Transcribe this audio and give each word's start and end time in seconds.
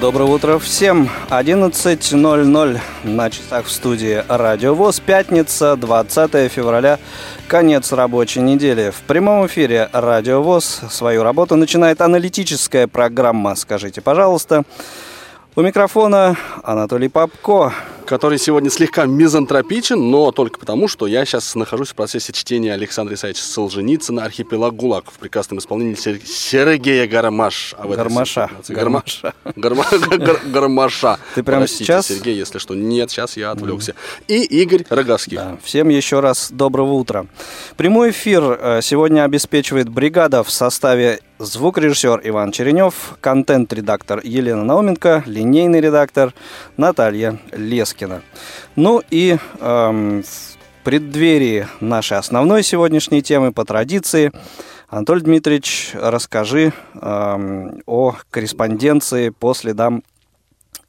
Доброе 0.00 0.30
утро 0.30 0.58
всем. 0.60 1.10
11.00 1.28 2.80
на 3.02 3.30
часах 3.30 3.66
в 3.66 3.70
студии 3.72 4.22
Радио 4.28 4.72
ВОЗ. 4.74 5.00
Пятница, 5.00 5.74
20 5.74 6.52
февраля, 6.52 7.00
конец 7.48 7.90
рабочей 7.90 8.40
недели. 8.40 8.90
В 8.90 9.00
прямом 9.08 9.46
эфире 9.46 9.88
Радио 9.92 10.40
ВОЗ 10.40 10.82
свою 10.88 11.24
работу 11.24 11.56
начинает 11.56 12.00
аналитическая 12.00 12.86
программа 12.86 13.56
«Скажите, 13.56 14.00
пожалуйста». 14.00 14.62
У 15.56 15.62
микрофона 15.62 16.36
Анатолий 16.62 17.08
Попко 17.08 17.72
который 18.08 18.38
сегодня 18.38 18.70
слегка 18.70 19.04
мизантропичен, 19.04 20.10
но 20.10 20.32
только 20.32 20.58
потому, 20.58 20.88
что 20.88 21.06
я 21.06 21.26
сейчас 21.26 21.54
нахожусь 21.54 21.90
в 21.90 21.94
процессе 21.94 22.32
чтения 22.32 22.72
Александра 22.72 23.14
Исаевича 23.14 23.42
Солженицына 23.42 24.24
«Архипелаг 24.24 24.74
ГУЛАГ» 24.74 25.10
в 25.10 25.18
прекрасном 25.18 25.58
исполнении 25.58 25.94
Сергея 25.94 27.06
Гармаш. 27.06 27.74
А 27.76 27.86
Гармаша. 27.86 28.50
Гармаша. 28.66 29.34
Гармаша. 30.46 31.18
Ты 31.34 31.42
прямо 31.42 31.68
сейчас? 31.68 32.06
Сергей, 32.06 32.34
если 32.34 32.58
что. 32.58 32.74
Нет, 32.74 33.10
сейчас 33.10 33.36
я 33.36 33.50
отвлекся. 33.50 33.94
И 34.26 34.42
Игорь 34.42 34.86
Роговских. 34.88 35.40
Всем 35.62 35.90
еще 35.90 36.20
раз 36.20 36.50
доброго 36.50 36.94
утра. 36.94 37.26
Прямой 37.76 38.10
эфир 38.10 38.42
э, 38.42 38.80
сегодня 38.82 39.24
обеспечивает 39.24 39.90
бригада 39.90 40.42
в 40.42 40.50
составе 40.50 41.20
звукорежиссер 41.38 42.20
Иван 42.24 42.52
Черенев, 42.52 43.16
контент-редактор 43.20 44.20
Елена 44.24 44.64
Науменко, 44.64 45.22
линейный 45.26 45.80
редактор 45.80 46.34
Наталья 46.76 47.38
Лескина. 47.52 48.22
Ну 48.76 49.02
и 49.10 49.38
эм, 49.60 50.22
в 50.22 50.84
преддверии 50.84 51.66
нашей 51.80 52.18
основной 52.18 52.62
сегодняшней 52.62 53.22
темы 53.22 53.52
по 53.52 53.64
традиции 53.64 54.32
Анатолий 54.88 55.22
Дмитриевич, 55.22 55.90
расскажи 55.94 56.72
эм, 56.94 57.82
о 57.86 58.16
корреспонденции 58.30 59.30
по 59.30 59.54
следам 59.54 60.02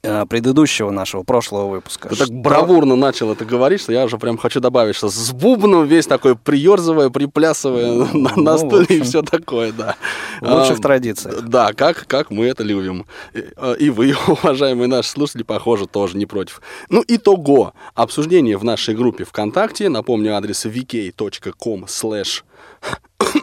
предыдущего 0.02 0.90
нашего 0.90 1.22
прошлого 1.22 1.68
выпуска. 1.68 2.08
Ты 2.08 2.16
так 2.16 2.30
бравурно 2.30 2.96
начал 2.96 3.32
это 3.32 3.44
говорить, 3.44 3.80
что 3.80 3.92
я 3.92 4.04
уже 4.04 4.18
прям 4.18 4.38
хочу 4.38 4.60
добавить, 4.60 4.96
что 4.96 5.10
с 5.10 5.32
бубном 5.32 5.86
весь 5.86 6.06
такой 6.06 6.36
приерзывая, 6.36 7.10
приплясывая 7.10 7.92
ну, 7.92 8.06
на, 8.18 8.36
на 8.36 8.58
стуле 8.58 8.84
общем, 8.84 8.96
и 8.96 9.00
все 9.02 9.22
такое, 9.22 9.72
да. 9.72 9.96
В 10.40 10.50
лучших 10.50 10.78
а, 10.78 10.82
традициях. 10.82 11.42
Да, 11.42 11.72
как, 11.72 12.06
как 12.06 12.30
мы 12.30 12.46
это 12.46 12.62
любим. 12.62 13.06
И, 13.34 13.44
э, 13.56 13.76
и 13.78 13.90
вы, 13.90 14.14
уважаемые 14.26 14.88
наши 14.88 15.10
слушатели, 15.10 15.42
похоже, 15.42 15.86
тоже 15.86 16.16
не 16.16 16.26
против. 16.26 16.62
Ну, 16.88 17.04
итого. 17.06 17.74
Обсуждение 17.94 18.56
в 18.56 18.64
нашей 18.64 18.94
группе 18.94 19.24
ВКонтакте. 19.24 19.88
Напомню, 19.88 20.34
адрес 20.34 20.64
vk.com 20.64 21.84
slash 21.84 22.42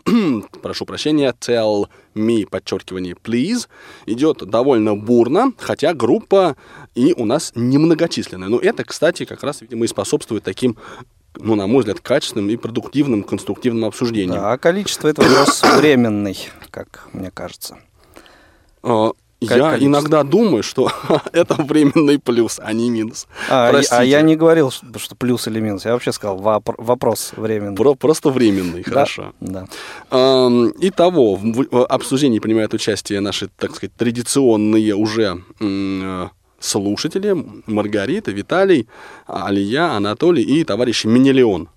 прошу 0.62 0.86
прощения, 0.86 1.34
tell 1.40 1.88
me, 2.16 2.48
подчеркивание, 2.48 3.16
please, 3.16 3.68
идет 4.06 4.38
довольно 4.38 4.96
бурно, 4.96 5.54
хотя 5.58 5.94
группа 5.94 6.56
и 6.96 7.14
у 7.14 7.26
нас 7.26 7.52
немногочисленная. 7.56 8.48
Но 8.48 8.60
это, 8.60 8.84
кстати, 8.84 9.26
как 9.26 9.44
раз, 9.44 9.62
видимо, 9.62 9.86
и 9.86 9.88
способствует 9.88 10.44
таким 10.44 10.78
ну, 11.40 11.54
на 11.54 11.68
мой 11.68 11.80
взгляд, 11.82 12.00
качественным 12.00 12.50
и 12.50 12.56
продуктивным, 12.56 13.24
конструктивным 13.24 13.86
обсуждением. 13.86 14.40
Да, 14.42 14.54
а 14.54 14.58
количество 14.58 15.08
это 15.08 15.22
вопрос 15.22 15.62
временный, 15.78 16.36
как 16.72 17.08
мне 17.14 17.30
кажется. 17.30 17.78
Я 19.40 19.50
количество. 19.50 19.86
иногда 19.86 20.24
думаю, 20.24 20.64
что 20.64 20.92
это 21.32 21.56
временный 21.56 22.18
плюс, 22.18 22.60
а 22.64 22.74
не 22.74 22.90
минус. 22.90 23.28
А, 23.50 23.82
а 23.92 24.04
я 24.04 24.22
не 24.22 24.36
говорил, 24.36 24.72
что 24.72 25.16
плюс 25.16 25.48
или 25.48 25.60
минус. 25.60 25.86
Я 25.86 25.94
вообще 25.94 26.12
сказал 26.12 26.38
вопрос 26.40 27.34
временный. 27.38 27.76
Про, 27.76 27.94
просто 27.94 28.32
временный, 28.32 28.84
хорошо. 28.84 29.34
Да. 29.40 29.68
Итого, 30.10 31.36
в 31.36 31.86
обсуждении 31.86 32.40
принимают 32.40 32.74
участие 32.74 33.20
наши, 33.20 33.48
так 33.58 33.76
сказать, 33.76 33.94
традиционные 33.96 34.96
уже 34.96 35.44
слушатели 36.60 37.36
Маргарита, 37.68 38.32
Виталий, 38.32 38.88
Алия, 39.28 39.92
Анатолий 39.92 40.42
и 40.42 40.64
товарищ 40.64 41.06
Менелеон. 41.06 41.70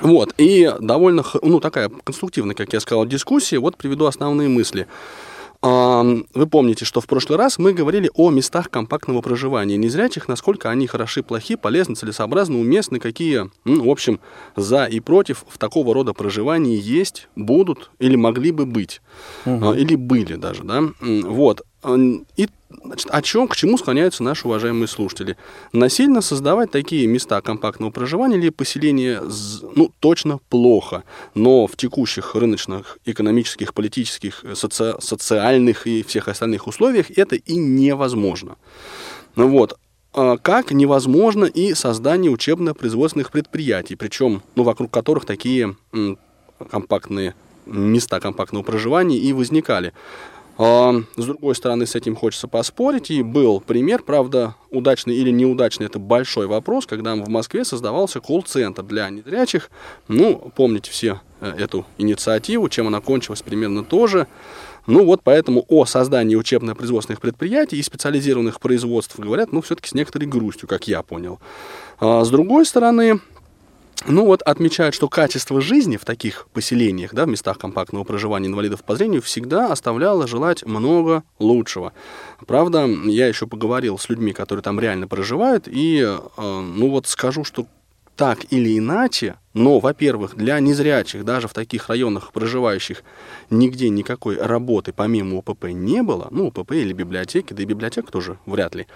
Вот, 0.00 0.34
и 0.38 0.72
довольно, 0.80 1.22
ну, 1.42 1.60
такая 1.60 1.90
конструктивная, 2.02 2.54
как 2.54 2.72
я 2.72 2.80
сказал, 2.80 3.06
дискуссия. 3.06 3.58
Вот 3.58 3.76
приведу 3.76 4.06
основные 4.06 4.48
мысли. 4.48 4.88
Вы 5.62 6.46
помните, 6.50 6.84
что 6.84 7.00
в 7.00 7.06
прошлый 7.06 7.38
раз 7.38 7.56
мы 7.58 7.72
говорили 7.72 8.10
о 8.14 8.30
местах 8.30 8.68
компактного 8.68 9.20
проживания 9.20 9.76
незрячих, 9.76 10.26
насколько 10.26 10.68
они 10.70 10.88
хороши, 10.88 11.22
плохи, 11.22 11.54
полезны, 11.54 11.94
целесообразны, 11.94 12.58
уместны, 12.58 12.98
какие, 12.98 13.48
ну, 13.64 13.84
в 13.84 13.90
общем, 13.90 14.18
за 14.56 14.86
и 14.86 14.98
против 14.98 15.44
в 15.48 15.58
такого 15.58 15.94
рода 15.94 16.14
проживании 16.14 16.80
есть, 16.80 17.28
будут 17.36 17.92
или 18.00 18.16
могли 18.16 18.50
бы 18.50 18.66
быть, 18.66 19.02
угу. 19.46 19.72
или 19.72 19.94
были 19.94 20.34
даже, 20.34 20.64
да. 20.64 20.82
Вот. 21.00 21.62
И 22.36 22.48
Значит, 22.84 23.08
о 23.10 23.22
чем, 23.22 23.48
к 23.48 23.56
чему 23.56 23.78
склоняются 23.78 24.22
наши 24.22 24.46
уважаемые 24.46 24.88
слушатели? 24.88 25.36
Насильно 25.72 26.20
создавать 26.20 26.70
такие 26.70 27.06
места 27.06 27.40
компактного 27.40 27.90
проживания 27.90 28.38
или 28.38 28.48
поселения, 28.48 29.22
ну, 29.76 29.92
точно 30.00 30.40
плохо. 30.48 31.04
Но 31.34 31.66
в 31.66 31.76
текущих 31.76 32.34
рыночных, 32.34 32.98
экономических, 33.04 33.74
политических, 33.74 34.44
соци 34.54 34.94
социальных 35.00 35.86
и 35.86 36.02
всех 36.02 36.28
остальных 36.28 36.66
условиях 36.66 37.10
это 37.16 37.36
и 37.36 37.56
невозможно. 37.56 38.56
Ну 39.36 39.48
вот, 39.48 39.78
а 40.12 40.36
как 40.38 40.72
невозможно 40.72 41.44
и 41.44 41.74
создание 41.74 42.30
учебно-производственных 42.30 43.30
предприятий, 43.30 43.96
причем, 43.96 44.42
ну, 44.54 44.62
вокруг 44.62 44.90
которых 44.90 45.24
такие 45.24 45.76
компактные 46.70 47.34
места 47.66 48.20
компактного 48.20 48.62
проживания 48.62 49.18
и 49.18 49.32
возникали. 49.32 49.92
А, 50.58 50.94
с 51.16 51.24
другой 51.24 51.54
стороны, 51.54 51.86
с 51.86 51.94
этим 51.94 52.14
хочется 52.14 52.48
поспорить. 52.48 53.10
И 53.10 53.22
был 53.22 53.60
пример, 53.60 54.02
правда, 54.02 54.54
удачный 54.70 55.16
или 55.16 55.30
неудачный, 55.30 55.86
это 55.86 55.98
большой 55.98 56.46
вопрос, 56.46 56.86
когда 56.86 57.14
в 57.14 57.28
Москве 57.28 57.64
создавался 57.64 58.20
колл-центр 58.20 58.82
для 58.82 59.08
незрячих. 59.10 59.70
Ну, 60.08 60.52
помните 60.54 60.90
все 60.90 61.20
э, 61.40 61.54
эту 61.58 61.86
инициативу, 61.98 62.68
чем 62.68 62.86
она 62.86 63.00
кончилась 63.00 63.42
примерно 63.42 63.84
тоже. 63.84 64.26
Ну 64.86 65.04
вот 65.04 65.20
поэтому 65.22 65.64
о 65.68 65.84
создании 65.84 66.34
учебно-производственных 66.34 67.20
предприятий 67.20 67.76
и 67.76 67.82
специализированных 67.82 68.60
производств 68.60 69.18
говорят, 69.18 69.52
ну, 69.52 69.62
все-таки 69.62 69.88
с 69.88 69.94
некоторой 69.94 70.26
грустью, 70.26 70.68
как 70.68 70.88
я 70.88 71.02
понял. 71.02 71.38
А 72.00 72.24
с 72.24 72.30
другой 72.30 72.66
стороны, 72.66 73.20
ну 74.06 74.24
вот 74.26 74.42
отмечают, 74.42 74.94
что 74.94 75.08
качество 75.08 75.60
жизни 75.60 75.96
в 75.96 76.04
таких 76.04 76.46
поселениях, 76.52 77.14
да, 77.14 77.24
в 77.24 77.28
местах 77.28 77.58
компактного 77.58 78.04
проживания 78.04 78.48
инвалидов 78.48 78.82
по 78.84 78.96
зрению 78.96 79.22
всегда 79.22 79.72
оставляло 79.72 80.26
желать 80.26 80.64
много 80.64 81.22
лучшего. 81.38 81.92
Правда, 82.46 82.86
я 82.86 83.26
еще 83.26 83.46
поговорил 83.46 83.98
с 83.98 84.08
людьми, 84.08 84.32
которые 84.32 84.62
там 84.62 84.80
реально 84.80 85.08
проживают, 85.08 85.68
и, 85.68 86.00
э, 86.02 86.60
ну 86.60 86.90
вот 86.90 87.06
скажу, 87.06 87.44
что 87.44 87.66
так 88.16 88.52
или 88.52 88.78
иначе, 88.78 89.36
но, 89.54 89.80
во-первых, 89.80 90.36
для 90.36 90.60
незрячих, 90.60 91.24
даже 91.24 91.48
в 91.48 91.54
таких 91.54 91.88
районах 91.88 92.32
проживающих, 92.32 93.02
нигде 93.50 93.88
никакой 93.88 94.36
работы 94.36 94.92
помимо 94.92 95.38
УПП 95.38 95.66
не 95.66 96.02
было, 96.02 96.28
ну, 96.30 96.48
УПП 96.48 96.72
или 96.72 96.92
библиотеки, 96.92 97.52
да 97.52 97.62
и 97.62 97.66
библиотека 97.66 98.10
тоже 98.10 98.38
вряд 98.46 98.74
ли. 98.74 98.86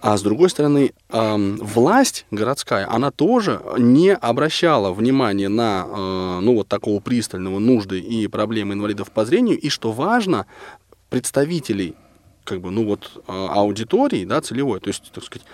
А 0.00 0.16
с 0.16 0.22
другой 0.22 0.50
стороны, 0.50 0.92
эм, 1.10 1.56
власть 1.56 2.26
городская, 2.30 2.88
она 2.90 3.10
тоже 3.10 3.60
не 3.78 4.14
обращала 4.14 4.92
внимания 4.92 5.48
на, 5.48 5.86
э, 5.86 6.40
ну, 6.40 6.54
вот 6.54 6.68
такого 6.68 7.00
пристального 7.00 7.58
нужды 7.58 7.98
и 8.00 8.26
проблемы 8.28 8.74
инвалидов 8.74 9.10
по 9.10 9.24
зрению, 9.24 9.58
и, 9.58 9.68
что 9.68 9.92
важно, 9.92 10.46
представителей 11.08 11.96
как 12.50 12.60
бы, 12.60 12.72
ну 12.72 12.84
вот, 12.84 13.22
а, 13.28 13.60
аудитории, 13.60 14.24
да, 14.24 14.40
целевой, 14.40 14.80
то 14.80 14.88
есть, 14.88 15.12
так 15.14 15.22
сказать, 15.22 15.46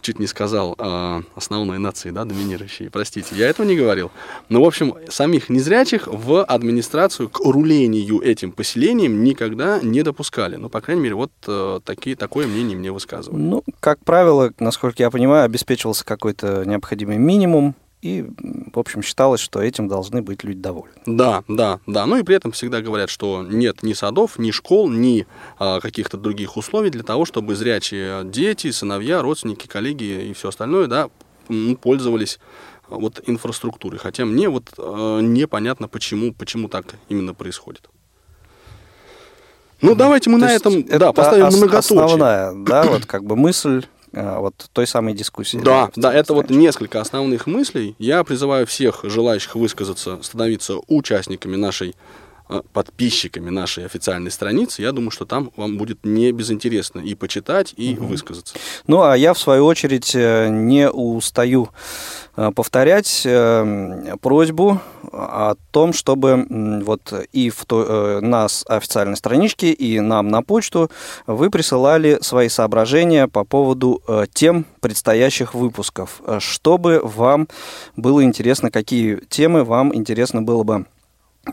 чуть 0.00 0.18
не 0.18 0.26
сказал 0.26 0.74
э, 0.78 1.22
основной 1.34 1.78
нации, 1.78 2.10
да, 2.10 2.24
доминирующей, 2.24 2.88
простите, 2.88 3.34
я 3.36 3.48
этого 3.48 3.66
не 3.66 3.76
говорил. 3.76 4.10
Но, 4.48 4.62
в 4.62 4.66
общем, 4.66 4.94
самих 5.10 5.50
незрячих 5.50 6.06
в 6.06 6.42
администрацию 6.42 7.28
к 7.28 7.40
рулению 7.40 8.22
этим 8.22 8.52
поселением 8.52 9.22
никогда 9.24 9.80
не 9.82 10.02
допускали. 10.02 10.56
Ну, 10.56 10.70
по 10.70 10.80
крайней 10.80 11.02
мере, 11.02 11.16
вот 11.16 11.32
э, 11.46 11.80
такие, 11.84 12.16
такое 12.16 12.46
мнение 12.46 12.78
мне 12.78 12.92
высказывали. 12.92 13.42
Ну, 13.42 13.62
как 13.80 14.02
правило, 14.04 14.54
насколько 14.58 15.02
я 15.02 15.10
понимаю, 15.10 15.44
обеспечивался 15.44 16.04
какой-то 16.06 16.64
необходимый 16.64 17.18
минимум 17.18 17.74
и, 18.00 18.24
в 18.72 18.78
общем, 18.78 19.02
считалось, 19.02 19.40
что 19.40 19.60
этим 19.60 19.88
должны 19.88 20.22
быть 20.22 20.44
люди 20.44 20.60
довольны. 20.60 20.94
Да, 21.06 21.42
да, 21.48 21.80
да. 21.86 22.06
Ну 22.06 22.16
и 22.16 22.22
при 22.22 22.36
этом 22.36 22.52
всегда 22.52 22.80
говорят, 22.80 23.10
что 23.10 23.42
нет 23.42 23.82
ни 23.82 23.92
садов, 23.92 24.38
ни 24.38 24.52
школ, 24.52 24.88
ни 24.88 25.26
а, 25.58 25.80
каких-то 25.80 26.16
других 26.16 26.56
условий 26.56 26.90
для 26.90 27.02
того, 27.02 27.24
чтобы 27.24 27.56
зрячие 27.56 28.24
дети, 28.24 28.70
сыновья, 28.70 29.20
родственники, 29.20 29.66
коллеги 29.66 30.28
и 30.28 30.32
все 30.32 30.50
остальное, 30.50 30.86
да, 30.86 31.10
пользовались 31.80 32.38
вот 32.88 33.20
инфраструктурой. 33.26 33.98
Хотя 33.98 34.24
мне 34.24 34.48
вот 34.48 34.72
э, 34.78 35.20
непонятно, 35.22 35.88
почему, 35.88 36.32
почему 36.32 36.68
так 36.68 36.94
именно 37.08 37.34
происходит. 37.34 37.88
Ну, 39.80 39.94
давайте 39.94 40.30
мы 40.30 40.38
на 40.38 40.52
этом 40.52 40.82
да, 40.84 41.12
поставим 41.12 41.46
ос- 41.46 41.56
многоточие. 41.56 42.00
Основная, 42.00 42.52
да, 42.64 42.84
вот 42.84 43.06
как 43.06 43.24
бы 43.24 43.36
мысль 43.36 43.86
вот 44.12 44.68
той 44.72 44.86
самой 44.86 45.14
дискуссии. 45.14 45.58
Да, 45.58 45.90
да, 45.96 46.12
это 46.12 46.34
вот 46.34 46.50
несколько 46.50 47.00
основных 47.00 47.46
мыслей. 47.46 47.94
Я 47.98 48.24
призываю 48.24 48.66
всех 48.66 49.00
желающих 49.04 49.54
высказаться, 49.54 50.18
становиться 50.22 50.76
участниками 50.86 51.56
нашей 51.56 51.94
Э, 51.94 51.94
подписчиками 52.72 53.50
нашей 53.50 53.84
официальной 53.84 54.30
страницы, 54.30 54.82
я 54.82 54.92
думаю, 54.92 55.10
что 55.10 55.24
там 55.24 55.50
вам 55.56 55.78
будет 55.78 56.04
не 56.04 56.32
безинтересно 56.32 57.00
и 57.00 57.14
почитать, 57.14 57.74
и 57.76 57.94
угу. 57.94 58.06
высказаться. 58.06 58.54
Ну, 58.86 59.02
а 59.02 59.16
я, 59.16 59.34
в 59.34 59.38
свою 59.38 59.66
очередь, 59.66 60.14
э, 60.14 60.48
не 60.48 60.90
устаю 60.90 61.68
э, 62.36 62.50
повторять 62.54 63.26
просьбу 64.20 64.80
о 65.12 65.54
том, 65.70 65.92
чтобы 65.92 66.46
вот 66.84 67.12
и 67.32 67.50
в 67.50 67.64
то, 67.64 68.20
нас 68.20 68.64
официальной 68.68 69.16
страничке, 69.16 69.72
и 69.72 70.00
нам 70.00 70.28
на 70.28 70.42
почту 70.42 70.90
вы 71.26 71.50
присылали 71.50 72.18
свои 72.20 72.48
соображения 72.48 73.28
по 73.28 73.44
поводу 73.44 74.02
тем 74.32 74.66
предстоящих 74.80 75.54
выпусков, 75.54 76.20
чтобы 76.38 77.00
вам 77.02 77.48
было 77.96 78.22
интересно, 78.22 78.70
какие 78.70 79.16
темы 79.28 79.64
вам 79.64 79.94
интересно 79.94 80.42
было 80.42 80.62
бы 80.62 80.86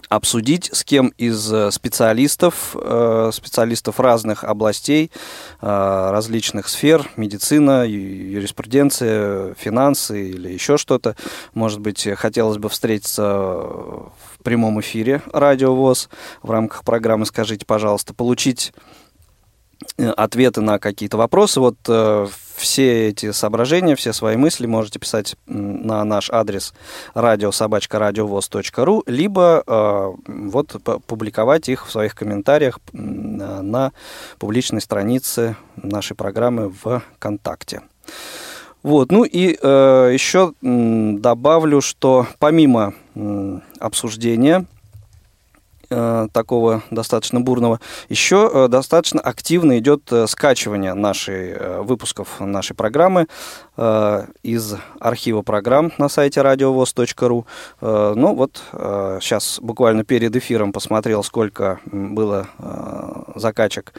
обсудить 0.09 0.69
с 0.73 0.83
кем 0.83 1.09
из 1.17 1.51
э, 1.51 1.71
специалистов, 1.71 2.75
э, 2.75 3.31
специалистов 3.33 3.99
разных 3.99 4.43
областей, 4.43 5.11
э, 5.61 6.09
различных 6.11 6.67
сфер, 6.67 7.09
медицина, 7.15 7.85
юриспруденция, 7.85 9.53
финансы 9.55 10.29
или 10.29 10.49
еще 10.49 10.77
что-то. 10.77 11.15
Может 11.53 11.79
быть, 11.79 12.07
хотелось 12.17 12.57
бы 12.57 12.69
встретиться 12.69 13.23
в 13.23 14.43
прямом 14.43 14.79
эфире 14.81 15.21
Радио 15.31 15.73
ВОЗ 15.73 16.09
в 16.41 16.51
рамках 16.51 16.83
программы 16.83 17.25
«Скажите, 17.25 17.65
пожалуйста», 17.65 18.13
получить 18.13 18.73
ответы 19.97 20.61
на 20.61 20.79
какие-то 20.79 21.17
вопросы. 21.17 21.59
Вот 21.59 21.77
все 22.55 23.09
эти 23.09 23.31
соображения, 23.31 23.95
все 23.95 24.13
свои 24.13 24.37
мысли 24.37 24.65
можете 24.65 24.99
писать 24.99 25.35
на 25.45 26.03
наш 26.03 26.29
адрес 26.29 26.73
радиособачка.радиовоз.ру, 27.13 29.03
либо 29.05 29.63
э, 29.65 30.13
вот 30.27 30.81
публиковать 31.05 31.69
их 31.69 31.87
в 31.87 31.91
своих 31.91 32.15
комментариях 32.15 32.79
на 32.93 33.91
публичной 34.39 34.81
странице 34.81 35.55
нашей 35.75 36.15
программы 36.15 36.69
в 36.69 37.01
ВКонтакте. 37.17 37.81
Вот, 38.83 39.11
ну 39.11 39.23
и 39.23 39.57
э, 39.59 40.09
еще 40.13 40.53
добавлю, 40.61 41.81
что 41.81 42.27
помимо 42.39 42.93
э, 43.15 43.59
обсуждения 43.79 44.65
Э, 44.65 44.74
такого 45.89 46.83
достаточно 46.91 47.39
бурного, 47.41 47.79
еще 48.09 48.49
э, 48.53 48.67
достаточно 48.67 49.21
активно 49.21 49.77
идет 49.79 50.11
э, 50.11 50.27
скачивание 50.27 50.93
нашей, 50.93 51.55
выпусков 51.83 52.39
нашей 52.39 52.75
программы 52.75 53.27
из 54.43 54.75
архива 54.99 55.41
программ 55.41 55.91
на 55.97 56.07
сайте 56.07 56.41
радиовоз.ру. 56.41 57.45
Ну 57.81 58.35
вот 58.35 58.61
сейчас 58.71 59.59
буквально 59.61 60.03
перед 60.05 60.35
эфиром 60.35 60.71
посмотрел, 60.71 61.23
сколько 61.23 61.79
было 61.85 62.47
закачек 63.35 63.93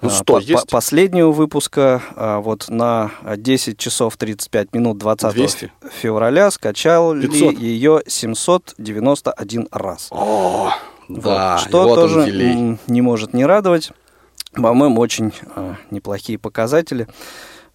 ну, 0.00 0.10
100 0.10 0.24
по, 0.24 0.38
есть? 0.38 0.66
По 0.66 0.76
последнего 0.76 1.30
выпуска 1.30 2.02
вот 2.42 2.68
на 2.68 3.10
10 3.36 3.78
часов 3.78 4.16
35 4.16 4.74
минут 4.74 4.98
20 4.98 5.34
200? 5.34 5.72
февраля 5.92 6.50
скачал 6.50 7.14
500? 7.14 7.58
ее 7.58 8.02
791 8.06 9.68
раз. 9.70 10.08
О! 10.10 10.72
Да, 11.20 11.56
вот. 11.56 11.68
Что 11.68 11.88
вот 11.88 11.94
тоже 11.96 12.78
не 12.86 13.00
может 13.00 13.32
не 13.32 13.44
радовать. 13.44 13.92
По-моему, 14.54 15.00
очень 15.00 15.32
э, 15.56 15.74
неплохие 15.90 16.38
показатели. 16.38 17.08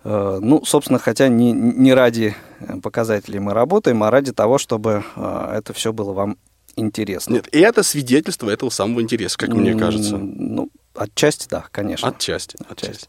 Э, 0.03 0.37
ну, 0.39 0.63
собственно, 0.63 0.99
хотя 0.99 1.27
не, 1.27 1.51
не 1.51 1.93
ради 1.93 2.35
показателей 2.83 3.39
мы 3.39 3.53
работаем, 3.53 4.03
а 4.03 4.11
ради 4.11 4.31
того, 4.31 4.57
чтобы 4.57 5.03
э, 5.15 5.53
это 5.57 5.73
все 5.73 5.91
было 5.91 6.13
вам 6.13 6.37
интересно. 6.75 7.33
Нет, 7.33 7.47
и 7.53 7.59
это 7.59 7.83
свидетельство 7.83 8.49
этого 8.49 8.69
самого 8.69 9.01
интереса, 9.01 9.37
как 9.37 9.49
мне 9.49 9.73
кажется. 9.75 10.17
Ну, 10.17 10.69
отчасти, 10.95 11.47
да, 11.49 11.65
конечно. 11.71 12.07
Отчасти. 12.07 12.57
Отчасти. 12.69 13.07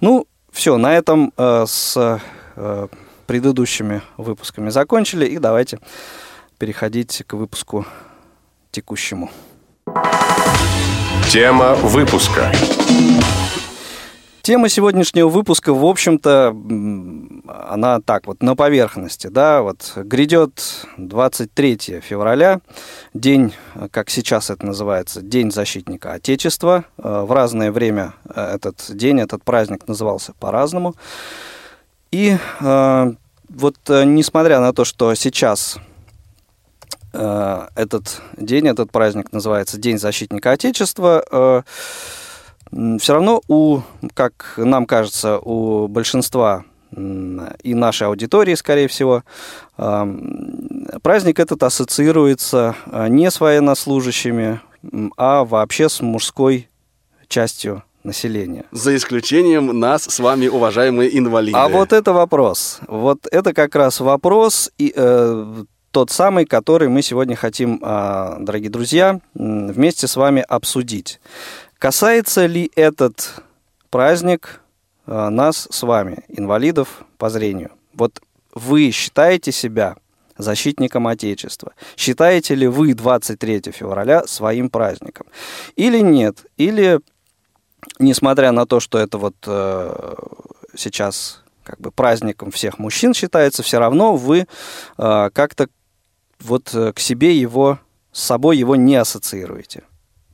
Ну, 0.00 0.26
все, 0.50 0.76
на 0.78 0.96
этом 0.96 1.32
э, 1.36 1.64
с 1.68 2.20
э, 2.56 2.88
предыдущими 3.26 4.02
выпусками 4.16 4.70
закончили, 4.70 5.26
и 5.26 5.38
давайте 5.38 5.78
переходить 6.58 7.22
к 7.26 7.34
выпуску 7.34 7.86
текущему. 8.70 9.30
Тема 11.30 11.74
выпуска. 11.76 12.50
Тема 14.42 14.68
сегодняшнего 14.68 15.28
выпуска, 15.28 15.72
в 15.72 15.84
общем-то, 15.84 16.56
она 17.68 18.00
так 18.00 18.26
вот 18.26 18.42
на 18.42 18.56
поверхности, 18.56 19.28
да, 19.28 19.62
вот 19.62 19.92
грядет 19.96 20.86
23 20.96 22.00
февраля, 22.02 22.60
день, 23.14 23.54
как 23.92 24.10
сейчас 24.10 24.50
это 24.50 24.66
называется, 24.66 25.20
День 25.20 25.52
защитника 25.52 26.14
Отечества. 26.14 26.84
Э, 26.98 27.22
в 27.24 27.32
разное 27.32 27.70
время 27.70 28.14
э, 28.34 28.54
этот 28.54 28.84
день, 28.88 29.20
этот 29.20 29.44
праздник 29.44 29.86
назывался 29.86 30.32
по-разному. 30.40 30.96
И 32.10 32.36
э, 32.60 33.12
вот 33.48 33.76
несмотря 33.88 34.60
на 34.60 34.72
то, 34.72 34.84
что 34.84 35.14
сейчас 35.14 35.78
этот 37.12 38.22
день, 38.36 38.68
этот 38.68 38.92
праздник 38.92 39.32
называется 39.32 39.78
День 39.78 39.98
защитника 39.98 40.52
Отечества, 40.52 41.24
э, 41.30 41.62
все 42.98 43.12
равно 43.12 43.42
у, 43.48 43.80
как 44.14 44.54
нам 44.56 44.86
кажется, 44.86 45.38
у 45.38 45.88
большинства 45.88 46.64
и 46.92 47.74
нашей 47.74 48.08
аудитории, 48.08 48.54
скорее 48.54 48.88
всего, 48.88 49.22
э, 49.78 50.16
праздник 51.02 51.38
этот 51.38 51.62
ассоциируется 51.62 52.74
не 53.08 53.30
с 53.30 53.40
военнослужащими, 53.40 54.60
а 55.16 55.44
вообще 55.44 55.88
с 55.88 56.00
мужской 56.00 56.68
частью 57.28 57.82
населения. 58.02 58.64
За 58.72 58.94
исключением 58.96 59.78
нас 59.78 60.04
с 60.04 60.18
вами, 60.20 60.48
уважаемые 60.48 61.16
инвалиды. 61.16 61.56
А 61.56 61.68
вот 61.68 61.92
это 61.92 62.12
вопрос. 62.12 62.80
Вот 62.88 63.26
это 63.30 63.52
как 63.52 63.74
раз 63.74 64.00
вопрос 64.00 64.70
и, 64.78 64.92
э, 64.94 65.64
тот 65.90 66.10
самый, 66.10 66.44
который 66.44 66.88
мы 66.88 67.02
сегодня 67.02 67.36
хотим, 67.36 67.80
а, 67.82 68.36
дорогие 68.38 68.70
друзья, 68.70 69.20
вместе 69.34 70.06
с 70.06 70.16
вами 70.16 70.44
обсудить. 70.48 71.20
Касается 71.78 72.46
ли 72.46 72.70
этот 72.76 73.42
праздник 73.90 74.60
а, 75.06 75.30
нас 75.30 75.66
с 75.70 75.82
вами, 75.82 76.24
инвалидов 76.28 77.04
по 77.18 77.28
зрению? 77.28 77.72
Вот 77.94 78.20
вы 78.54 78.90
считаете 78.92 79.52
себя 79.52 79.96
защитником 80.38 81.06
Отечества? 81.08 81.72
Считаете 81.96 82.54
ли 82.54 82.68
вы 82.68 82.94
23 82.94 83.72
февраля 83.72 84.26
своим 84.26 84.70
праздником? 84.70 85.26
Или 85.74 86.00
нет? 86.00 86.46
Или, 86.56 87.00
несмотря 87.98 88.52
на 88.52 88.64
то, 88.64 88.78
что 88.78 88.98
это 88.98 89.18
вот 89.18 89.34
э, 89.46 90.14
сейчас 90.76 91.42
как 91.64 91.80
бы 91.80 91.90
праздником 91.90 92.50
всех 92.50 92.78
мужчин 92.78 93.12
считается, 93.12 93.62
все 93.62 93.78
равно 93.78 94.16
вы 94.16 94.46
э, 94.98 95.30
как-то 95.32 95.68
вот 96.40 96.74
э, 96.74 96.92
к 96.92 97.00
себе 97.00 97.36
его, 97.36 97.78
с 98.12 98.22
собой 98.22 98.56
его 98.56 98.76
не 98.76 98.96
ассоциируете. 98.96 99.84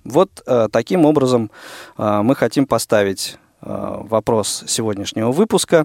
Вот 0.04 0.42
э, 0.46 0.68
таким 0.70 1.04
образом 1.04 1.50
э, 1.98 2.20
мы 2.22 2.36
хотим 2.36 2.66
поставить 2.66 3.38
э, 3.60 3.96
вопрос 4.02 4.64
сегодняшнего 4.66 5.32
выпуска. 5.32 5.84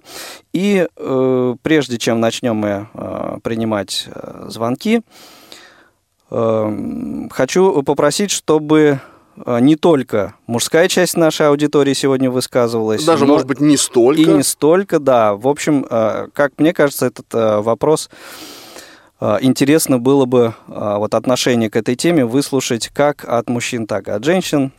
И 0.53 0.87
э, 0.95 1.55
прежде 1.61 1.97
чем 1.97 2.19
начнем 2.19 2.55
мы 2.55 2.87
э, 2.93 3.37
принимать 3.43 4.07
э, 4.07 4.45
звонки, 4.47 5.01
э, 6.29 7.27
хочу 7.31 7.81
попросить, 7.81 8.29
чтобы 8.29 8.99
э, 9.43 9.59
не 9.59 9.75
только 9.75 10.35
мужская 10.45 10.87
часть 10.87 11.17
нашей 11.17 11.47
аудитории 11.47 11.93
сегодня 11.93 12.29
высказывалась. 12.29 13.03
Даже, 13.03 13.25
может 13.25 13.47
быть, 13.47 13.59
не 13.59 13.75
столько. 13.75 14.21
И 14.21 14.25
не 14.25 14.43
столько, 14.43 14.99
да. 14.99 15.33
В 15.33 15.47
общем, 15.47 15.85
э, 15.89 16.27
как 16.33 16.59
мне 16.59 16.73
кажется, 16.73 17.07
этот 17.07 17.25
вопрос 17.63 18.11
интересно 19.41 19.99
было 19.99 20.25
бы 20.25 20.55
а, 20.67 20.97
вот 20.97 21.13
отношение 21.13 21.69
к 21.69 21.75
этой 21.75 21.95
теме 21.95 22.25
выслушать 22.25 22.89
как 22.89 23.23
от 23.27 23.49
мужчин, 23.49 23.85
так 23.85 24.07
и 24.07 24.11
от 24.11 24.23
женщин. 24.23 24.71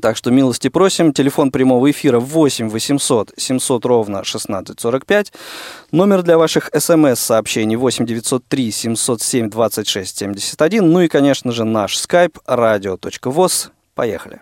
Так 0.00 0.16
что 0.16 0.30
милости 0.30 0.68
просим. 0.68 1.12
Телефон 1.12 1.50
прямого 1.50 1.90
эфира 1.90 2.18
8 2.18 2.68
800 2.68 3.34
700 3.36 3.84
ровно 3.84 4.18
1645. 4.18 5.32
Номер 5.92 6.22
для 6.22 6.38
ваших 6.38 6.70
смс-сообщений 6.74 7.76
8 7.76 8.04
903 8.04 8.70
707 8.70 9.50
26 9.50 10.18
71. 10.18 10.90
Ну 10.90 11.00
и, 11.00 11.08
конечно 11.08 11.52
же, 11.52 11.64
наш 11.64 11.96
skype 11.96 12.36
radio.voz. 12.46 13.68
Поехали. 13.94 14.40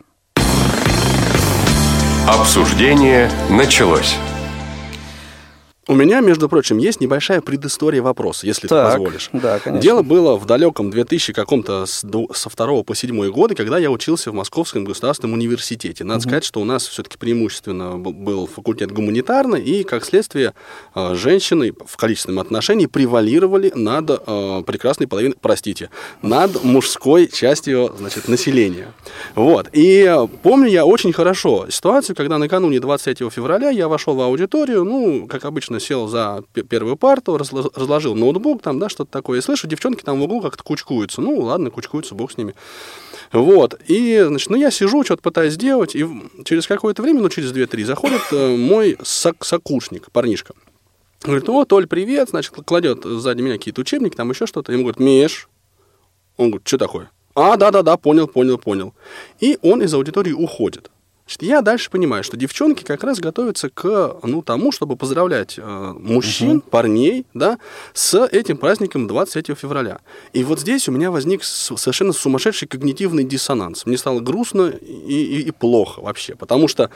Обсуждение 2.27 3.31
началось. 3.51 4.17
У 5.87 5.95
меня, 5.95 6.21
между 6.21 6.49
прочим, 6.49 6.79
есть 6.79 7.01
небольшая 7.01 7.41
предыстория 7.41 8.01
вопроса, 8.03 8.47
если 8.47 8.69
Так, 8.69 8.93
ты 8.93 8.99
позволишь. 8.99 9.29
да, 9.33 9.59
конечно. 9.59 9.83
Дело 9.83 10.03
было 10.03 10.37
в 10.37 10.47
далеком 10.47 10.91
2000 10.91 11.33
каком-то 11.33 11.85
с 11.87 12.05
со 12.33 12.49
второго 12.49 12.83
по 12.83 12.95
седьмой 12.95 13.31
годы, 13.31 13.55
когда 13.55 13.79
я 13.79 13.91
учился 13.91 14.31
в 14.31 14.35
Московском 14.35 14.85
государственном 14.85 15.35
университете. 15.35 16.05
Надо 16.05 16.21
сказать, 16.21 16.45
что 16.45 16.61
у 16.61 16.65
нас 16.65 16.87
все-таки 16.87 17.19
преимущественно 17.19 17.97
был 17.99 18.47
факультет 18.47 18.93
гуманитарный, 18.93 19.61
и, 19.61 19.85
как 19.85 20.05
следствие, 20.05 20.55
э, 20.95 21.15
женщины 21.15 21.73
в 21.87 21.97
количественном 21.97 22.41
отношении 22.41 22.87
превалировали 22.87 23.73
над 23.75 24.11
э, 24.11 24.63
прекрасной 24.67 25.07
половиной, 25.07 25.37
простите, 25.41 25.91
над 26.23 26.63
мужской 26.65 27.27
частью, 27.29 27.95
значит, 27.99 28.29
населения. 28.29 28.93
Вот. 29.35 29.69
И 29.73 30.15
помню 30.43 30.69
я 30.69 30.87
очень 30.87 31.13
хорошо 31.13 31.67
ситуацию, 31.69 32.17
когда 32.17 32.39
накануне 32.39 32.81
23 32.81 33.29
февраля 33.31 33.71
я 33.71 33.89
вошел 33.89 34.15
в 34.15 34.21
аудиторию, 34.21 34.85
ну, 34.85 35.27
как 35.27 35.45
обычно, 35.45 35.74
сел 35.81 36.07
за 36.09 36.45
первую 36.69 36.97
парту, 36.97 37.37
разло- 37.37 37.71
разложил 37.75 38.15
ноутбук, 38.15 38.63
там, 38.63 38.79
да, 38.79 38.89
что-то 38.89 39.11
такое. 39.11 39.39
И 39.39 39.43
слышу, 39.43 39.67
девчонки 39.67 40.03
там 40.03 40.21
в 40.21 40.23
углу 40.23 40.41
как-то 40.41 40.63
кучкуются. 40.63 41.21
Ну, 41.21 41.41
ладно, 41.41 41.71
кучкуются, 41.71 42.15
бог 42.15 42.33
с 42.33 42.37
ними. 42.37 42.55
Вот. 43.33 43.81
И, 43.87 44.25
значит, 44.27 44.51
ну, 44.51 44.57
я 44.57 44.71
сижу, 44.71 45.03
что-то 45.05 45.23
пытаюсь 45.23 45.55
сделать, 45.55 45.95
и 45.95 46.07
через 46.45 46.67
какое-то 46.67 47.03
время, 47.03 47.21
ну, 47.21 47.29
через 47.29 47.53
2-3, 47.53 47.85
заходит 47.85 48.23
э, 48.33 48.57
мой 48.57 48.97
сок- 49.03 49.45
сокурсник, 49.45 50.11
парнишка. 50.13 50.55
Говорит, 51.23 51.49
о, 51.49 51.65
Толь, 51.65 51.87
привет, 51.87 52.29
значит, 52.31 52.53
кладет 52.67 53.05
сзади 53.05 53.41
меня 53.41 53.57
какие-то 53.57 53.81
учебники, 53.81 54.15
там 54.15 54.31
еще 54.31 54.47
что-то. 54.47 54.73
Ему 54.73 54.85
говорит, 54.85 55.01
Миш. 55.01 55.49
Он 56.37 56.51
говорит, 56.51 56.69
что 56.69 56.79
такое? 56.79 57.11
А, 57.35 57.57
да-да-да, 57.57 57.97
понял, 57.97 58.29
понял, 58.29 58.59
понял. 58.59 58.95
И 59.41 59.59
он 59.63 59.83
из 59.83 59.93
аудитории 59.95 60.33
уходит. 60.33 60.91
Значит, 61.27 61.43
я 61.43 61.63
дальше 61.63 61.91
понимаю, 61.91 62.23
что 62.23 62.37
девчонки 62.37 62.85
как 62.85 63.03
раз 63.03 63.19
готовятся 63.19 63.71
к 63.71 64.19
ну, 64.23 64.43
тому, 64.43 64.73
чтобы 64.73 64.95
поздравлять 64.97 65.55
э, 65.57 65.95
мужчин, 65.99 66.61
парней, 66.61 67.25
да, 67.33 67.59
с 67.95 68.27
этим 68.27 68.59
праздником 68.59 69.07
23 69.07 69.55
февраля. 69.55 70.01
И 70.35 70.45
вот 70.45 70.61
здесь 70.61 70.87
у 70.87 70.93
меня 70.93 71.11
возник 71.11 71.43
совершенно 71.43 72.13
сумасшедший 72.13 72.69
когнитивный 72.69 73.25
диссонанс. 73.25 73.87
Мне 73.87 73.97
стало 73.97 74.21
грустно 74.21 74.67
и, 74.69 74.93
и- 75.15 75.41
и 75.43 75.51
плохо 75.51 76.01
вообще, 76.01 76.35
потому 76.35 76.69
что, 76.69 76.91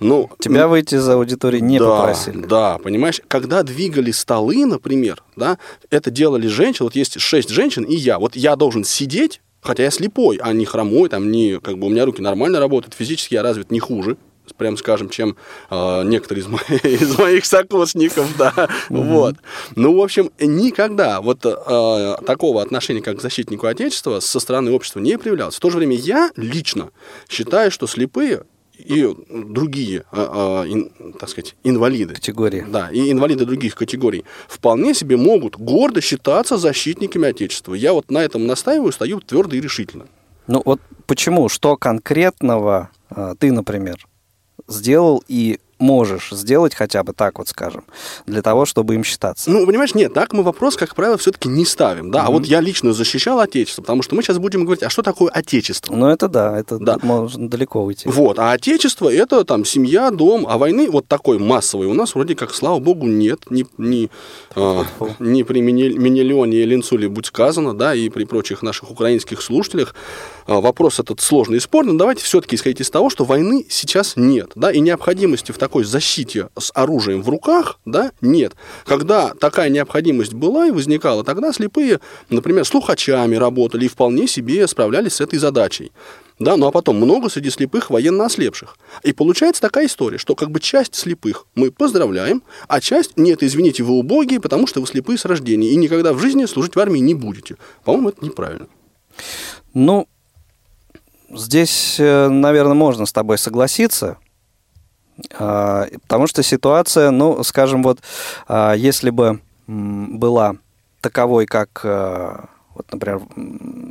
ну... 0.00 0.30
Тебя 0.38 0.66
выйти 0.66 0.94
из 0.94 1.06
аудитории 1.06 1.60
не 1.60 1.78
да, 1.78 1.84
попросили. 1.84 2.38
Да, 2.38 2.78
понимаешь, 2.78 3.20
когда 3.28 3.62
двигали 3.62 4.12
столы, 4.12 4.64
например, 4.64 5.22
да, 5.36 5.58
это 5.90 6.10
делали 6.10 6.46
женщины, 6.46 6.84
вот 6.86 6.96
есть 6.96 7.20
шесть 7.20 7.50
женщин 7.50 7.84
и 7.84 7.94
я, 7.94 8.18
вот 8.18 8.34
я 8.34 8.56
должен 8.56 8.82
сидеть, 8.84 9.42
хотя 9.64 9.82
я 9.82 9.90
слепой, 9.90 10.38
а 10.40 10.52
не 10.52 10.66
хромой, 10.66 11.08
там, 11.08 11.32
не, 11.32 11.58
как 11.58 11.78
бы 11.78 11.86
у 11.86 11.90
меня 11.90 12.04
руки 12.04 12.22
нормально 12.22 12.60
работают, 12.60 12.94
физически 12.94 13.34
я 13.34 13.42
развит 13.42 13.72
не 13.72 13.80
хуже, 13.80 14.16
прям 14.58 14.76
скажем, 14.76 15.08
чем 15.08 15.36
э, 15.70 16.02
некоторые 16.04 16.44
из, 16.44 16.48
моих, 16.48 16.84
из 16.84 17.18
моих 17.18 17.46
сокурсников, 17.46 18.36
да, 18.36 18.68
вот. 18.90 19.36
Ну, 19.74 19.96
в 19.96 20.02
общем, 20.02 20.30
никогда 20.38 21.20
вот 21.22 21.44
э, 21.44 22.16
такого 22.26 22.62
отношения, 22.62 23.00
как 23.00 23.18
к 23.18 23.22
защитнику 23.22 23.66
Отечества, 23.66 24.20
со 24.20 24.38
стороны 24.38 24.70
общества 24.70 25.00
не 25.00 25.16
проявлялось. 25.16 25.56
В 25.56 25.60
то 25.60 25.70
же 25.70 25.78
время 25.78 25.96
я 25.96 26.30
лично 26.36 26.90
считаю, 27.28 27.70
что 27.70 27.86
слепые 27.86 28.44
и 28.78 29.08
другие, 29.30 30.04
э, 30.12 30.16
ин- 30.68 31.14
так 31.18 31.28
сказать, 31.28 31.54
инвалиды, 31.64 32.14
Категории. 32.14 32.64
да, 32.68 32.88
и 32.90 33.10
инвалиды 33.10 33.44
других 33.44 33.74
категорий 33.74 34.24
вполне 34.48 34.94
себе 34.94 35.16
могут 35.16 35.56
гордо 35.56 36.00
считаться 36.00 36.58
защитниками 36.58 37.28
Отечества. 37.28 37.74
Я 37.74 37.92
вот 37.92 38.10
на 38.10 38.18
этом 38.18 38.46
настаиваю, 38.46 38.92
стою 38.92 39.20
твердо 39.20 39.56
и 39.56 39.60
решительно. 39.60 40.06
Ну 40.46 40.62
вот 40.64 40.80
почему? 41.06 41.48
Что 41.48 41.76
конкретного 41.76 42.90
а, 43.10 43.34
ты, 43.36 43.52
например, 43.52 44.06
сделал 44.68 45.22
и 45.28 45.58
можешь 45.84 46.30
сделать 46.30 46.74
хотя 46.74 47.02
бы 47.02 47.12
так 47.12 47.38
вот, 47.38 47.48
скажем, 47.48 47.84
для 48.26 48.42
того, 48.42 48.64
чтобы 48.64 48.94
им 48.94 49.04
считаться? 49.04 49.50
Ну, 49.50 49.66
понимаешь, 49.66 49.94
нет, 49.94 50.14
так 50.14 50.32
мы 50.32 50.42
вопрос, 50.42 50.76
как 50.76 50.94
правило, 50.94 51.18
все-таки 51.18 51.48
не 51.48 51.64
ставим. 51.64 52.10
Да, 52.10 52.24
а 52.24 52.30
вот 52.30 52.46
я 52.46 52.60
лично 52.60 52.92
защищал 52.92 53.38
Отечество, 53.40 53.82
потому 53.82 54.02
что 54.02 54.14
мы 54.16 54.22
сейчас 54.22 54.38
будем 54.38 54.64
говорить, 54.64 54.82
а 54.82 54.90
что 54.90 55.02
такое 55.02 55.30
Отечество? 55.30 55.94
Ну 55.94 56.08
это 56.08 56.28
да, 56.28 56.58
это 56.58 56.78
Да. 56.78 56.98
можно 57.02 57.48
далеко 57.48 57.84
уйти. 57.84 58.08
Вот, 58.08 58.38
а 58.38 58.52
отечество 58.52 59.12
это 59.12 59.44
там 59.44 59.64
семья, 59.64 60.10
дом, 60.10 60.46
а 60.48 60.56
войны 60.58 60.88
вот 60.90 61.06
такой 61.06 61.38
массовой 61.38 61.86
у 61.86 61.94
нас 61.94 62.14
вроде 62.14 62.34
как, 62.34 62.54
слава 62.54 62.78
богу, 62.78 63.06
нет, 63.06 63.40
ни, 63.50 63.66
ни, 63.78 64.10
а, 64.56 64.84
ни 65.18 65.42
при 65.42 65.60
Менелионе 65.60 66.58
и 66.58 66.64
Ленцуле 66.64 67.08
будь 67.08 67.26
сказано, 67.26 67.74
да, 67.74 67.94
и 67.94 68.08
при 68.08 68.24
прочих 68.24 68.62
наших 68.62 68.90
украинских 68.90 69.42
слушателях 69.42 69.94
а, 70.46 70.60
вопрос 70.60 70.98
этот 71.00 71.20
сложный 71.20 71.58
и 71.58 71.60
спорный, 71.60 71.92
но 71.92 71.98
давайте 71.98 72.24
все-таки 72.24 72.56
исходить 72.56 72.80
из 72.80 72.90
того, 72.90 73.10
что 73.10 73.24
войны 73.24 73.66
сейчас 73.68 74.14
нет, 74.16 74.52
да, 74.54 74.70
и 74.70 74.80
необходимости 74.80 75.52
в 75.52 75.58
такой 75.74 75.84
защите 75.84 76.50
с 76.56 76.70
оружием 76.72 77.20
в 77.20 77.28
руках, 77.28 77.80
да, 77.84 78.12
нет. 78.20 78.52
Когда 78.86 79.34
такая 79.34 79.70
необходимость 79.70 80.32
была 80.32 80.68
и 80.68 80.70
возникала, 80.70 81.24
тогда 81.24 81.52
слепые, 81.52 81.98
например, 82.30 82.64
слухачами 82.64 83.34
работали 83.34 83.86
и 83.86 83.88
вполне 83.88 84.28
себе 84.28 84.68
справлялись 84.68 85.14
с 85.14 85.20
этой 85.20 85.40
задачей. 85.40 85.90
Да, 86.38 86.56
ну 86.56 86.68
а 86.68 86.70
потом 86.70 86.94
много 86.98 87.28
среди 87.28 87.50
слепых 87.50 87.90
военно 87.90 88.26
ослепших. 88.26 88.78
И 89.02 89.12
получается 89.12 89.60
такая 89.62 89.86
история, 89.86 90.18
что 90.18 90.36
как 90.36 90.52
бы 90.52 90.60
часть 90.60 90.94
слепых 90.94 91.46
мы 91.56 91.72
поздравляем, 91.72 92.44
а 92.68 92.80
часть 92.80 93.16
нет, 93.16 93.42
извините, 93.42 93.82
вы 93.82 93.94
убогие, 93.94 94.38
потому 94.38 94.68
что 94.68 94.80
вы 94.80 94.86
слепые 94.86 95.18
с 95.18 95.24
рождения 95.24 95.70
и 95.70 95.76
никогда 95.76 96.12
в 96.12 96.20
жизни 96.20 96.44
служить 96.44 96.76
в 96.76 96.78
армии 96.78 97.00
не 97.00 97.14
будете. 97.14 97.56
По-моему, 97.84 98.10
это 98.10 98.24
неправильно. 98.24 98.68
Ну, 99.72 100.06
здесь, 101.30 101.96
э, 101.98 102.28
наверное, 102.28 102.74
можно 102.74 103.06
с 103.06 103.12
тобой 103.12 103.38
согласиться, 103.38 104.18
потому 105.28 106.26
что 106.26 106.42
ситуация, 106.42 107.10
ну, 107.10 107.42
скажем, 107.44 107.82
вот, 107.82 108.00
а, 108.48 108.74
если 108.74 109.10
бы 109.10 109.40
была 109.66 110.56
таковой, 111.00 111.46
как, 111.46 111.80
э, 111.84 112.36
вот, 112.74 112.86
например, 112.92 113.20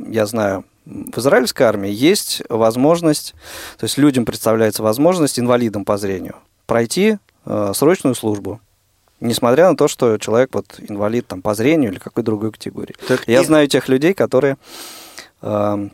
я 0.08 0.26
знаю, 0.26 0.64
в 0.84 1.18
израильской 1.18 1.66
армии 1.66 1.90
есть 1.90 2.42
возможность, 2.48 3.34
то 3.78 3.84
есть 3.84 3.96
людям 3.98 4.24
представляется 4.24 4.82
возможность, 4.82 5.38
инвалидам 5.38 5.84
по 5.84 5.96
зрению, 5.96 6.36
пройти 6.66 7.18
срочную 7.72 8.14
службу, 8.14 8.60
несмотря 9.20 9.68
на 9.70 9.76
то, 9.76 9.88
что 9.88 10.18
человек 10.18 10.50
вот 10.52 10.66
инвалид 10.78 11.26
там 11.26 11.40
по 11.42 11.54
зрению 11.54 11.92
или 11.92 11.98
какой 11.98 12.22
другой 12.22 12.52
категории. 12.52 12.94
Так 13.08 13.26
Я 13.26 13.40
и- 13.40 13.44
знаю 13.44 13.68
тех 13.68 13.88
людей, 13.88 14.12
которые 14.14 14.56
э, 15.42 15.88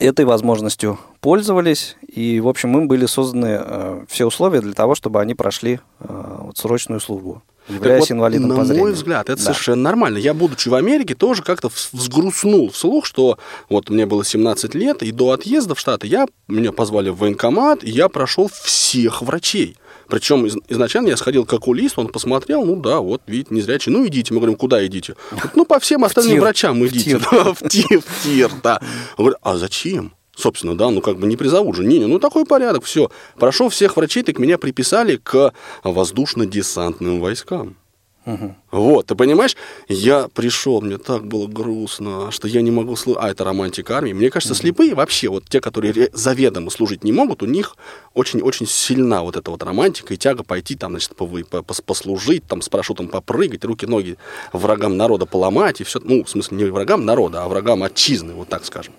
этой 0.00 0.24
возможностью 0.24 0.98
пользовались, 1.20 1.96
и, 2.08 2.40
в 2.40 2.48
общем, 2.48 2.76
им 2.76 2.88
были 2.88 3.06
созданы 3.06 3.58
э, 3.60 4.04
все 4.08 4.26
условия 4.26 4.60
для 4.60 4.72
того, 4.72 4.94
чтобы 4.94 5.20
они 5.20 5.34
прошли 5.34 5.80
э, 6.00 6.36
вот, 6.40 6.56
срочную 6.56 7.00
службу, 7.00 7.42
Так 7.66 7.76
являясь 7.76 8.00
вот, 8.08 8.12
инвалидом 8.12 8.48
на 8.48 8.56
по 8.56 8.64
зрению. 8.64 8.84
мой 8.86 8.92
взгляд, 8.94 9.28
это 9.28 9.36
Да. 9.36 9.42
совершенно 9.52 9.82
нормально. 9.82 10.18
Я, 10.18 10.32
будучи 10.34 10.68
в 10.68 10.74
Америке, 10.74 11.14
тоже 11.14 11.42
как-то 11.42 11.70
взгрустнул 11.92 12.70
вслух, 12.70 13.04
что 13.06 13.38
вот 13.68 13.90
мне 13.90 14.06
было 14.06 14.24
17 14.24 14.74
лет, 14.74 15.02
и 15.02 15.12
до 15.12 15.32
отъезда 15.32 15.74
в 15.74 15.78
Штаты 15.80 16.06
я, 16.06 16.26
меня 16.48 16.72
позвали 16.72 17.10
в 17.10 17.18
военкомат, 17.18 17.84
и 17.84 17.90
я 17.90 18.08
прошел 18.08 18.50
всех 18.52 19.22
врачей. 19.22 19.76
Причем 20.10 20.46
из- 20.46 20.56
изначально 20.68 21.08
я 21.08 21.16
сходил 21.16 21.46
к 21.46 21.52
окулисту, 21.52 22.00
он 22.00 22.08
посмотрел, 22.08 22.64
ну 22.64 22.76
да, 22.76 23.00
вот, 23.00 23.22
видите, 23.26 23.54
незрячий, 23.54 23.92
ну 23.92 24.06
идите. 24.06 24.34
Мы 24.34 24.40
говорим, 24.40 24.56
куда 24.56 24.84
идите? 24.86 25.14
Ну, 25.54 25.64
по 25.64 25.78
всем 25.80 26.04
остальным 26.04 26.32
тир. 26.34 26.40
врачам 26.42 26.86
идите. 26.86 27.18
В 27.18 27.68
тир, 27.68 28.00
в 28.00 28.22
тир, 28.24 28.50
да. 28.62 28.80
Он 29.16 29.24
говорит, 29.24 29.38
а 29.42 29.56
зачем? 29.56 30.12
Собственно, 30.36 30.76
да, 30.76 30.88
ну 30.90 31.00
как 31.02 31.18
бы 31.18 31.26
не 31.26 31.36
призовут 31.36 31.76
же. 31.76 31.84
Не, 31.84 31.98
ну 32.06 32.18
такой 32.18 32.46
порядок, 32.46 32.84
все. 32.84 33.10
Прошел 33.38 33.68
всех 33.68 33.96
врачей, 33.96 34.22
так 34.22 34.38
меня 34.38 34.56
приписали 34.58 35.16
к 35.16 35.52
воздушно-десантным 35.84 37.20
войскам. 37.20 37.76
Вот, 38.70 39.06
ты 39.06 39.14
понимаешь, 39.14 39.56
я 39.88 40.28
пришел, 40.32 40.80
мне 40.80 40.98
так 40.98 41.26
было 41.26 41.46
грустно, 41.46 42.30
что 42.30 42.46
я 42.46 42.62
не 42.62 42.70
могу 42.70 42.94
слушать. 42.96 43.22
А, 43.22 43.30
это 43.30 43.44
романтика 43.44 43.96
армии. 43.96 44.12
Мне 44.12 44.30
кажется, 44.30 44.54
слепые 44.54 44.94
вообще, 44.94 45.28
вот 45.28 45.44
те, 45.48 45.60
которые 45.60 46.10
заведомо 46.12 46.70
служить 46.70 47.02
не 47.02 47.12
могут, 47.12 47.42
у 47.42 47.46
них 47.46 47.76
очень-очень 48.14 48.66
сильна 48.66 49.22
вот 49.22 49.36
эта 49.36 49.50
вот 49.50 49.62
романтика 49.62 50.14
и 50.14 50.16
тяга 50.16 50.42
пойти 50.44 50.76
там, 50.76 50.92
значит, 50.92 51.14
послужить, 51.86 52.44
там 52.46 52.62
с 52.62 52.68
парашютом 52.68 53.08
попрыгать, 53.08 53.64
руки-ноги 53.64 54.16
врагам 54.52 54.96
народа 54.96 55.26
поломать 55.26 55.80
и 55.80 55.84
все. 55.84 56.00
Ну, 56.02 56.24
в 56.24 56.30
смысле, 56.30 56.56
не 56.56 56.64
врагам 56.64 57.04
народа, 57.04 57.42
а 57.42 57.48
врагам 57.48 57.82
отчизны, 57.82 58.34
вот 58.34 58.48
так 58.48 58.64
скажем. 58.64 58.94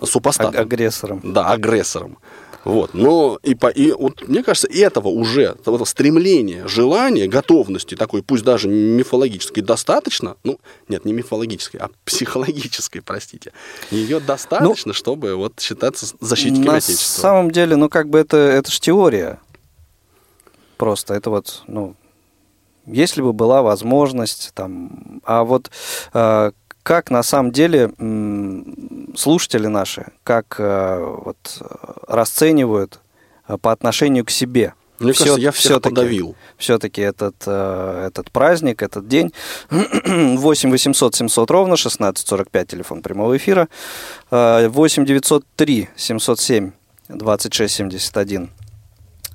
А- 0.00 0.06
Супостатам. 0.06 0.60
агрессором. 0.60 1.20
Да, 1.22 1.50
агрессором. 1.50 2.18
Вот, 2.64 2.94
но 2.94 3.38
и, 3.42 3.54
по, 3.54 3.68
и 3.68 3.92
вот 3.92 4.26
мне 4.26 4.42
кажется, 4.42 4.68
этого 4.68 5.08
уже, 5.08 5.42
этого 5.42 5.84
стремления, 5.84 6.66
желания, 6.66 7.26
готовности 7.26 7.94
такой, 7.94 8.22
пусть 8.22 8.42
даже 8.42 8.68
мифологической, 8.68 9.62
достаточно, 9.62 10.36
ну, 10.44 10.58
нет, 10.88 11.04
не 11.04 11.12
мифологической, 11.12 11.80
а 11.80 11.90
психологической, 12.04 13.02
простите, 13.02 13.52
ее 13.90 14.18
достаточно, 14.18 14.88
ну, 14.88 14.94
чтобы 14.94 15.34
вот 15.34 15.60
считаться 15.60 16.14
защитником 16.20 16.72
на 16.72 16.76
Отечества. 16.76 17.18
На 17.18 17.22
самом 17.22 17.50
деле, 17.50 17.76
ну, 17.76 17.90
как 17.90 18.08
бы 18.08 18.18
это, 18.18 18.38
это 18.38 18.70
же 18.70 18.80
теория. 18.80 19.38
Просто 20.78 21.14
это 21.14 21.30
вот, 21.30 21.62
ну, 21.66 21.94
если 22.86 23.20
бы 23.20 23.32
была 23.32 23.62
возможность, 23.62 24.52
там, 24.54 25.20
а 25.24 25.44
вот 25.44 25.70
э, 26.12 26.52
как 26.82 27.10
на 27.10 27.22
самом 27.22 27.50
деле 27.50 27.92
слушатели 29.16 29.66
наши, 29.66 30.06
как 30.22 30.56
э, 30.58 30.98
вот 31.24 31.36
расценивают 32.06 33.00
э, 33.48 33.56
по 33.58 33.72
отношению 33.72 34.24
к 34.24 34.30
себе. 34.30 34.74
Мне 34.98 35.12
Все, 35.12 35.24
кажется, 35.24 35.40
я 35.40 35.52
всех 35.52 35.64
все-таки, 35.64 35.94
подавил. 35.94 36.36
Все-таки 36.56 37.00
этот, 37.00 37.34
э, 37.46 38.06
этот 38.06 38.30
праздник, 38.30 38.82
этот 38.82 39.08
день. 39.08 39.32
8 39.70 40.70
800 40.70 41.14
700 41.14 41.50
ровно, 41.50 41.74
1645 41.74 42.68
телефон 42.68 43.02
прямого 43.02 43.36
эфира. 43.36 43.68
8 44.30 45.04
903 45.04 45.88
707 45.96 46.72
26 47.08 47.74
71 47.74 48.50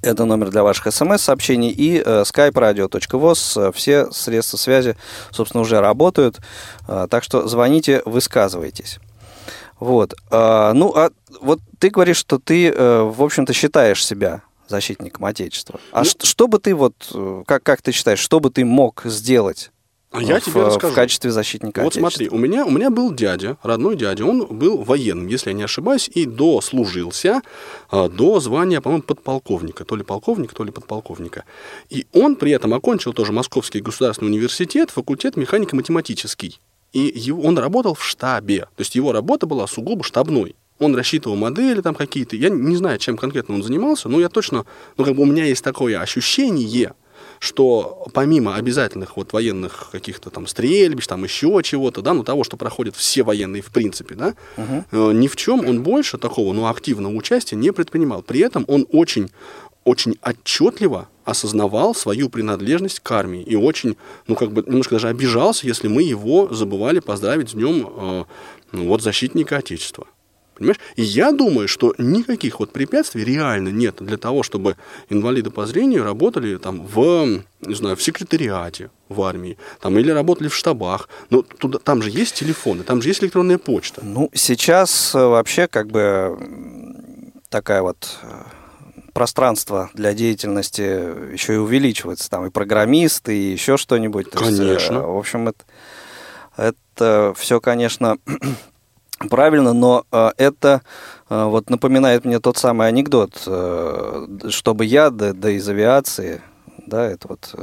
это 0.02 0.26
номер 0.26 0.50
для 0.50 0.64
ваших 0.64 0.94
смс-сообщений. 0.94 1.70
И 1.70 2.02
э, 2.04 2.24
skype-radio.voz. 2.24 3.70
Э, 3.70 3.72
все 3.74 4.12
средства 4.12 4.58
связи, 4.58 4.96
собственно, 5.32 5.62
уже 5.62 5.80
работают. 5.82 6.40
Э, 6.88 7.08
так 7.10 7.24
что 7.24 7.48
звоните, 7.48 8.02
высказывайтесь. 8.06 9.00
Вот. 9.80 10.14
Э, 10.32 10.72
ну, 10.74 10.94
а 10.96 11.12
вот 11.42 11.60
ты 11.80 11.90
говоришь, 11.90 12.18
что 12.18 12.40
ты, 12.40 12.70
э, 12.70 13.02
в 13.04 13.24
общем-то, 13.24 13.54
считаешь 13.54 14.06
себя 14.06 14.44
защитником 14.68 15.26
Отечества. 15.26 15.80
А 15.92 16.00
ну, 16.00 16.06
что, 16.06 16.26
что 16.26 16.48
бы 16.48 16.60
ты 16.60 16.76
вот, 16.76 16.94
э, 17.14 17.44
как, 17.48 17.64
как 17.64 17.82
ты 17.82 17.92
считаешь, 17.92 18.20
что 18.20 18.40
бы 18.40 18.50
ты 18.50 18.66
мог 18.66 19.02
сделать 19.06 19.72
а 20.12 20.24
я 20.24 20.40
в, 20.40 20.44
тебе 20.44 20.64
расскажу. 20.64 20.92
в 20.92 20.96
качестве 20.96 21.30
защитника 21.30 21.84
Вот 21.84 21.94
смотри, 21.94 22.30
у 22.30 22.38
меня, 22.38 22.66
у 22.66 22.72
меня 22.72 22.90
был 22.90 23.14
дядя, 23.14 23.58
родной 23.62 23.96
дядя, 23.96 24.26
он 24.26 24.46
был 24.46 24.80
военным, 24.80 25.28
если 25.28 25.52
я 25.52 25.54
не 25.54 25.64
ошибаюсь, 25.64 26.10
и 26.12 26.26
дослужился 26.26 27.42
а, 27.92 28.10
до 28.10 28.40
звания, 28.40 28.82
по-моему, 28.82 29.04
подполковника, 29.04 29.86
то 29.86 29.96
ли 29.96 30.04
полковника, 30.04 30.56
то 30.56 30.64
ли 30.64 30.72
подполковника. 30.72 31.44
И 31.92 32.08
он 32.12 32.38
при 32.38 32.52
этом 32.52 32.74
окончил 32.74 33.14
тоже 33.14 33.32
Московский 33.34 33.82
государственный 33.82 34.30
университет, 34.30 34.90
факультет 34.90 35.38
механико-математический. 35.38 36.60
И 36.94 37.32
он 37.32 37.58
работал 37.58 37.94
в 37.94 38.04
штабе, 38.04 38.62
то 38.62 38.80
есть 38.80 38.96
его 38.96 39.12
работа 39.12 39.46
была 39.46 39.68
сугубо 39.68 40.04
штабной. 40.04 40.56
Он 40.80 40.96
рассчитывал 40.96 41.36
модели 41.36 41.82
там 41.82 41.94
какие-то. 41.94 42.36
Я 42.36 42.50
не 42.50 42.76
знаю, 42.78 42.98
чем 43.00 43.18
конкретно 43.18 43.56
он 43.56 43.64
занимался, 43.64 44.08
но 44.08 44.20
я 44.20 44.30
точно, 44.30 44.66
ну 44.98 45.04
как 45.04 45.14
бы 45.16 45.24
у 45.24 45.26
меня 45.26 45.46
есть 45.46 45.64
такое 45.64 46.00
ощущение, 46.00 46.94
что 47.40 48.08
помимо 48.14 48.56
обязательных 48.56 49.18
вот 49.18 49.34
военных 49.34 49.90
каких-то 49.92 50.30
там 50.30 50.48
стрельбищ, 50.48 51.06
там 51.08 51.24
еще 51.24 51.60
чего-то, 51.64 52.02
да, 52.02 52.14
ну 52.14 52.24
того, 52.24 52.44
что 52.44 52.58
проходят 52.58 52.96
все 52.96 53.24
военные 53.24 53.62
в 53.62 53.72
принципе, 53.72 54.16
да, 54.16 54.36
угу. 54.58 54.86
э, 54.92 55.12
ни 55.14 55.28
в 55.28 55.36
чем 55.36 55.66
он 55.68 55.84
больше 55.84 56.18
такого, 56.18 56.54
ну, 56.54 56.68
активного 56.68 57.14
участия 57.14 57.56
не 57.56 57.72
предпринимал. 57.72 58.22
При 58.22 58.40
этом 58.40 58.66
он 58.68 58.88
очень 58.92 59.30
очень 59.84 60.18
отчетливо 60.22 61.08
осознавал 61.26 61.96
свою 61.96 62.30
принадлежность 62.30 63.00
к 63.00 63.12
армии 63.12 63.42
и 63.42 63.56
очень, 63.56 63.98
ну, 64.28 64.36
как 64.36 64.52
бы 64.52 64.64
немножко 64.66 64.96
даже 64.96 65.08
обижался, 65.08 65.68
если 65.68 65.88
мы 65.88 66.04
его 66.04 66.48
забывали 66.54 67.00
поздравить 67.00 67.50
с 67.50 67.54
днем 67.54 67.88
э, 67.88 68.24
ну, 68.72 68.88
вот 68.88 69.02
защитника 69.02 69.58
Отечества. 69.58 70.08
Понимаешь? 70.60 70.80
И 70.98 71.04
я 71.04 71.32
думаю, 71.32 71.70
что 71.70 71.96
никаких 71.98 72.60
вот 72.60 72.74
препятствий 72.74 73.24
реально 73.24 73.70
нет 73.70 73.96
для 74.02 74.18
того, 74.18 74.44
чтобы 74.44 74.76
инвалиды 75.10 75.52
по 75.52 75.66
зрению 75.66 76.04
работали 76.04 76.58
там 76.58 76.86
в, 76.86 77.44
не 77.62 77.76
знаю, 77.76 77.96
в 77.96 78.04
секретариате 78.04 78.92
в 79.08 79.22
армии, 79.22 79.58
там, 79.80 79.98
или 79.98 80.12
работали 80.12 80.50
в 80.50 80.56
штабах. 80.56 81.08
Но 81.30 81.44
туда, 81.44 81.80
там 81.80 82.02
же 82.02 82.10
есть 82.10 82.36
телефоны, 82.36 82.84
там 82.84 83.02
же 83.02 83.08
есть 83.08 83.24
электронная 83.24 83.58
почта. 83.58 84.02
Ну, 84.04 84.30
сейчас 84.34 85.16
э, 85.16 85.18
вообще 85.18 85.68
как 85.68 85.88
бы 85.88 86.38
такая 87.50 87.82
вот 87.82 88.20
э, 88.22 88.28
пространство 89.20 89.90
для 89.94 90.14
деятельности 90.14 91.34
еще 91.34 91.56
и 91.56 91.58
увеличивается. 91.58 92.30
Там 92.30 92.46
и 92.46 92.50
программисты, 92.50 93.38
и 93.38 93.52
еще 93.52 93.76
что-нибудь. 93.76 94.28
Э, 94.28 94.38
конечно. 94.38 94.72
Есть, 94.72 94.90
в 94.92 95.18
общем, 95.18 95.50
это, 95.50 95.66
это 96.56 97.34
все, 97.36 97.60
конечно, 97.60 98.16
Правильно, 99.30 99.74
но 99.74 100.06
э, 100.14 100.30
это 100.38 100.82
э, 101.30 101.44
вот 101.44 101.70
напоминает 101.70 102.24
мне 102.24 102.40
тот 102.40 102.56
самый 102.56 102.88
анекдот, 102.88 103.34
чтобы 104.50 104.86
я, 104.86 105.10
да, 105.10 105.34
да 105.34 105.50
из 105.50 105.68
авиации, 105.68 106.42
да, 106.88 107.06
это 107.06 107.28
вот 107.28 107.54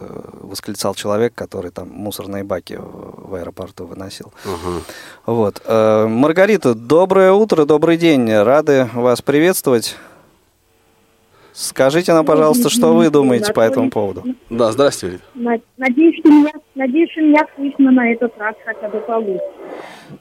восклицал 0.43 0.95
человек, 0.95 1.35
который 1.35 1.71
там 1.71 1.89
мусорные 1.89 2.45
баки 2.45 2.79
в, 2.79 3.35
аэропорту 3.35 3.87
выносил. 3.87 4.35
Uh-huh. 4.45 4.83
Вот. 5.25 5.63
Маргарита, 5.67 6.75
доброе 6.75 7.33
утро, 7.33 7.65
добрый 7.65 7.97
день, 7.97 8.31
рады 8.31 8.91
вас 8.93 9.23
приветствовать. 9.23 9.97
Скажите 11.57 12.13
нам, 12.13 12.27
пожалуйста, 12.27 12.69
что 12.69 12.93
вы 12.93 13.09
думаете 13.09 13.51
по 13.55 13.61
этому 13.61 13.89
поводу? 13.89 14.25
Да, 14.51 14.73
здравствуйте. 14.73 15.21
Надеюсь, 15.79 16.19
что 16.21 16.29
меня, 16.29 16.53
надеюсь, 16.75 17.11
что 17.11 17.23
меня 17.23 17.47
слышно 17.57 17.91
на 17.93 18.13
этот 18.13 18.37
раз 18.37 18.55
хотя 18.63 18.91
бы 18.91 19.01
получше. 19.01 19.41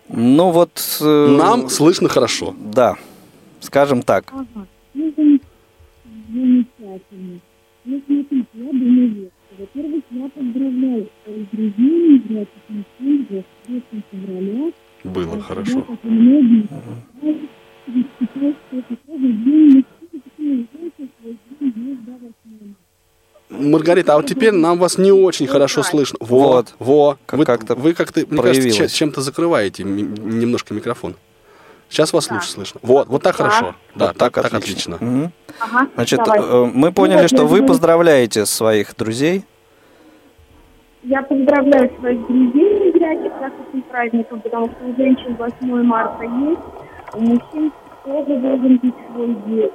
Ну 0.07 0.51
вот... 0.51 0.71
Э, 1.01 1.27
Нам 1.37 1.67
слышно 1.67 2.07
хорошо. 2.07 2.55
Да, 2.57 2.95
скажем 3.59 4.01
так. 4.01 4.23
Ага. 4.31 4.65
Ну, 4.93 5.13
замечательно. 6.31 7.39
Ну, 7.83 8.01
смотрите, 8.05 8.47
я 8.53 8.71
думаю, 8.71 9.31
во-первых, 9.59 10.03
я 10.11 10.29
поздравляю 10.29 11.09
своих 11.25 11.49
друзей, 11.51 12.19
братьев 12.29 12.47
мужчин, 12.69 13.27
за 13.29 13.43
3 13.65 13.83
февраля. 14.09 14.71
Было 15.03 15.35
а 15.35 15.41
хорошо. 15.41 15.79
Я, 15.79 15.81
как 15.81 15.99
и 16.01 16.07
многие, 16.07 16.67
считаю, 18.19 18.55
что 18.67 18.77
это 18.77 18.95
тоже 19.05 19.33
день 19.33 19.65
мужчин, 19.65 19.85
Маргарита, 23.49 24.13
а 24.13 24.17
вот 24.17 24.25
теперь 24.25 24.51
нам 24.51 24.79
вас 24.79 24.97
не 24.97 25.11
очень 25.11 25.47
хорошо 25.47 25.83
слышно. 25.83 26.17
Вот, 26.19 26.73
во. 26.79 27.17
Вы 27.31 27.45
как-то 27.45 27.75
вы 27.75 27.93
как-то, 27.93 28.25
мне 28.27 28.41
кажется, 28.41 28.89
чем-то 28.89 29.21
закрываете 29.21 29.83
немножко 29.83 30.73
микрофон. 30.73 31.15
Сейчас 31.89 32.13
вас 32.13 32.29
лучше 32.31 32.49
слышно. 32.49 32.79
Вот, 32.83 33.07
вот 33.07 33.21
так 33.21 33.35
хорошо. 33.35 33.75
Да, 33.95 34.13
так, 34.13 34.33
так 34.33 34.53
отлично. 34.53 35.31
Значит, 35.95 36.19
э, 36.27 36.69
мы 36.73 36.91
поняли, 36.91 37.27
что 37.27 37.45
вы 37.45 37.63
поздравляете 37.65 38.45
своих 38.45 38.95
друзей. 38.95 39.45
Я 41.03 41.21
поздравляю 41.21 41.91
своих 41.99 42.27
друзей 42.27 42.79
незрячих 42.79 43.31
с 43.39 43.69
этим 43.69 43.81
праздником, 43.83 44.41
потому 44.41 44.65
что 44.65 44.85
у 44.85 44.95
женщин 44.95 45.35
8 45.35 45.83
марта 45.83 46.23
есть, 46.23 46.59
у 47.13 47.19
мужчин 47.19 47.71
тоже 48.03 48.39
должен 48.39 48.77
быть 48.77 48.95
свой 49.11 49.35
день, 49.45 49.71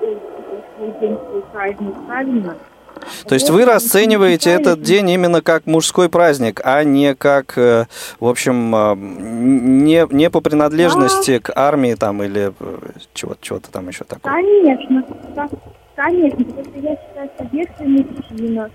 То 3.26 3.34
есть 3.34 3.50
вы 3.50 3.64
расцениваете 3.64 4.50
этот 4.50 4.82
день 4.82 5.10
именно 5.10 5.42
как 5.42 5.66
мужской 5.66 6.08
праздник, 6.08 6.60
а 6.64 6.84
не 6.84 7.14
как, 7.14 7.56
э, 7.56 7.86
в 8.18 8.26
общем, 8.26 8.74
э, 8.74 8.94
не, 8.96 10.06
не 10.10 10.30
по 10.30 10.40
принадлежности 10.40 11.38
к 11.38 11.52
армии 11.54 11.94
там 11.94 12.22
или 12.22 12.52
э, 12.58 12.78
чего-то 13.14 13.38
чего 13.40 13.58
там 13.58 13.88
еще 13.88 14.04
такое? 14.04 14.32
Конечно, 14.32 15.04
конечно, 15.94 16.44
потому 16.44 16.64
что 16.64 16.78
я 16.80 16.96
считаю, 16.96 17.30
что 17.36 17.48
если 17.52 17.84
мужчина 17.86 18.70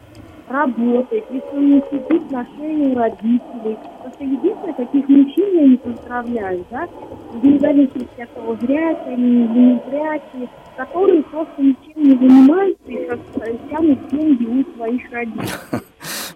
работает, 0.47 1.25
если 1.29 1.49
он 1.53 1.71
не 1.71 1.83
сидит 1.89 2.21
в 2.21 2.25
отношении 2.25 2.93
у 2.93 2.95
родителей, 2.95 3.77
потому 3.97 4.13
что 4.13 4.23
единственное, 4.23 4.73
каких 4.73 5.09
мужчин 5.09 5.57
я 5.57 5.67
не 5.67 5.77
поздравляю, 5.77 6.65
да, 6.69 6.87
вне 7.33 7.59
зависимости 7.59 8.21
от 8.21 8.33
того, 8.33 8.55
зрячие 8.61 9.13
или 9.13 9.47
не 9.47 9.81
зрячие, 9.89 10.49
которые 10.77 11.23
просто 11.23 11.61
ничем 11.61 12.03
не 12.03 12.15
занимаются 12.15 12.81
и 12.87 13.69
тянут 13.69 14.07
деньги 14.09 14.45
у 14.45 14.75
своих 14.75 15.11
родителей. 15.11 15.49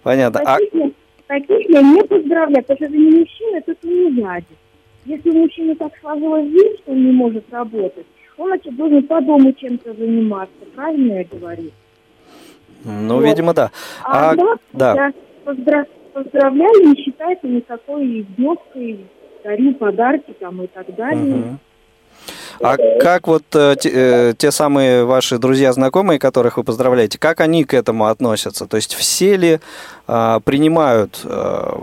Понятно. 0.03 0.41
А 0.45 0.57
таких, 0.57 0.73
а... 0.73 0.77
я, 0.77 0.91
таких 1.27 1.69
я 1.69 1.81
не 1.81 2.03
поздравляю, 2.03 2.63
потому 2.65 2.77
что 2.77 2.85
это 2.85 2.97
не 2.97 3.19
мужчина, 3.19 3.57
это 3.57 3.75
не 3.83 4.11
дядя. 4.11 4.45
Если 5.05 5.29
у 5.29 5.33
мужчины 5.33 5.75
так 5.75 5.93
сложилось 6.01 6.49
жизнь, 6.49 6.77
что 6.79 6.91
он 6.91 7.05
не 7.05 7.11
может 7.11 7.43
работать, 7.51 8.05
он, 8.37 8.47
значит, 8.47 8.75
должен 8.75 9.03
по 9.03 9.21
дому 9.21 9.51
чем-то 9.53 9.93
заниматься. 9.93 10.65
Правильно 10.75 11.13
я 11.13 11.25
говорю? 11.25 11.71
Ну, 12.83 13.15
вот. 13.15 13.25
видимо, 13.25 13.53
да. 13.53 13.71
А, 14.03 14.31
а 14.31 14.35
да, 14.35 14.55
да. 14.73 14.93
я 14.95 15.13
поздрав... 15.43 15.87
поздравляю, 16.13 16.87
не 16.87 16.95
считайте 17.03 17.47
никакой 17.47 18.21
издевкой, 18.21 19.05
дарю 19.43 19.73
подарки 19.75 20.33
там 20.39 20.61
и 20.63 20.67
так 20.67 20.95
далее. 20.95 21.35
Угу. 21.35 21.57
А 22.61 22.77
как 22.99 23.27
вот 23.27 23.43
э, 23.53 23.75
те, 23.79 23.89
э, 23.93 24.33
те 24.37 24.51
самые 24.51 25.05
ваши 25.05 25.37
друзья, 25.37 25.71
знакомые, 25.71 26.19
которых 26.19 26.57
вы 26.57 26.63
поздравляете, 26.63 27.17
как 27.17 27.39
они 27.39 27.63
к 27.63 27.73
этому 27.73 28.07
относятся? 28.07 28.65
То 28.65 28.75
есть 28.75 28.93
все 28.95 29.37
ли 29.37 29.59
э, 30.07 30.39
принимают 30.43 31.21
э, 31.23 31.73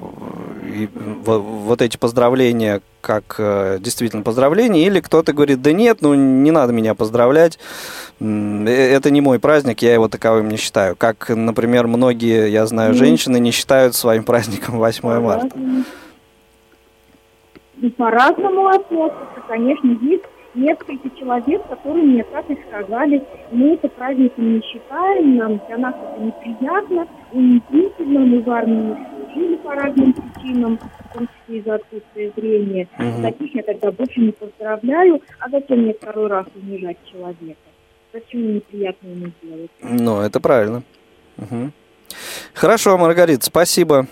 и, 0.74 0.88
в, 0.94 1.38
вот 1.38 1.80
эти 1.80 1.96
поздравления 1.96 2.82
как 3.00 3.36
э, 3.38 3.78
действительно 3.80 4.22
поздравления, 4.22 4.86
или 4.86 5.00
кто-то 5.00 5.32
говорит, 5.32 5.62
да 5.62 5.72
нет, 5.72 5.98
ну 6.02 6.14
не 6.14 6.50
надо 6.50 6.72
меня 6.72 6.94
поздравлять, 6.94 7.58
это 8.18 9.10
не 9.10 9.20
мой 9.20 9.38
праздник, 9.38 9.80
я 9.82 9.94
его 9.94 10.08
таковым 10.08 10.48
не 10.48 10.56
считаю. 10.56 10.96
Как, 10.96 11.28
например, 11.28 11.86
многие, 11.86 12.50
я 12.50 12.66
знаю, 12.66 12.94
женщины 12.94 13.38
не 13.38 13.52
считают 13.52 13.94
своим 13.94 14.24
праздником 14.24 14.78
8 14.78 15.20
марта. 15.20 15.56
И 17.80 17.90
по-разному 17.90 18.68
относятся, 18.68 19.42
конечно, 19.46 19.88
есть 20.02 20.24
несколько 20.56 21.10
человек, 21.18 21.66
которые 21.68 22.04
мне 22.04 22.24
так 22.24 22.48
и 22.50 22.58
сказали, 22.68 23.22
мы 23.50 23.74
это 23.74 23.88
праздником 23.88 24.54
не 24.54 24.62
считаем, 24.62 25.36
нам 25.36 25.60
для 25.66 25.78
нас 25.78 25.94
это 25.94 26.22
неприятно, 26.22 27.06
унизительно, 27.32 28.20
мы 28.20 28.42
в 28.42 28.50
армии 28.50 28.74
не 28.74 28.96
служили 29.34 29.56
по 29.56 29.74
разным 29.74 30.12
причинам, 30.12 30.78
в 30.78 31.14
том 31.14 31.28
числе 31.28 31.58
из-за 31.58 31.74
отсутствия 31.74 32.32
зрения. 32.36 32.88
Мгм. 32.98 33.22
Таких 33.22 33.54
я 33.54 33.62
тогда 33.62 33.92
больше 33.92 34.20
не 34.20 34.32
поздравляю, 34.32 35.22
а 35.38 35.50
зачем 35.50 35.82
мне 35.82 35.94
второй 35.94 36.28
раз 36.28 36.46
унижать 36.54 36.98
человека? 37.10 37.60
Зачем 38.12 38.40
мне 38.40 38.54
неприятно 38.54 39.08
ему 39.08 39.32
делать? 39.42 39.70
Ну, 39.82 40.20
это 40.20 40.40
правильно. 40.40 40.82
Мгм. 41.36 41.72
Хорошо, 42.54 42.96
Маргарита, 42.96 43.44
спасибо. 43.44 44.06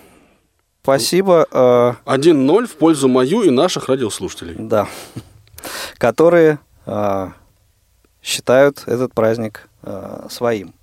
Спасибо. 0.83 1.46
э, 1.50 1.92
1-0 2.04 2.66
в 2.66 2.76
пользу 2.76 3.09
мою 3.09 3.40
и 3.42 3.48
наших 3.48 3.88
радиослушателей. 3.88 4.54
Да. 4.59 4.87
Которые 5.98 6.59
а, 6.87 7.33
считают 8.22 8.83
этот 8.87 9.14
праздник 9.14 9.68
а, 9.83 10.27
своим. 10.31 10.74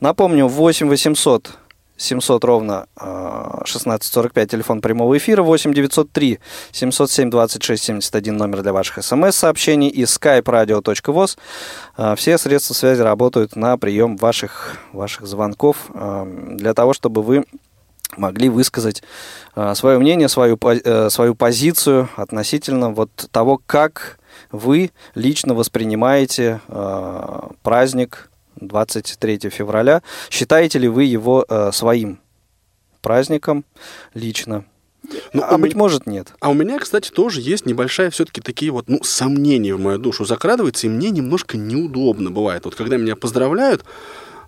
Напомню, 0.00 0.46
8 0.46 0.88
800 0.88 1.58
700 2.00 2.44
ровно 2.44 2.86
а, 2.96 3.60
1645, 3.60 4.50
телефон 4.50 4.80
прямого 4.80 5.16
эфира, 5.18 5.42
8 5.42 5.74
903 5.74 6.40
707 6.72 7.30
26 7.30 7.82
71, 7.82 8.36
номер 8.36 8.62
для 8.62 8.72
ваших 8.72 9.04
смс-сообщений 9.04 9.88
и 9.88 10.04
skype 10.04 10.44
radio.voz. 10.44 11.38
А, 11.96 12.16
Все 12.16 12.38
средства 12.38 12.74
связи 12.74 13.02
работают 13.02 13.54
на 13.54 13.76
прием 13.76 14.16
ваших, 14.16 14.76
ваших 14.92 15.26
звонков 15.26 15.90
а, 15.92 16.24
для 16.24 16.72
того, 16.72 16.94
чтобы 16.94 17.22
вы 17.22 17.44
могли 18.16 18.48
высказать 18.48 19.02
э, 19.54 19.74
свое 19.74 19.98
мнение, 19.98 20.28
свою, 20.28 20.58
э, 20.62 21.10
свою 21.10 21.34
позицию 21.34 22.08
относительно 22.16 22.90
вот 22.90 23.10
того, 23.30 23.60
как 23.64 24.18
вы 24.52 24.90
лично 25.14 25.54
воспринимаете 25.54 26.60
э, 26.68 27.40
праздник 27.62 28.30
23 28.56 29.50
февраля. 29.50 30.02
Считаете 30.30 30.78
ли 30.78 30.88
вы 30.88 31.04
его 31.04 31.44
э, 31.48 31.70
своим 31.72 32.20
праздником 33.00 33.64
лично? 34.14 34.64
Ну, 35.32 35.42
а 35.42 35.58
быть 35.58 35.74
может, 35.74 36.06
нет. 36.06 36.34
А 36.40 36.50
у 36.50 36.54
меня, 36.54 36.78
кстати, 36.78 37.10
тоже 37.10 37.40
есть 37.40 37.66
небольшая 37.66 38.10
все-таки 38.10 38.40
такие 38.40 38.70
вот, 38.70 38.88
ну, 38.88 39.02
сомнения 39.02 39.74
в 39.74 39.80
мою 39.80 39.98
душу 39.98 40.24
закрадываются, 40.24 40.86
и 40.86 40.90
мне 40.90 41.10
немножко 41.10 41.56
неудобно 41.56 42.30
бывает. 42.30 42.64
Вот 42.64 42.74
когда 42.74 42.96
меня 42.96 43.16
поздравляют, 43.16 43.84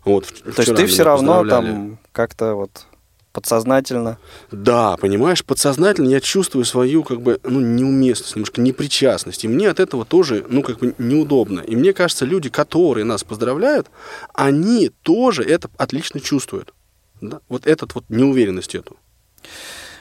вот 0.05 0.27
То 0.27 0.63
есть 0.63 0.75
ты 0.75 0.87
все 0.87 1.05
равно 1.05 1.45
там 1.45 1.99
как-то 2.13 2.55
вот 2.55 2.87
подсознательно. 3.33 4.19
Да, 4.51 4.97
понимаешь, 4.97 5.45
подсознательно 5.45 6.09
я 6.09 6.21
чувствую 6.21 6.65
свою, 6.65 7.03
как 7.03 7.21
бы, 7.21 7.41
ну, 7.45 7.61
неуместность, 7.61 8.37
немножко 8.37 8.61
непричастность. 8.61 9.45
И 9.45 9.49
мне 9.49 9.69
от 9.69 9.81
этого 9.81 10.05
тоже, 10.05 10.45
ну, 10.49 10.63
как 10.63 10.79
бы, 10.79 10.95
неудобно. 10.99 11.61
И 11.61 11.75
мне 11.77 11.93
кажется, 11.93 12.25
люди, 12.25 12.49
которые 12.49 13.05
нас 13.05 13.25
поздравляют, 13.25 13.89
они 14.35 14.91
тоже 15.03 15.43
это 15.43 15.69
отлично 15.77 16.21
чувствуют. 16.21 16.75
Да? 17.21 17.41
Вот 17.49 17.67
этот 17.67 17.95
вот 17.95 18.05
неуверенность 18.09 18.75
эту. 18.75 18.97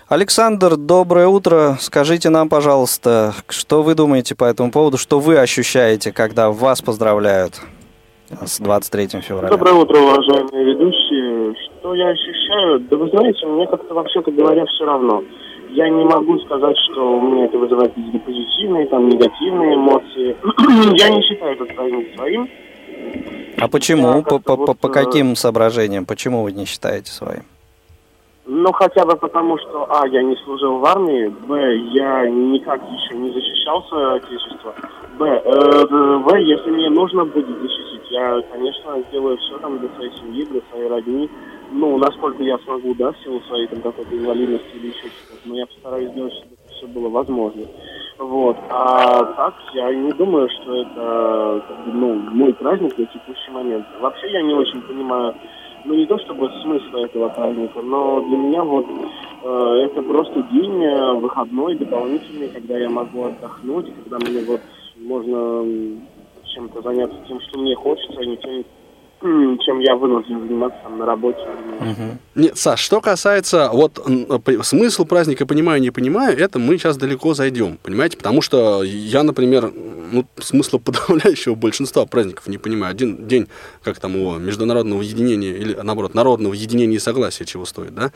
Александр, 0.07 0.75
доброе 0.75 1.27
утро. 1.27 1.77
Скажите 1.79 2.29
нам, 2.29 2.49
пожалуйста, 2.49 3.33
что 3.47 3.81
вы 3.81 3.95
думаете 3.95 4.35
по 4.35 4.43
этому 4.43 4.69
поводу, 4.69 4.97
что 4.97 5.21
вы 5.21 5.37
ощущаете, 5.37 6.11
когда 6.11 6.51
вас 6.51 6.81
поздравляют 6.81 7.61
с 8.45 8.59
23 8.59 9.21
февраля? 9.21 9.49
Доброе 9.49 9.75
утро, 9.75 9.97
уважаемые 9.99 10.65
ведущие. 10.65 11.55
Что 11.79 11.93
я 11.95 12.09
ощущаю? 12.09 12.79
Да 12.81 12.97
вы 12.97 13.09
знаете, 13.09 13.45
мне 13.45 13.67
как-то 13.67 13.93
вообще-то 13.93 14.31
говоря 14.31 14.65
все 14.65 14.85
равно. 14.85 15.23
Я 15.69 15.89
не 15.89 16.03
могу 16.03 16.37
сказать, 16.39 16.75
что 16.91 17.17
у 17.17 17.21
меня 17.21 17.45
это 17.45 17.57
вызывает 17.57 17.93
какие-то 17.93 18.19
позитивные, 18.19 18.87
там, 18.87 19.07
негативные 19.07 19.75
эмоции. 19.75 20.35
я 20.97 21.09
не 21.09 21.21
считаю 21.23 21.53
этот 21.53 21.75
праздник 21.75 22.15
своим. 22.15 22.49
А 23.57 23.67
почему? 23.67 24.21
По, 24.23 24.29
как-то 24.31 24.39
по- 24.39 24.55
по- 24.57 24.65
вот, 24.67 24.79
по 24.79 24.87
э, 24.87 24.91
каким 24.91 25.35
соображениям? 25.35 26.05
Почему 26.05 26.43
вы 26.43 26.51
не 26.51 26.65
считаете 26.65 27.11
своим? 27.11 27.43
Ну, 28.45 28.71
хотя 28.73 29.05
бы 29.05 29.15
потому, 29.15 29.57
что, 29.59 29.87
а, 29.89 30.07
я 30.07 30.23
не 30.23 30.35
служил 30.43 30.79
в 30.79 30.85
армии, 30.85 31.27
б, 31.27 31.75
я 31.93 32.27
никак 32.27 32.81
еще 32.91 33.15
не 33.15 33.31
защищал 33.31 33.83
свое 33.87 34.15
отечество, 34.15 34.73
б, 35.17 35.25
э, 35.25 35.85
в, 35.87 36.35
если 36.35 36.71
мне 36.71 36.89
нужно 36.89 37.23
будет 37.23 37.47
защитить, 37.61 37.80
я, 38.11 38.41
конечно, 38.51 39.01
сделаю 39.07 39.37
все 39.37 39.57
там 39.59 39.79
для 39.79 39.89
своей 39.95 40.11
семьи, 40.19 40.45
для 40.45 40.61
своей 40.69 40.89
родни, 40.89 41.29
ну, 41.71 41.97
насколько 41.97 42.43
я 42.43 42.57
смогу, 42.59 42.93
да, 42.95 43.11
в 43.11 43.17
силу 43.23 43.39
своей 43.47 43.67
там 43.67 43.81
какой-то 43.81 44.15
инвалидности 44.15 44.75
или 44.75 44.87
еще 44.87 45.03
чего-то, 45.03 45.41
но 45.45 45.55
я 45.55 45.65
постараюсь 45.65 46.11
сделать, 46.11 46.33
чтобы 46.33 46.53
это 46.53 46.73
все 46.73 46.87
было 46.87 47.09
возможно. 47.09 47.63
Вот. 48.19 48.57
А 48.69 49.23
так, 49.23 49.55
я 49.73 49.93
не 49.93 50.11
думаю, 50.11 50.49
что 50.49 50.81
это 50.81 51.63
ну, 51.87 52.15
мой 52.15 52.53
праздник 52.53 52.97
на 52.97 53.05
текущий 53.05 53.51
момент. 53.51 53.85
Вообще 53.99 54.31
я 54.31 54.41
не 54.41 54.53
очень 54.53 54.81
понимаю, 54.81 55.33
ну 55.85 55.93
не 55.95 56.05
то 56.05 56.19
чтобы 56.19 56.49
смысла 56.61 57.05
этого 57.05 57.29
праздника, 57.29 57.81
но 57.81 58.21
для 58.21 58.37
меня 58.37 58.63
вот 58.63 58.85
э, 59.43 59.85
это 59.85 60.01
просто 60.03 60.43
день 60.51 60.83
э, 60.83 61.13
выходной, 61.13 61.75
дополнительный, 61.75 62.49
когда 62.49 62.77
я 62.77 62.89
могу 62.89 63.23
отдохнуть, 63.23 63.91
когда 64.03 64.17
мне 64.19 64.43
вот 64.43 64.61
можно 64.97 65.63
чем-то 66.53 66.81
заняться 66.81 67.17
тем, 67.27 67.39
что 67.41 67.59
мне 67.59 67.75
хочется, 67.75 68.19
а 68.19 68.25
не 68.25 68.37
тем, 68.37 68.65
чем 69.21 69.79
я 69.79 69.95
вынужден 69.95 70.41
заниматься 70.41 70.79
там, 70.81 70.97
на 70.97 71.05
работе. 71.05 71.39
Нет, 72.33 72.57
Саш, 72.57 72.79
что 72.79 73.01
касается 73.01 73.69
вот 73.71 74.03
смысл 74.63 75.05
праздника 75.05 75.45
понимаю, 75.45 75.79
не 75.79 75.91
понимаю, 75.91 76.37
это 76.37 76.57
мы 76.57 76.77
сейчас 76.77 76.97
далеко 76.97 77.35
зайдем, 77.35 77.77
понимаете? 77.83 78.17
Потому 78.17 78.41
что 78.41 78.81
я, 78.83 79.21
например, 79.21 79.71
ну, 80.11 80.25
смысла 80.39 80.77
подавляющего 80.79 81.53
большинства 81.53 82.05
праздников 82.05 82.47
не 82.47 82.57
понимаю. 82.57 82.91
Один 82.91 83.27
день, 83.27 83.47
как 83.83 83.99
там 83.99 84.15
его, 84.15 84.37
международного 84.37 85.01
единения, 85.03 85.53
или 85.53 85.73
наоборот, 85.75 86.15
народного 86.15 86.53
единения 86.53 86.95
и 86.95 86.99
согласия 86.99 87.45
чего 87.45 87.65
стоит, 87.65 87.93
да? 87.93 88.11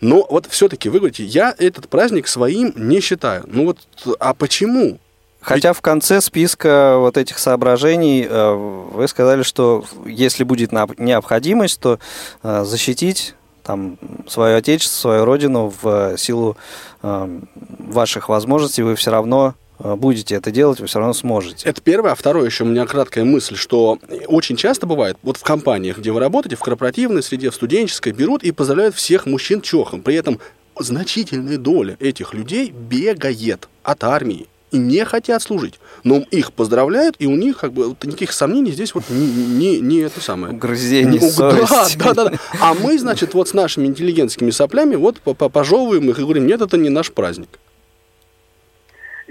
Но 0.00 0.26
вот 0.28 0.46
все-таки 0.46 0.88
вы 0.88 0.98
говорите, 0.98 1.24
я 1.24 1.54
этот 1.56 1.88
праздник 1.88 2.26
своим 2.26 2.72
не 2.74 3.00
считаю. 3.00 3.44
Ну 3.46 3.66
вот, 3.66 3.78
а 4.18 4.34
почему? 4.34 4.98
Хотя 5.40 5.72
в 5.72 5.80
конце 5.80 6.20
списка 6.20 6.96
вот 6.98 7.16
этих 7.16 7.38
соображений 7.38 8.26
э, 8.28 8.52
вы 8.92 9.06
сказали, 9.08 9.42
что 9.42 9.84
если 10.04 10.44
будет 10.44 10.72
необходимость, 10.72 11.80
то 11.80 11.98
э, 12.42 12.64
защитить 12.64 13.34
там 13.62 13.98
свое 14.26 14.56
отечество, 14.56 14.98
свою 14.98 15.24
родину 15.24 15.72
в 15.80 16.16
силу 16.16 16.56
э, 17.02 17.40
ваших 17.78 18.28
возможностей 18.28 18.82
вы 18.82 18.96
все 18.96 19.10
равно 19.10 19.54
будете 19.78 20.34
это 20.34 20.50
делать, 20.50 20.80
вы 20.80 20.86
все 20.88 20.98
равно 20.98 21.14
сможете. 21.14 21.68
Это 21.68 21.80
первое. 21.80 22.10
А 22.10 22.14
второе, 22.16 22.46
еще 22.46 22.64
у 22.64 22.66
меня 22.66 22.84
краткая 22.84 23.24
мысль, 23.24 23.54
что 23.54 24.00
очень 24.26 24.56
часто 24.56 24.86
бывает, 24.86 25.16
вот 25.22 25.36
в 25.36 25.44
компаниях, 25.44 25.98
где 25.98 26.10
вы 26.10 26.18
работаете, 26.18 26.56
в 26.56 26.60
корпоративной 26.60 27.22
среде, 27.22 27.50
в 27.50 27.54
студенческой, 27.54 28.10
берут 28.10 28.42
и 28.42 28.50
поздравляют 28.50 28.96
всех 28.96 29.26
мужчин 29.26 29.60
чохом. 29.60 30.02
При 30.02 30.16
этом 30.16 30.40
значительная 30.80 31.58
доля 31.58 31.96
этих 32.00 32.34
людей 32.34 32.72
бегает 32.72 33.68
от 33.84 34.02
армии 34.02 34.48
не 34.72 35.04
хотят 35.04 35.42
служить. 35.42 35.74
Но 36.04 36.18
их 36.30 36.52
поздравляют, 36.52 37.16
и 37.18 37.26
у 37.26 37.36
них 37.36 37.58
как 37.58 37.72
бы 37.72 37.88
вот 37.88 38.04
никаких 38.04 38.32
сомнений 38.32 38.70
здесь 38.72 38.94
вот 38.94 39.04
не, 39.10 39.26
не, 39.26 39.80
не 39.80 39.98
это 40.00 40.20
самое. 40.20 40.54
Угрызение 40.54 41.20
Ну, 41.20 41.30
совести. 41.30 41.98
Да, 41.98 42.14
да, 42.14 42.24
да. 42.30 42.38
А 42.60 42.74
мы, 42.74 42.98
значит, 42.98 43.34
вот 43.34 43.48
с 43.48 43.54
нашими 43.54 43.86
интеллигентскими 43.86 44.50
соплями 44.50 44.94
вот 44.96 45.20
по- 45.20 45.34
по- 45.34 45.48
пожевываем 45.48 46.08
их 46.10 46.18
и 46.18 46.22
говорим, 46.22 46.46
нет, 46.46 46.60
это 46.60 46.76
не 46.76 46.88
наш 46.90 47.10
праздник. 47.12 47.58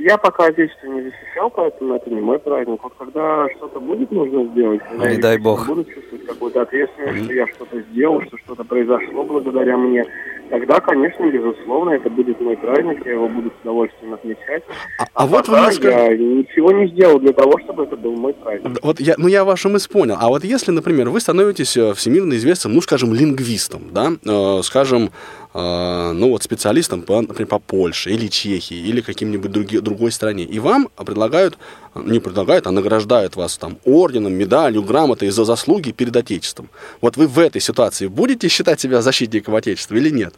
Я 0.07 0.17
пока 0.17 0.45
отечество 0.45 0.87
не 0.87 1.01
защищал, 1.01 1.49
поэтому 1.49 1.95
это 1.95 2.09
не 2.09 2.21
мой 2.21 2.39
праздник. 2.39 2.79
Вот 2.81 2.93
когда 2.97 3.45
что-то 3.57 3.81
будет 3.81 4.09
нужно 4.09 4.45
сделать, 4.45 4.79
Не 4.97 5.15
я 5.15 5.19
дай 5.19 5.37
бог. 5.37 5.67
буду 5.67 5.83
чувствовать 5.83 6.25
какую-то 6.25 6.61
ответственность, 6.61 7.25
что 7.25 7.33
я 7.33 7.45
что-то 7.47 7.81
сделал, 7.81 8.21
что 8.21 8.37
что-то 8.37 8.63
произошло 8.63 9.25
благодаря 9.25 9.75
мне, 9.75 10.05
тогда, 10.49 10.79
конечно, 10.79 11.29
безусловно, 11.29 11.89
это 11.89 12.09
будет 12.09 12.39
мой 12.39 12.55
праздник, 12.55 13.05
я 13.05 13.11
его 13.11 13.27
буду 13.27 13.49
с 13.49 13.61
удовольствием 13.61 14.13
отмечать. 14.13 14.63
А, 14.97 15.07
а 15.13 15.27
вот 15.27 15.49
вы 15.49 15.57
мне 15.57 15.71
скажите... 15.73 15.89
я 15.89 16.17
ничего 16.17 16.71
не 16.71 16.87
сделал 16.87 17.19
для 17.19 17.33
того, 17.33 17.59
чтобы 17.59 17.83
это 17.83 17.97
был 17.97 18.15
мой 18.15 18.33
праздник. 18.33 18.79
Вот 18.81 19.01
я, 19.01 19.15
ну 19.17 19.27
я 19.27 19.43
вашу 19.43 19.67
мысль 19.67 19.91
понял. 19.91 20.15
А 20.17 20.29
вот 20.29 20.45
если, 20.45 20.71
например, 20.71 21.09
вы 21.09 21.19
становитесь 21.19 21.75
э, 21.75 21.93
всемирно 21.93 22.35
известным, 22.35 22.73
ну, 22.73 22.79
скажем, 22.79 23.13
лингвистом, 23.13 23.89
да, 23.91 24.13
э, 24.25 24.61
скажем, 24.63 25.09
ну 25.57 26.29
вот 26.29 26.43
специалистом, 26.43 27.01
по, 27.01 27.19
например, 27.19 27.47
по 27.47 27.57
Польше 27.57 28.11
или 28.11 28.27
Чехии 28.27 28.77
или 28.77 29.01
каким-нибудь 29.01 29.51
други, 29.51 29.79
другой 29.79 30.11
стране. 30.11 30.43
И 30.43 30.59
вам 30.59 30.87
предлагают, 31.03 31.57
не 31.95 32.19
предлагают, 32.19 32.67
а 32.67 32.71
награждают 32.71 33.35
вас 33.35 33.57
там 33.57 33.77
орденом, 33.83 34.33
медалью, 34.33 34.83
грамотой 34.83 35.29
за 35.29 35.45
заслуги 35.45 35.91
перед 35.91 36.15
Отечеством. 36.15 36.69
Вот 37.01 37.17
вы 37.17 37.25
в 37.25 37.39
этой 37.39 37.59
ситуации 37.59 38.05
будете 38.05 38.49
считать 38.49 38.79
себя 38.79 39.01
защитником 39.01 39.55
Отечества 39.55 39.95
или 39.95 40.11
нет? 40.11 40.35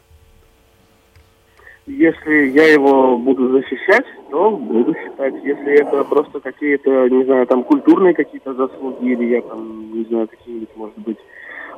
Если 1.86 2.52
я 2.52 2.68
его 2.72 3.18
буду 3.18 3.50
защищать, 3.52 4.06
то 4.32 4.52
буду 4.52 4.94
считать. 4.94 5.34
Если 5.44 5.82
это 5.82 6.04
просто 6.06 6.40
какие-то, 6.40 7.10
не 7.10 7.26
знаю, 7.26 7.46
там 7.46 7.64
культурные 7.64 8.14
какие-то 8.14 8.54
заслуги, 8.54 9.12
или 9.12 9.26
я 9.36 9.42
там, 9.42 9.92
не 9.92 10.06
знаю, 10.06 10.28
какие-нибудь, 10.28 10.70
может 10.76 10.98
быть, 11.00 11.18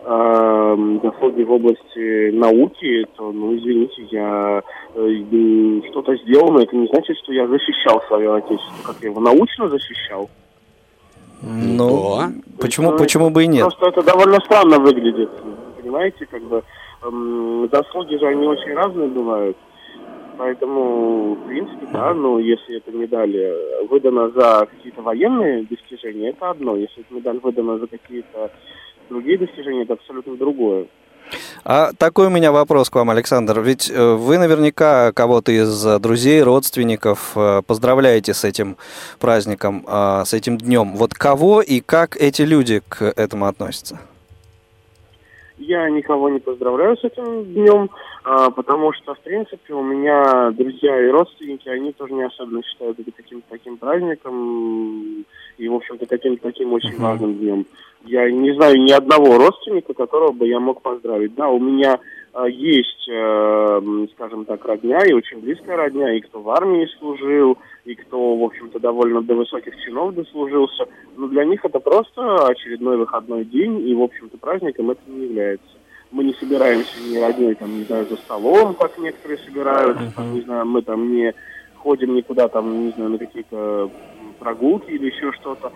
э, 0.03 0.99
заслуги 1.03 1.43
в 1.43 1.51
области 1.51 2.31
науки, 2.31 3.05
то, 3.15 3.31
ну, 3.31 3.55
извините, 3.55 4.03
я 4.11 4.61
э, 4.95 5.81
что-то 5.89 6.15
сделал, 6.17 6.51
но 6.51 6.61
это 6.61 6.75
не 6.75 6.87
значит, 6.87 7.17
что 7.17 7.33
я 7.33 7.47
защищал 7.47 8.01
свое 8.07 8.35
отечество, 8.35 8.91
как 8.91 9.01
я 9.01 9.09
его 9.09 9.21
научно 9.21 9.69
защищал. 9.69 10.29
Ну, 11.41 12.17
да. 12.17 12.31
почему, 12.59 12.91
есть, 12.91 13.03
почему 13.03 13.29
бы 13.29 13.43
и 13.43 13.47
нет? 13.47 13.61
Просто 13.61 13.87
это 13.87 14.03
довольно 14.03 14.39
странно 14.41 14.79
выглядит, 14.79 15.29
понимаете, 15.79 16.25
как 16.25 16.41
бы 16.43 16.63
э, 17.03 17.67
заслуги 17.71 18.17
же 18.17 18.27
они 18.27 18.47
очень 18.47 18.73
разные 18.73 19.07
бывают. 19.07 19.57
Поэтому, 20.37 21.35
в 21.35 21.47
принципе, 21.47 21.85
да, 21.93 22.15
но 22.15 22.39
если 22.39 22.77
эта 22.77 22.91
медаль 22.91 23.35
выдана 23.89 24.29
за 24.31 24.65
какие-то 24.65 25.01
военные 25.03 25.63
достижения, 25.63 26.29
это 26.29 26.49
одно. 26.49 26.75
Если 26.77 27.01
эта 27.01 27.13
медаль 27.13 27.37
выдана 27.39 27.77
за 27.77 27.85
какие-то 27.85 28.49
другие 29.09 29.37
достижения, 29.37 29.83
это 29.83 29.93
абсолютно 29.93 30.35
другое. 30.35 30.87
А 31.63 31.91
такой 31.93 32.27
у 32.27 32.29
меня 32.29 32.51
вопрос 32.51 32.89
к 32.89 32.95
вам, 32.95 33.09
Александр. 33.09 33.61
Ведь 33.61 33.89
э, 33.89 34.15
вы 34.15 34.37
наверняка 34.37 35.11
кого-то 35.13 35.51
из 35.51 35.83
друзей, 35.99 36.41
родственников 36.41 37.33
э, 37.35 37.61
поздравляете 37.65 38.33
с 38.33 38.43
этим 38.43 38.77
праздником, 39.19 39.83
а, 39.87 40.25
с 40.25 40.33
этим 40.33 40.57
днем. 40.57 40.95
Вот 40.95 41.13
кого 41.13 41.61
и 41.61 41.79
как 41.79 42.17
эти 42.17 42.41
люди 42.41 42.81
к 42.87 43.03
этому 43.03 43.45
относятся? 43.45 43.99
Я 45.57 45.87
никого 45.89 46.29
не 46.29 46.39
поздравляю 46.39 46.97
с 46.97 47.03
этим 47.03 47.45
днем, 47.45 47.91
а, 48.23 48.49
потому 48.49 48.93
что, 48.93 49.13
в 49.13 49.19
принципе, 49.19 49.73
у 49.73 49.83
меня 49.83 50.49
друзья 50.51 50.99
и 50.99 51.11
родственники, 51.11 51.69
они 51.69 51.91
тоже 51.93 52.13
не 52.13 52.23
особенно 52.23 52.63
считают 52.63 52.99
это 52.99 53.11
каким-то 53.11 53.45
таким 53.49 53.77
праздником 53.77 55.23
и, 55.59 55.67
в 55.67 55.75
общем-то, 55.75 56.07
каким-то 56.07 56.41
таким 56.41 56.73
очень 56.73 56.95
uh-huh. 56.95 57.01
важным 57.01 57.35
днем. 57.35 57.65
Я 58.03 58.29
не 58.31 58.53
знаю 58.53 58.81
ни 58.81 58.91
одного 58.91 59.37
родственника, 59.37 59.93
которого 59.93 60.31
бы 60.31 60.47
я 60.47 60.59
мог 60.59 60.81
поздравить. 60.81 61.35
Да, 61.35 61.49
у 61.49 61.59
меня 61.59 61.99
э, 62.33 62.45
есть, 62.49 63.07
э, 63.07 64.07
скажем 64.13 64.45
так, 64.45 64.65
родня, 64.65 65.05
и 65.05 65.13
очень 65.13 65.39
близкая 65.39 65.77
родня, 65.77 66.13
и 66.13 66.21
кто 66.21 66.41
в 66.41 66.49
армии 66.49 66.89
служил, 66.97 67.57
и 67.85 67.93
кто, 67.95 68.35
в 68.35 68.43
общем-то, 68.43 68.79
довольно 68.79 69.21
до 69.21 69.35
высоких 69.35 69.79
чинов 69.83 70.15
дослужился. 70.15 70.85
Но 71.15 71.27
для 71.27 71.45
них 71.45 71.63
это 71.63 71.79
просто 71.79 72.47
очередной 72.47 72.97
выходной 72.97 73.45
день, 73.45 73.87
и, 73.87 73.93
в 73.93 74.01
общем-то, 74.01 74.37
праздником 74.37 74.91
это 74.91 75.01
не 75.07 75.25
является. 75.25 75.65
Мы 76.09 76.23
не 76.23 76.33
собираемся 76.33 76.99
ни 77.07 77.17
родней, 77.17 77.53
там, 77.55 77.77
не 77.77 77.83
знаю, 77.83 78.07
за 78.07 78.17
столом, 78.17 78.73
как 78.73 78.97
некоторые 78.97 79.37
собираются, 79.37 80.11
там, 80.15 80.33
не 80.33 80.41
знаю, 80.41 80.65
мы 80.65 80.81
там 80.81 81.13
не 81.13 81.33
ходим 81.77 82.15
никуда, 82.15 82.47
там, 82.47 82.85
не 82.87 82.91
знаю, 82.91 83.11
на 83.11 83.17
какие-то 83.17 83.89
прогулки 84.41 84.89
или 84.89 85.05
еще 85.05 85.31
что-то. 85.33 85.71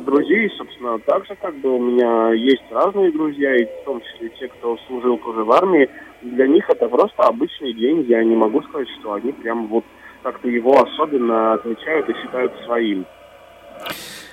Друзей, 0.00 0.50
собственно, 0.58 0.98
также 0.98 1.34
как 1.36 1.56
бы 1.60 1.76
у 1.76 1.78
меня 1.78 2.32
есть 2.32 2.64
разные 2.70 3.12
друзья, 3.12 3.56
и 3.56 3.64
в 3.64 3.84
том 3.84 4.02
числе 4.02 4.28
те, 4.38 4.48
кто 4.48 4.76
служил 4.86 5.16
тоже 5.18 5.44
в 5.44 5.52
армии. 5.52 5.88
Для 6.22 6.46
них 6.48 6.68
это 6.68 6.88
просто 6.88 7.22
обычный 7.22 7.72
день. 7.72 8.04
Я 8.08 8.22
не 8.24 8.34
могу 8.34 8.60
сказать, 8.62 8.88
что 9.00 9.14
они 9.14 9.32
прям 9.32 9.68
вот 9.68 9.84
как-то 10.22 10.48
его 10.48 10.82
особенно 10.82 11.54
отмечают 11.54 12.08
и 12.08 12.14
считают 12.14 12.52
своим. 12.66 13.06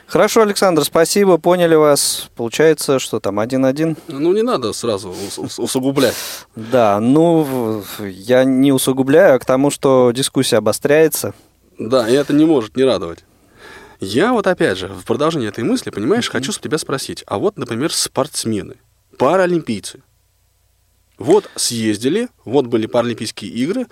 Хорошо, 0.07 0.41
Александр, 0.41 0.83
спасибо, 0.83 1.37
поняли 1.37 1.75
вас. 1.75 2.29
Получается, 2.35 2.99
что 2.99 3.19
там 3.19 3.39
один-один? 3.39 3.97
Ну, 4.07 4.33
не 4.33 4.43
надо 4.43 4.73
сразу 4.73 5.13
усугублять. 5.57 6.15
Да, 6.55 6.99
ну, 6.99 7.83
я 7.99 8.43
не 8.43 8.71
усугубляю, 8.71 9.35
а 9.35 9.39
к 9.39 9.45
тому, 9.45 9.69
что 9.71 10.11
дискуссия 10.11 10.57
обостряется. 10.57 11.33
Да, 11.77 12.07
и 12.09 12.13
это 12.13 12.33
не 12.33 12.45
может 12.45 12.77
не 12.77 12.83
радовать. 12.83 13.25
Я 14.05 14.33
вот 14.33 14.47
опять 14.47 14.77
же, 14.77 14.87
в 14.87 15.03
продолжении 15.05 15.47
этой 15.47 15.63
мысли, 15.63 15.89
понимаешь, 15.89 16.29
хочу 16.29 16.51
с 16.51 16.59
тебя 16.59 16.77
спросить, 16.77 17.23
а 17.27 17.37
вот, 17.37 17.57
например, 17.57 17.91
спортсмены, 17.91 18.75
паралимпийцы, 19.17 20.01
вот 21.17 21.49
съездили, 21.55 22.29
вот 22.43 22.67
были 22.67 22.87
Паралимпийские 22.87 23.51
игры, 23.51 23.87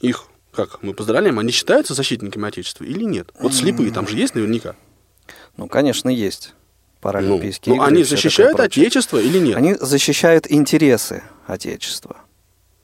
их, 0.00 0.24
как 0.52 0.82
мы 0.82 0.94
поздравляем, 0.94 1.38
они 1.38 1.52
считаются 1.52 1.94
защитниками 1.94 2.48
Отечества 2.48 2.84
или 2.84 3.04
нет? 3.04 3.30
Вот 3.38 3.54
слепые 3.54 3.92
там 3.92 4.08
же 4.08 4.16
есть 4.16 4.34
наверняка. 4.34 4.74
Ну, 5.56 5.68
конечно, 5.68 6.08
есть 6.08 6.54
паралимпийские 7.00 7.74
ну, 7.74 7.82
игры. 7.82 7.90
Ну, 7.90 7.94
они 7.94 8.04
защищают 8.04 8.58
Отечество 8.58 9.18
или 9.18 9.38
нет? 9.38 9.56
Они 9.56 9.74
защищают 9.74 10.50
интересы 10.50 11.22
Отечества. 11.46 12.16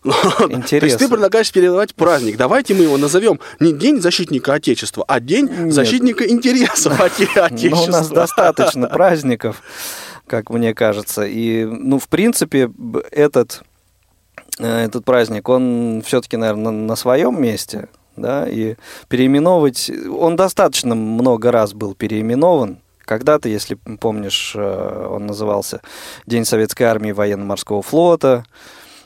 Интересно. 0.04 0.78
То 0.80 0.86
есть 0.86 0.98
ты 0.98 1.08
предлагаешь 1.08 1.52
передавать 1.52 1.94
праздник. 1.94 2.36
Давайте 2.36 2.74
мы 2.74 2.84
его 2.84 2.96
назовем 2.96 3.40
не 3.60 3.72
День 3.72 4.00
защитника 4.00 4.54
Отечества, 4.54 5.04
а 5.06 5.20
День 5.20 5.48
Нет. 5.48 5.72
защитника 5.72 6.28
интересов 6.28 7.00
Отечества. 7.00 7.48
Но 7.70 7.84
у 7.84 7.86
нас 7.88 8.08
достаточно 8.08 8.86
праздников, 8.88 9.62
как 10.26 10.50
мне 10.50 10.74
кажется. 10.74 11.26
И, 11.26 11.64
ну, 11.64 11.98
в 11.98 12.08
принципе, 12.08 12.70
этот, 13.10 13.62
э, 14.58 14.84
этот 14.84 15.04
праздник, 15.04 15.48
он 15.48 16.02
все-таки, 16.06 16.36
наверное, 16.36 16.72
на 16.72 16.96
своем 16.96 17.40
месте. 17.40 17.88
Да, 18.16 18.48
и 18.48 18.74
переименовывать... 19.08 19.90
Он 20.10 20.34
достаточно 20.34 20.96
много 20.96 21.52
раз 21.52 21.72
был 21.72 21.94
переименован, 21.94 22.80
когда-то, 23.08 23.48
если 23.48 23.74
помнишь, 23.74 24.52
э, 24.54 25.08
он 25.10 25.26
назывался 25.26 25.80
День 26.26 26.44
Советской 26.44 26.82
Армии 26.84 27.12
Военно-Морского 27.12 27.80
флота. 27.80 28.44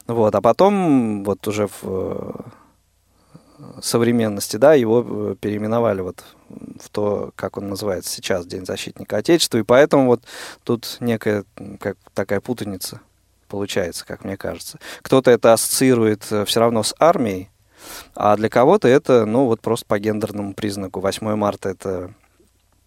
Вот, 0.07 0.35
а 0.35 0.41
потом 0.41 1.25
вот 1.25 1.47
уже 1.47 1.69
в 1.69 1.83
э, 1.85 2.33
современности, 3.81 4.57
да, 4.57 4.75
его 4.75 5.05
э, 5.07 5.37
переименовали 5.41 6.01
вот 6.01 6.25
в 6.81 6.89
то, 6.91 7.31
как 7.37 7.57
он 7.57 7.69
называется 7.69 8.11
сейчас, 8.11 8.47
День 8.47 8.67
защитника 8.67 9.19
Отечества, 9.19 9.59
и 9.59 9.63
поэтому 9.63 10.07
вот 10.07 10.23
тут 10.65 10.99
некая 11.01 11.45
как 11.79 11.97
такая 12.15 12.41
путаница 12.41 13.01
получается, 13.49 14.07
как 14.07 14.25
мне 14.25 14.39
кажется. 14.39 14.79
Кто-то 15.03 15.31
это 15.31 15.53
ассоциирует 15.53 16.25
э, 16.31 16.45
все 16.47 16.61
равно 16.61 16.83
с 16.83 16.95
армией, 16.99 17.51
а 18.15 18.35
для 18.37 18.49
кого-то 18.49 18.89
это, 18.89 19.27
ну, 19.27 19.45
вот 19.45 19.61
просто 19.61 19.85
по 19.87 19.99
гендерному 19.99 20.55
признаку. 20.55 21.01
8 21.01 21.35
марта 21.37 21.69
это 21.69 22.15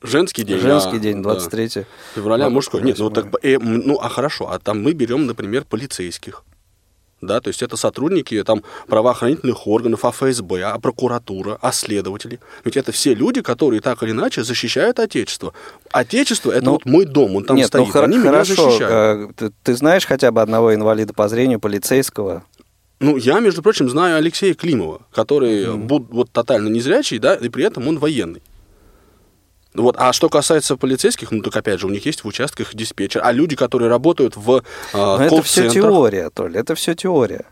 Женский 0.02 0.44
день. 0.44 0.60
Женский 0.60 0.98
да, 0.98 1.00
день, 1.00 1.22
23 1.24 1.70
да. 1.76 1.84
февраля, 2.16 2.50
мужской. 2.50 2.82
Нет, 2.82 2.98
ну 3.00 3.10
так, 3.10 3.28
э, 3.44 3.58
ну 3.60 3.98
а 4.02 4.10
хорошо, 4.10 4.52
а 4.52 4.60
там 4.60 4.84
мы 4.84 4.94
берем, 4.94 5.26
например, 5.26 5.66
полицейских 5.66 6.44
да, 7.28 7.42
то 7.42 7.50
есть 7.50 7.62
это 7.62 7.78
сотрудники 7.78 8.44
там, 8.44 8.64
правоохранительных 8.88 9.68
органов, 9.68 10.06
а 10.06 10.12
ФСБ, 10.12 10.64
а 10.64 10.80
прокуратура, 10.80 11.58
а 11.62 11.72
следователи. 11.72 12.40
Ведь 12.64 12.78
это 12.78 12.92
все 12.92 13.14
люди, 13.14 13.42
которые 13.42 13.82
так 13.82 14.02
или 14.04 14.12
иначе 14.12 14.44
защищают 14.44 15.00
Отечество. 15.00 15.54
Отечество– 15.92 16.52
это 16.54 16.66
ну, 16.66 16.72
вот 16.72 16.86
мой 16.86 17.06
дом, 17.06 17.36
он 17.36 17.44
там 17.46 17.58
нет, 17.58 17.70
ну, 17.74 17.86
стоит, 17.86 17.94
ну, 17.94 18.02
они 18.04 18.20
хорошо, 18.20 18.54
меня 18.54 18.64
защищают. 18.64 19.32
Э, 19.32 19.34
ты, 19.36 19.54
ты 19.64 19.76
знаешь 19.76 20.06
хотя 20.06 20.32
бы 20.32 20.42
одного 20.42 20.74
инвалида 20.74 21.14
по 21.14 21.28
зрению, 21.28 21.60
полицейского? 21.60 22.44
Ну, 23.00 23.18
я, 23.18 23.40
между 23.40 23.62
прочим, 23.62 23.90
знаю 23.90 24.18
Алексея 24.18 24.54
Климова, 24.54 25.02
который 25.12 25.66
mm-hmm. 25.66 26.08
вот 26.10 26.32
тотально 26.32 26.70
незрячий, 26.70 27.20
да, 27.20 27.36
и 27.36 27.50
при 27.50 27.66
этом 27.66 27.88
он 27.88 28.00
военный. 28.00 28.42
Вот. 29.76 29.96
А 30.00 30.14
что 30.14 30.30
касается 30.30 30.78
полицейских, 30.78 31.32
ну 31.32 31.42
так 31.42 31.56
опять 31.56 31.80
же, 31.80 31.88
у 31.88 31.90
них 31.90 32.06
есть 32.06 32.24
в 32.24 32.28
участках 32.28 32.74
диспетчер. 32.74 33.22
А 33.24 33.32
люди, 33.32 33.56
которые 33.56 33.90
работают 33.90 34.36
в 34.36 34.64
э, 34.94 35.18
Это 35.20 35.42
все 35.44 35.70
теория, 35.70 36.30
Толь, 36.30 36.56
это 36.58 36.76
все 36.76 36.96
теория. 36.96 37.46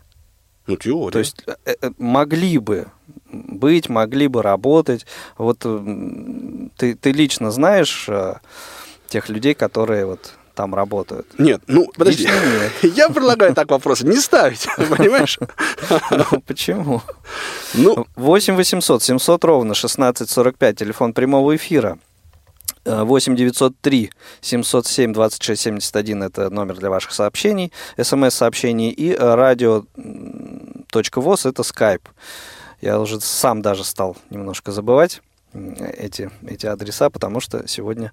Ну, 0.66 0.76
теория. 0.76 1.12
То 1.12 1.18
есть 1.18 1.44
э, 1.46 1.74
э, 1.80 1.90
могли 1.98 2.58
бы 2.58 2.86
быть, 3.30 3.88
могли 3.88 4.28
бы 4.28 4.42
работать. 4.42 5.06
Вот 5.36 5.58
ты, 5.58 6.94
ты 6.94 7.12
лично 7.12 7.50
знаешь 7.50 8.08
тех 9.08 9.28
людей, 9.28 9.54
которые 9.54 10.06
вот 10.06 10.34
там 10.54 10.74
работают? 10.74 11.26
Нет, 11.38 11.62
ну 11.66 11.90
подожди. 11.96 12.24
Нет. 12.24 12.94
Я 12.96 13.10
предлагаю 13.10 13.54
так 13.54 13.70
вопросы 13.70 14.06
не 14.06 14.16
ставить, 14.16 14.66
понимаешь? 14.76 15.38
Ну, 16.10 16.40
почему? 16.46 17.02
Ну, 17.74 18.06
8 18.14 18.54
800 18.54 19.02
700 19.02 19.44
ровно 19.44 19.72
1645, 19.72 20.78
телефон 20.78 21.12
прямого 21.12 21.54
эфира. 21.56 21.98
8 22.84 23.36
903 23.36 24.10
707 24.40 25.12
26 25.12 25.60
71 25.60 26.22
это 26.22 26.50
номер 26.50 26.76
для 26.76 26.90
ваших 26.90 27.12
сообщений, 27.12 27.72
смс-сообщений 28.00 28.90
и 28.90 29.14
радио.воз 29.14 29.76
это 31.46 31.62
скайп. 31.62 32.08
Я 32.80 33.00
уже 33.00 33.20
сам 33.20 33.62
даже 33.62 33.84
стал 33.84 34.16
немножко 34.30 34.72
забывать 34.72 35.22
эти, 35.54 36.30
эти 36.46 36.66
адреса, 36.66 37.10
потому 37.10 37.40
что 37.40 37.66
сегодня 37.68 38.12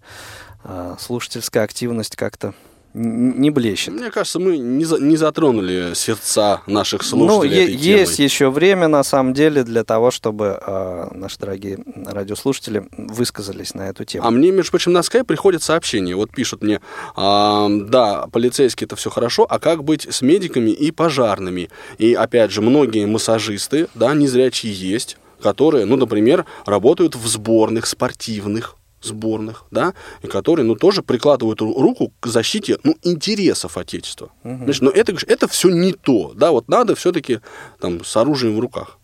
э, 0.63 0.95
слушательская 0.99 1.63
активность 1.63 2.15
как-то 2.15 2.53
не 2.93 3.49
блещет. 3.49 3.93
Мне 3.93 4.12
кажется, 4.12 4.39
мы 4.39 4.58
не, 4.58 4.84
за, 4.86 4.97
не 4.99 5.15
затронули 5.15 5.93
сердца 5.93 6.62
наших 6.67 7.04
слушателей. 7.04 7.58
Ну, 7.58 7.63
этой 7.63 7.75
есть 7.75 8.17
темой. 8.17 8.25
еще 8.25 8.49
время, 8.49 8.88
на 8.88 9.04
самом 9.04 9.34
деле, 9.34 9.63
для 9.63 9.84
того, 9.84 10.12
чтобы 10.12 10.60
э, 10.62 11.08
наши 11.13 11.39
дорогие 11.39 11.80
радиослушатели 12.06 12.88
высказались 12.97 13.73
на 13.73 13.89
эту 13.89 14.04
тему. 14.04 14.27
А 14.27 14.32
мне, 14.32 14.51
между 14.51 14.71
прочим, 14.71 14.91
на 14.91 15.04
скайп 15.04 15.27
приходят 15.27 15.63
сообщения. 15.63 16.15
Вот 16.15 16.32
пишут 16.32 16.63
мне, 16.63 16.82
э, 17.15 17.67
да, 17.88 18.27
полицейские 18.32 18.86
это 18.86 18.95
все 18.95 19.10
хорошо, 19.10 19.45
а 19.49 19.60
как 19.60 19.84
быть 19.84 20.08
с 20.10 20.21
медиками 20.21 20.71
и 20.71 20.91
пожарными? 20.91 21.69
И, 21.97 22.13
опять 22.13 22.51
же, 22.51 22.62
многие 22.62 23.06
массажисты, 23.06 23.88
да, 23.95 24.13
незрячие 24.13 24.73
есть, 24.73 25.17
которые, 25.41 25.86
ну, 25.86 25.95
например, 25.95 26.45
работают 26.65 27.15
в 27.15 27.25
сборных 27.27 27.86
спортивных 27.86 28.75
сборных, 29.02 29.66
да, 29.72 29.94
и 30.22 30.28
которые, 30.28 30.66
ну, 30.66 30.76
тоже 30.76 31.02
прикладывают 31.02 31.62
руку 31.62 32.14
к 32.20 32.28
защите, 32.28 32.78
ну, 32.84 32.96
интересов 33.04 33.78
Отечества. 33.78 34.32
Угу. 34.44 34.64
Значит, 34.66 34.82
но 34.82 34.92
это, 34.92 35.16
это 35.28 35.48
все 35.48 35.70
не 35.70 35.94
то, 35.94 36.34
да, 36.36 36.52
вот 36.52 36.68
надо 36.68 36.96
все-таки 36.96 37.40
там 37.80 38.04
с 38.04 38.16
оружием 38.18 38.56
в 38.56 38.60
руках. 38.60 38.98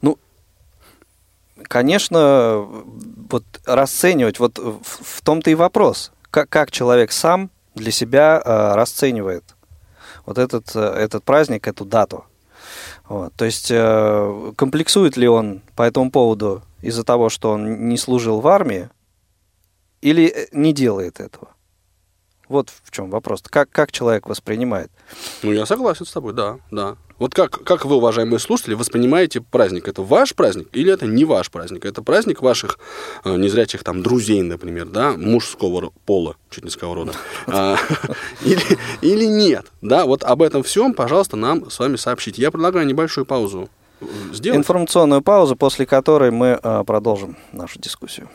Ну, 0.00 0.18
конечно, 1.62 2.66
вот 3.30 3.44
расценивать, 3.64 4.38
вот 4.38 4.58
в, 4.58 4.80
в 4.82 5.22
том-то 5.22 5.50
и 5.50 5.54
вопрос, 5.54 6.12
как, 6.30 6.48
как 6.48 6.70
человек 6.70 7.12
сам 7.12 7.50
для 7.74 7.90
себя 7.90 8.42
э, 8.44 8.74
расценивает 8.74 9.44
вот 10.26 10.38
этот, 10.38 10.74
э, 10.74 10.80
этот 10.80 11.24
праздник, 11.24 11.66
эту 11.66 11.84
дату. 11.84 12.24
Вот, 13.12 13.34
то 13.34 13.44
есть 13.44 13.70
э, 13.70 14.52
комплексует 14.56 15.18
ли 15.18 15.28
он 15.28 15.60
по 15.76 15.82
этому 15.82 16.10
поводу 16.10 16.62
из-за 16.80 17.04
того, 17.04 17.28
что 17.28 17.50
он 17.50 17.90
не 17.90 17.98
служил 17.98 18.40
в 18.40 18.48
армии, 18.48 18.88
или 20.00 20.32
э, 20.34 20.46
не 20.52 20.72
делает 20.72 21.20
этого? 21.20 21.51
Вот 22.52 22.68
в 22.84 22.90
чем 22.90 23.08
вопрос. 23.08 23.40
Как, 23.48 23.70
как 23.70 23.90
человек 23.92 24.28
воспринимает? 24.28 24.90
Ну, 25.42 25.52
я 25.52 25.64
согласен 25.64 26.04
с 26.04 26.12
тобой, 26.12 26.34
да, 26.34 26.58
да. 26.70 26.96
Вот 27.18 27.34
как, 27.34 27.64
как 27.64 27.86
вы, 27.86 27.96
уважаемые 27.96 28.38
слушатели, 28.38 28.74
воспринимаете 28.74 29.40
праздник? 29.40 29.88
Это 29.88 30.02
ваш 30.02 30.34
праздник 30.34 30.68
или 30.72 30.92
это 30.92 31.06
не 31.06 31.24
ваш 31.24 31.50
праздник? 31.50 31.86
Это 31.86 32.02
праздник 32.02 32.42
ваших 32.42 32.78
э, 33.24 33.34
незрячих 33.36 33.84
там 33.84 34.02
друзей, 34.02 34.42
например, 34.42 34.84
да, 34.84 35.12
мужского 35.12 35.92
пола, 36.04 36.36
чуть 36.50 36.64
не 36.64 36.70
сказал 36.70 36.94
рода. 36.94 37.12
А, 37.46 37.78
или, 38.44 38.78
или 39.00 39.24
нет, 39.24 39.64
да? 39.80 40.04
Вот 40.04 40.22
об 40.22 40.42
этом 40.42 40.62
всем, 40.62 40.92
пожалуйста, 40.92 41.38
нам 41.38 41.70
с 41.70 41.78
вами 41.78 41.96
сообщите. 41.96 42.42
Я 42.42 42.50
предлагаю 42.50 42.86
небольшую 42.86 43.24
паузу 43.24 43.70
сделать. 44.30 44.58
Информационную 44.58 45.22
паузу, 45.22 45.56
после 45.56 45.86
которой 45.86 46.30
мы 46.30 46.60
э, 46.62 46.84
продолжим 46.84 47.38
нашу 47.52 47.78
дискуссию. 47.78 48.28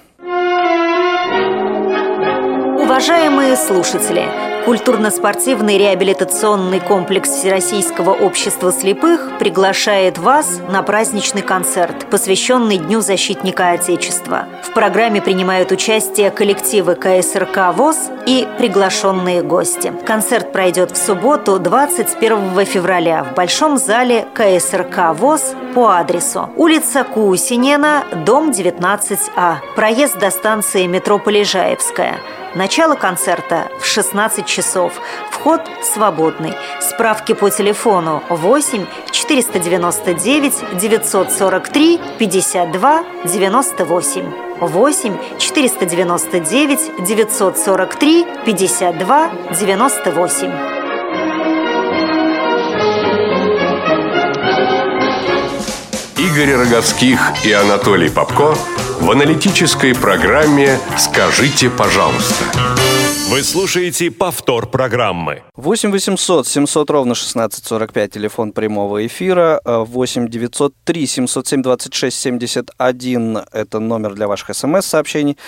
Уважаемые 2.89 3.57
слушатели, 3.57 4.23
культурно-спортивный 4.63 5.77
реабилитационный 5.77 6.79
комплекс 6.79 7.29
Всероссийского 7.29 8.11
общества 8.11 8.71
слепых 8.71 9.37
приглашает 9.39 10.17
вас 10.17 10.61
на 10.69 10.81
праздничный 10.83 11.41
концерт, 11.41 12.09
посвященный 12.09 12.77
Дню 12.77 13.01
защитника 13.01 13.71
Отечества. 13.71 14.45
В 14.63 14.73
программе 14.73 15.21
принимают 15.21 15.73
участие 15.73 16.31
коллективы 16.31 16.95
КСРК 16.95 17.75
ВОЗ 17.75 18.09
и 18.25 18.47
приглашенные 18.57 19.43
гости. 19.43 19.91
Концерт 20.05 20.53
пройдет 20.53 20.91
в 20.91 20.97
субботу 20.97 21.59
21 21.59 22.65
февраля 22.65 23.25
в 23.25 23.35
Большом 23.35 23.77
зале 23.77 24.25
КСРК 24.33 25.13
ВОЗ 25.13 25.55
по 25.75 25.89
адресу 25.89 26.49
улица 26.55 27.03
Кусинена, 27.03 28.05
дом 28.25 28.51
19А, 28.51 29.55
проезд 29.75 30.17
до 30.19 30.31
станции 30.31 30.87
метро 30.87 31.19
Полежаевская– 31.19 32.15
Начало 32.55 32.95
концерта 32.95 33.69
в 33.79 33.85
16 33.85 34.45
часов. 34.45 34.93
Вход 35.31 35.61
свободный. 35.83 36.53
Справки 36.79 37.33
по 37.33 37.49
телефону 37.49 38.23
8 38.29 38.85
499 39.11 40.79
943 40.79 41.99
52 42.17 43.03
98. 43.25 44.33
8 44.59 45.17
499 45.37 47.05
943 47.05 48.25
52 48.45 49.29
98. 49.59 50.86
Игорь 56.37 56.53
Роговских 56.53 57.19
и 57.45 57.51
Анатолий 57.51 58.09
Попко 58.09 58.55
в 59.01 59.09
аналитической 59.09 59.95
программе 59.95 60.77
«Скажите, 60.95 61.71
пожалуйста». 61.71 62.45
Вы 63.31 63.41
слушаете 63.41 64.11
повтор 64.11 64.67
программы. 64.67 65.41
8 65.55 65.89
800 65.89 66.47
700 66.47 66.89
ровно 66.91 67.13
1645, 67.13 68.11
телефон 68.11 68.51
прямого 68.51 69.03
эфира. 69.07 69.59
8 69.65 70.27
903 70.27 71.07
707 71.07 71.63
26 71.63 72.15
71, 72.15 73.39
это 73.51 73.79
номер 73.79 74.13
для 74.13 74.27
ваших 74.27 74.55
смс-сообщений. 74.55 75.39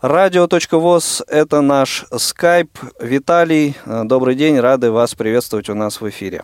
Радио.воз, 0.00 1.24
это 1.28 1.60
наш 1.60 2.06
скайп. 2.16 2.70
Виталий, 2.98 3.74
э, 3.84 4.02
добрый 4.04 4.34
день, 4.34 4.58
рады 4.58 4.90
вас 4.90 5.14
приветствовать 5.14 5.68
у 5.68 5.74
нас 5.74 6.00
в 6.00 6.08
эфире. 6.08 6.42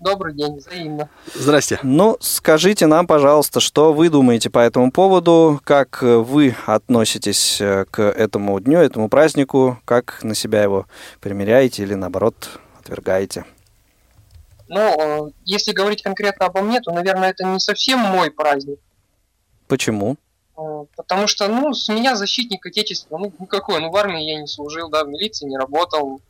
Добрый 0.00 0.34
день, 0.34 0.56
взаимно. 0.56 1.08
Здрасте. 1.34 1.78
Ну, 1.82 2.16
скажите 2.20 2.86
нам, 2.86 3.06
пожалуйста, 3.06 3.60
что 3.60 3.92
вы 3.92 4.10
думаете 4.10 4.50
по 4.50 4.58
этому 4.58 4.90
поводу, 4.90 5.60
как 5.64 6.02
вы 6.02 6.56
относитесь 6.66 7.60
э, 7.60 7.84
к 7.90 8.02
этому 8.02 8.58
дню, 8.60 8.80
этому 8.80 9.08
празднику, 9.08 9.78
как 9.84 10.22
на 10.22 10.34
себя 10.34 10.62
его 10.62 10.86
примеряете 11.20 11.84
или, 11.84 11.94
наоборот, 11.94 12.60
отвергаете? 12.80 13.44
Ну, 14.68 14.80
э, 15.28 15.30
если 15.44 15.72
говорить 15.72 16.02
конкретно 16.02 16.46
обо 16.46 16.60
мне, 16.60 16.80
то, 16.80 16.92
наверное, 16.92 17.30
это 17.30 17.44
не 17.44 17.60
совсем 17.60 18.00
мой 18.00 18.30
праздник. 18.30 18.80
Почему? 19.68 20.16
Э, 20.56 20.84
потому 20.96 21.26
что, 21.28 21.48
ну, 21.48 21.72
с 21.72 21.88
меня 21.88 22.16
защитник 22.16 22.66
Отечества, 22.66 23.16
ну, 23.16 23.30
какой, 23.46 23.80
ну, 23.80 23.90
в 23.90 23.96
армии 23.96 24.30
я 24.32 24.40
не 24.40 24.48
служил, 24.48 24.88
да, 24.90 25.04
в 25.04 25.08
милиции 25.08 25.46
не 25.46 25.56
работал, 25.56 26.20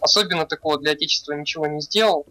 особенно 0.00 0.46
такого 0.46 0.78
для 0.78 0.92
Отечества 0.92 1.34
ничего 1.34 1.66
не 1.66 1.80
сделал. 1.80 2.26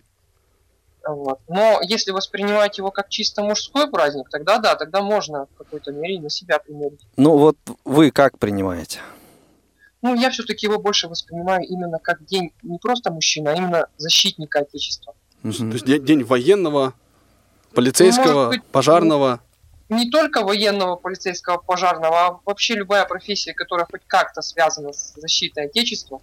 Вот. 1.07 1.39
Но 1.47 1.79
если 1.83 2.11
воспринимать 2.11 2.77
его 2.77 2.91
как 2.91 3.09
чисто 3.09 3.43
мужской 3.43 3.89
праздник, 3.89 4.29
тогда 4.29 4.59
да, 4.59 4.75
тогда 4.75 5.01
можно 5.01 5.47
в 5.47 5.57
какой-то 5.57 5.91
мере 5.91 6.19
на 6.19 6.29
себя 6.29 6.59
примерить. 6.59 7.01
Ну 7.17 7.37
вот 7.37 7.57
вы 7.85 8.11
как 8.11 8.37
принимаете? 8.37 8.99
Ну, 10.01 10.15
я 10.15 10.31
все-таки 10.31 10.65
его 10.65 10.79
больше 10.79 11.07
воспринимаю 11.07 11.63
именно 11.63 11.99
как 11.99 12.25
день 12.25 12.51
не 12.63 12.79
просто 12.79 13.11
мужчины, 13.11 13.49
а 13.49 13.53
именно 13.53 13.87
защитника 13.97 14.59
Отечества. 14.59 15.13
Mm-hmm. 15.43 15.67
То 15.67 15.73
есть 15.73 15.85
день, 15.85 16.05
день 16.05 16.23
военного, 16.23 16.93
полицейского, 17.73 18.45
ну, 18.45 18.49
быть, 18.49 18.63
пожарного? 18.63 19.41
Не, 19.89 20.05
не 20.05 20.09
только 20.09 20.41
военного, 20.41 20.95
полицейского, 20.95 21.57
пожарного, 21.57 22.27
а 22.27 22.39
вообще 22.45 22.73
любая 22.75 23.05
профессия, 23.05 23.53
которая 23.53 23.85
хоть 23.89 24.01
как-то 24.07 24.41
связана 24.41 24.91
с 24.91 25.13
защитой 25.15 25.65
Отечества. 25.65 26.21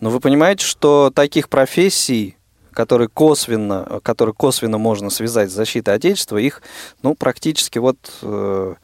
Но 0.00 0.10
вы 0.10 0.20
понимаете, 0.20 0.64
что 0.64 1.10
таких 1.14 1.48
профессий 1.48 2.36
которые 2.72 3.08
косвенно, 3.08 4.00
которые 4.02 4.34
косвенно 4.34 4.78
можно 4.78 5.10
связать 5.10 5.50
с 5.50 5.54
защитой 5.54 5.94
Отечества, 5.94 6.38
их, 6.38 6.62
ну, 7.02 7.14
практически 7.14 7.78
вот 7.78 7.98
э, 8.22 8.74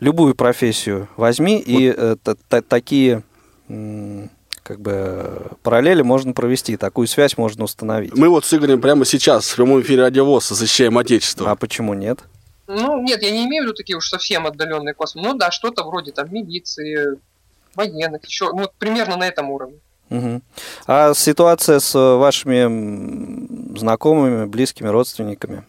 любую 0.00 0.34
профессию 0.34 1.08
возьми, 1.16 1.56
вот. 1.56 1.66
и 1.66 1.94
э, 1.96 2.16
такие 2.68 3.22
э, 3.68 4.26
как 4.62 4.80
бы 4.80 5.50
параллели 5.62 6.02
можно 6.02 6.32
провести, 6.32 6.76
такую 6.76 7.06
связь 7.06 7.36
можно 7.36 7.64
установить. 7.64 8.16
Мы 8.16 8.28
вот 8.28 8.44
с 8.44 8.54
Игорем 8.54 8.80
прямо 8.80 9.04
сейчас 9.04 9.48
в 9.48 9.56
прямом 9.56 9.80
эфире 9.80 10.02
Радиовоз 10.02 10.48
защищаем 10.48 10.98
Отечество. 10.98 11.50
А 11.50 11.56
почему 11.56 11.94
нет? 11.94 12.20
Ну, 12.66 13.02
нет, 13.02 13.22
я 13.22 13.30
не 13.30 13.44
имею 13.46 13.64
в 13.64 13.66
виду 13.66 13.74
такие 13.74 13.96
уж 13.96 14.08
совсем 14.08 14.46
отдаленные 14.46 14.94
космос. 14.94 15.24
Ну 15.24 15.34
да, 15.34 15.50
что-то 15.50 15.84
вроде 15.84 16.12
там 16.12 16.32
милиции, 16.32 17.18
военных, 17.74 18.24
еще, 18.24 18.52
ну, 18.52 18.68
примерно 18.78 19.16
на 19.16 19.26
этом 19.26 19.50
уровне. 19.50 19.78
Угу. 20.12 20.42
А 20.86 21.14
ситуация 21.14 21.80
с 21.80 21.94
вашими 21.94 23.78
знакомыми, 23.78 24.44
близкими, 24.46 24.88
родственниками? 24.88 25.64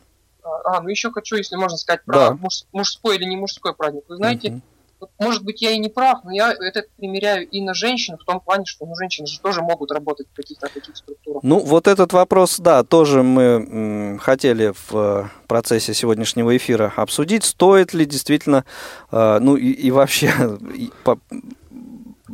А, 0.65 0.81
ну 0.81 0.89
еще 0.89 1.11
хочу, 1.11 1.35
если 1.35 1.55
можно 1.55 1.77
сказать, 1.77 2.03
про 2.05 2.13
да. 2.13 2.33
муж, 2.33 2.63
мужской 2.71 3.17
или 3.17 3.25
не 3.25 3.37
мужской 3.37 3.73
праздник. 3.73 4.03
Вы 4.07 4.17
знаете, 4.17 4.49
угу. 4.49 4.61
вот, 5.01 5.09
может 5.19 5.43
быть, 5.43 5.61
я 5.61 5.71
и 5.71 5.77
не 5.77 5.89
прав, 5.89 6.23
но 6.23 6.31
я 6.31 6.51
это 6.51 6.83
примеряю 6.97 7.47
и 7.47 7.61
на 7.61 7.73
женщин, 7.73 8.17
в 8.17 8.23
том 8.23 8.39
плане, 8.39 8.65
что 8.65 8.85
ну, 8.85 8.95
женщины 8.95 9.27
же 9.27 9.39
тоже 9.39 9.61
могут 9.61 9.91
работать 9.91 10.27
в 10.31 10.35
каких-то 10.35 10.67
таких 10.67 10.95
структурах. 10.95 11.43
Ну, 11.43 11.59
вот 11.59 11.87
этот 11.87 12.13
вопрос, 12.13 12.59
да, 12.59 12.83
тоже 12.83 13.23
мы 13.23 14.17
хотели 14.21 14.73
в 14.87 14.95
э, 14.95 15.23
процессе 15.47 15.93
сегодняшнего 15.93 16.55
эфира 16.55 16.93
обсудить. 16.95 17.43
Стоит 17.43 17.93
ли 17.93 18.05
действительно, 18.05 18.65
э, 19.11 19.39
ну 19.41 19.55
и, 19.55 19.71
и 19.71 19.91
вообще 19.91 20.33
и, 20.75 20.91
по, 21.03 21.19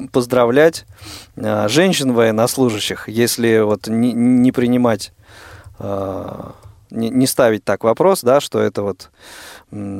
поздравлять 0.07 0.85
а, 1.37 1.67
женщин 1.67 2.13
военнослужащих, 2.13 3.07
если 3.09 3.59
вот 3.59 3.87
не, 3.87 4.13
не 4.13 4.51
принимать, 4.51 5.11
а, 5.79 6.53
не, 6.91 7.27
ставить 7.27 7.63
так 7.63 7.83
вопрос, 7.83 8.21
да, 8.21 8.39
что 8.41 8.59
это 8.59 8.81
вот 8.83 9.09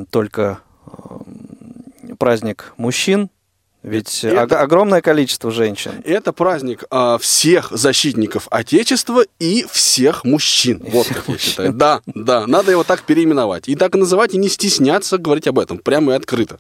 только 0.10 0.60
праздник 2.18 2.74
мужчин, 2.78 3.30
Ведь 3.82 4.26
Это- 4.26 4.44
ог- 4.44 4.62
огромное 4.62 5.02
количество 5.02 5.52
женщин. 5.52 5.92
Это 6.04 6.34
праздник 6.34 6.84
а, 6.92 7.18
всех 7.18 7.72
защитников 7.72 8.48
Отечества 8.52 9.24
и 9.40 9.66
всех 9.72 10.26
мужчин. 10.26 10.80
И 10.80 10.90
вот 10.92 11.06
всех 11.06 11.18
как 11.20 11.28
я 11.28 11.34
мужчин. 11.34 11.50
считаю. 11.50 11.74
Да, 11.74 12.02
да, 12.08 12.46
надо 12.46 12.72
его 12.72 12.84
так 12.84 13.04
переименовать. 13.04 13.70
И 13.70 13.76
так 13.78 13.94
называть, 13.96 14.34
и 14.34 14.38
не 14.38 14.50
стесняться 14.50 15.18
говорить 15.18 15.48
об 15.48 15.60
этом, 15.60 15.78
прямо 15.78 16.12
и 16.12 16.16
открыто. 16.18 16.60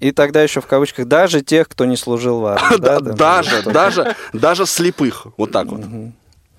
И 0.00 0.12
тогда 0.12 0.42
еще 0.42 0.60
в 0.60 0.66
кавычках 0.66 1.06
даже 1.06 1.42
тех, 1.42 1.68
кто 1.68 1.84
не 1.84 1.96
служил 1.96 2.40
в 2.40 2.46
армии. 2.46 2.78
Да, 2.80 3.00
да, 3.00 3.12
да? 3.12 3.12
даже, 3.12 3.62
даже, 3.62 4.16
даже 4.32 4.66
слепых. 4.66 5.26
Вот 5.36 5.52
так 5.52 5.66
вот. 5.66 5.80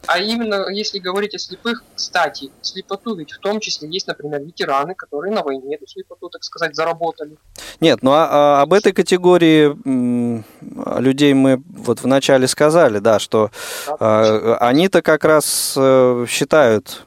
А 0.07 0.17
именно, 0.19 0.67
если 0.69 0.99
говорить 0.99 1.35
о 1.35 1.39
слепых, 1.39 1.83
кстати, 1.95 2.51
слепоту 2.61 3.15
ведь 3.15 3.31
в 3.31 3.39
том 3.39 3.59
числе 3.59 3.87
есть, 3.89 4.07
например, 4.07 4.41
ветераны, 4.41 4.95
которые 4.95 5.33
на 5.33 5.43
войне 5.43 5.75
эту 5.75 5.87
слепоту, 5.87 6.29
так 6.29 6.43
сказать, 6.43 6.75
заработали. 6.75 7.37
Нет, 7.79 7.99
ну 8.01 8.11
а, 8.11 8.27
а 8.59 8.61
об 8.61 8.73
этой 8.73 8.93
категории 8.93 9.77
м, 9.85 10.43
людей 10.99 11.33
мы 11.33 11.61
вот 11.69 12.01
вначале 12.01 12.47
сказали, 12.47 12.99
да, 12.99 13.19
что 13.19 13.51
а, 13.99 14.57
они-то 14.59 15.01
как 15.01 15.23
раз 15.23 15.75
э, 15.77 16.25
считают 16.27 17.05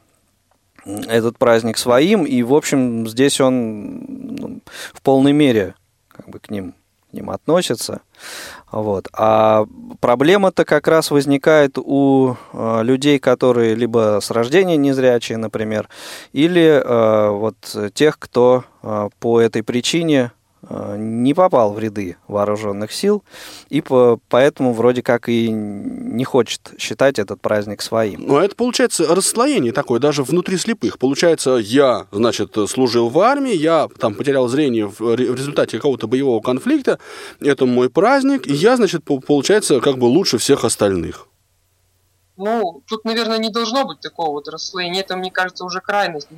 этот 0.84 1.38
праздник 1.38 1.78
своим, 1.78 2.24
и, 2.24 2.42
в 2.42 2.54
общем, 2.54 3.06
здесь 3.08 3.40
он 3.40 4.04
ну, 4.08 4.60
в 4.92 5.02
полной 5.02 5.32
мере 5.32 5.74
как 6.08 6.28
бы 6.28 6.38
к 6.38 6.50
ним, 6.50 6.74
к 7.10 7.14
ним 7.14 7.30
относится. 7.30 8.00
Вот. 8.70 9.08
А 9.12 9.66
проблема-то 10.00 10.64
как 10.64 10.88
раз 10.88 11.10
возникает 11.10 11.78
у 11.78 12.34
э, 12.52 12.80
людей, 12.82 13.18
которые 13.18 13.74
либо 13.74 14.18
с 14.20 14.30
рождения 14.30 14.76
незрячие, 14.76 15.38
например, 15.38 15.88
или 16.32 16.82
э, 16.84 17.28
вот 17.30 17.56
тех, 17.94 18.18
кто 18.18 18.64
э, 18.82 19.08
по 19.20 19.40
этой 19.40 19.62
причине 19.62 20.32
не 20.96 21.34
попал 21.34 21.72
в 21.72 21.78
ряды 21.78 22.16
вооруженных 22.28 22.92
сил, 22.92 23.22
и 23.68 23.80
по- 23.80 24.18
поэтому 24.28 24.72
вроде 24.72 25.02
как 25.02 25.28
и 25.28 25.48
не 25.50 26.24
хочет 26.24 26.72
считать 26.78 27.18
этот 27.18 27.40
праздник 27.40 27.82
своим. 27.82 28.26
Но 28.26 28.40
это 28.40 28.54
получается 28.56 29.14
расслоение 29.14 29.72
такое, 29.72 30.00
даже 30.00 30.22
внутри 30.22 30.56
слепых. 30.56 30.98
Получается, 30.98 31.56
я, 31.56 32.06
значит, 32.12 32.56
служил 32.68 33.08
в 33.08 33.18
армии, 33.18 33.54
я 33.54 33.88
там 33.98 34.14
потерял 34.14 34.48
зрение 34.48 34.86
в 34.86 35.00
в 35.00 35.16
результате 35.36 35.76
какого-то 35.76 36.06
боевого 36.08 36.40
конфликта, 36.40 36.98
это 37.40 37.66
мой 37.66 37.88
праздник, 37.90 38.46
и 38.46 38.52
я, 38.52 38.76
значит, 38.76 39.04
по- 39.04 39.20
получается, 39.20 39.80
как 39.80 39.98
бы 39.98 40.04
лучше 40.06 40.38
всех 40.38 40.64
остальных. 40.64 41.28
Ну, 42.36 42.82
тут, 42.88 43.04
наверное, 43.04 43.38
не 43.38 43.50
должно 43.50 43.84
быть 43.86 44.00
такого 44.00 44.30
вот 44.32 44.48
расслоения. 44.48 45.00
Это, 45.02 45.16
мне 45.16 45.30
кажется, 45.30 45.64
уже 45.64 45.80
крайность. 45.80 46.28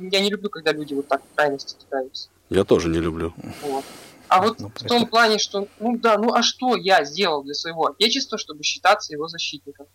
Я 0.00 0.20
не 0.20 0.30
люблю, 0.30 0.50
когда 0.50 0.72
люди 0.72 0.92
вот 0.94 1.08
так 1.08 1.22
в 1.22 1.34
крайности 1.34 1.74
кидаются. 1.82 2.28
Я 2.50 2.64
тоже 2.64 2.88
не 2.88 2.98
люблю. 2.98 3.32
Вот. 3.62 3.84
А 4.28 4.42
вот 4.42 4.60
Ну, 4.60 4.70
в 4.74 4.84
том 4.84 5.06
плане, 5.06 5.38
что, 5.38 5.68
ну 5.80 5.96
да, 5.96 6.18
ну 6.18 6.34
а 6.34 6.42
что 6.42 6.76
я 6.76 7.04
сделал 7.04 7.42
для 7.42 7.54
своего 7.54 7.86
отечества, 7.86 8.36
чтобы 8.36 8.62
считаться 8.62 9.12
его 9.12 9.26
защитником? 9.26 9.86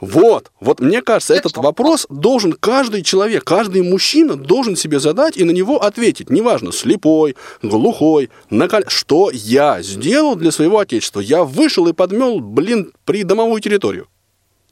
Вот, 0.00 0.50
вот 0.60 0.80
мне 0.80 1.02
кажется, 1.02 1.34
Это 1.34 1.48
этот 1.48 1.58
вопрос 1.58 2.06
должен 2.08 2.52
каждый 2.52 3.02
человек, 3.02 3.44
каждый 3.44 3.82
мужчина 3.82 4.36
должен 4.36 4.74
себе 4.74 4.98
задать 5.00 5.36
и 5.36 5.44
на 5.44 5.50
него 5.50 5.82
ответить. 5.82 6.30
Неважно, 6.30 6.72
слепой, 6.72 7.36
глухой, 7.62 8.30
наколь... 8.50 8.84
что 8.88 9.30
я 9.32 9.82
сделал 9.82 10.34
для 10.34 10.50
своего 10.50 10.78
отечества. 10.78 11.20
Я 11.20 11.44
вышел 11.44 11.86
и 11.86 11.92
подмел, 11.92 12.40
блин, 12.40 12.92
придомовую 13.04 13.60
территорию. 13.60 14.08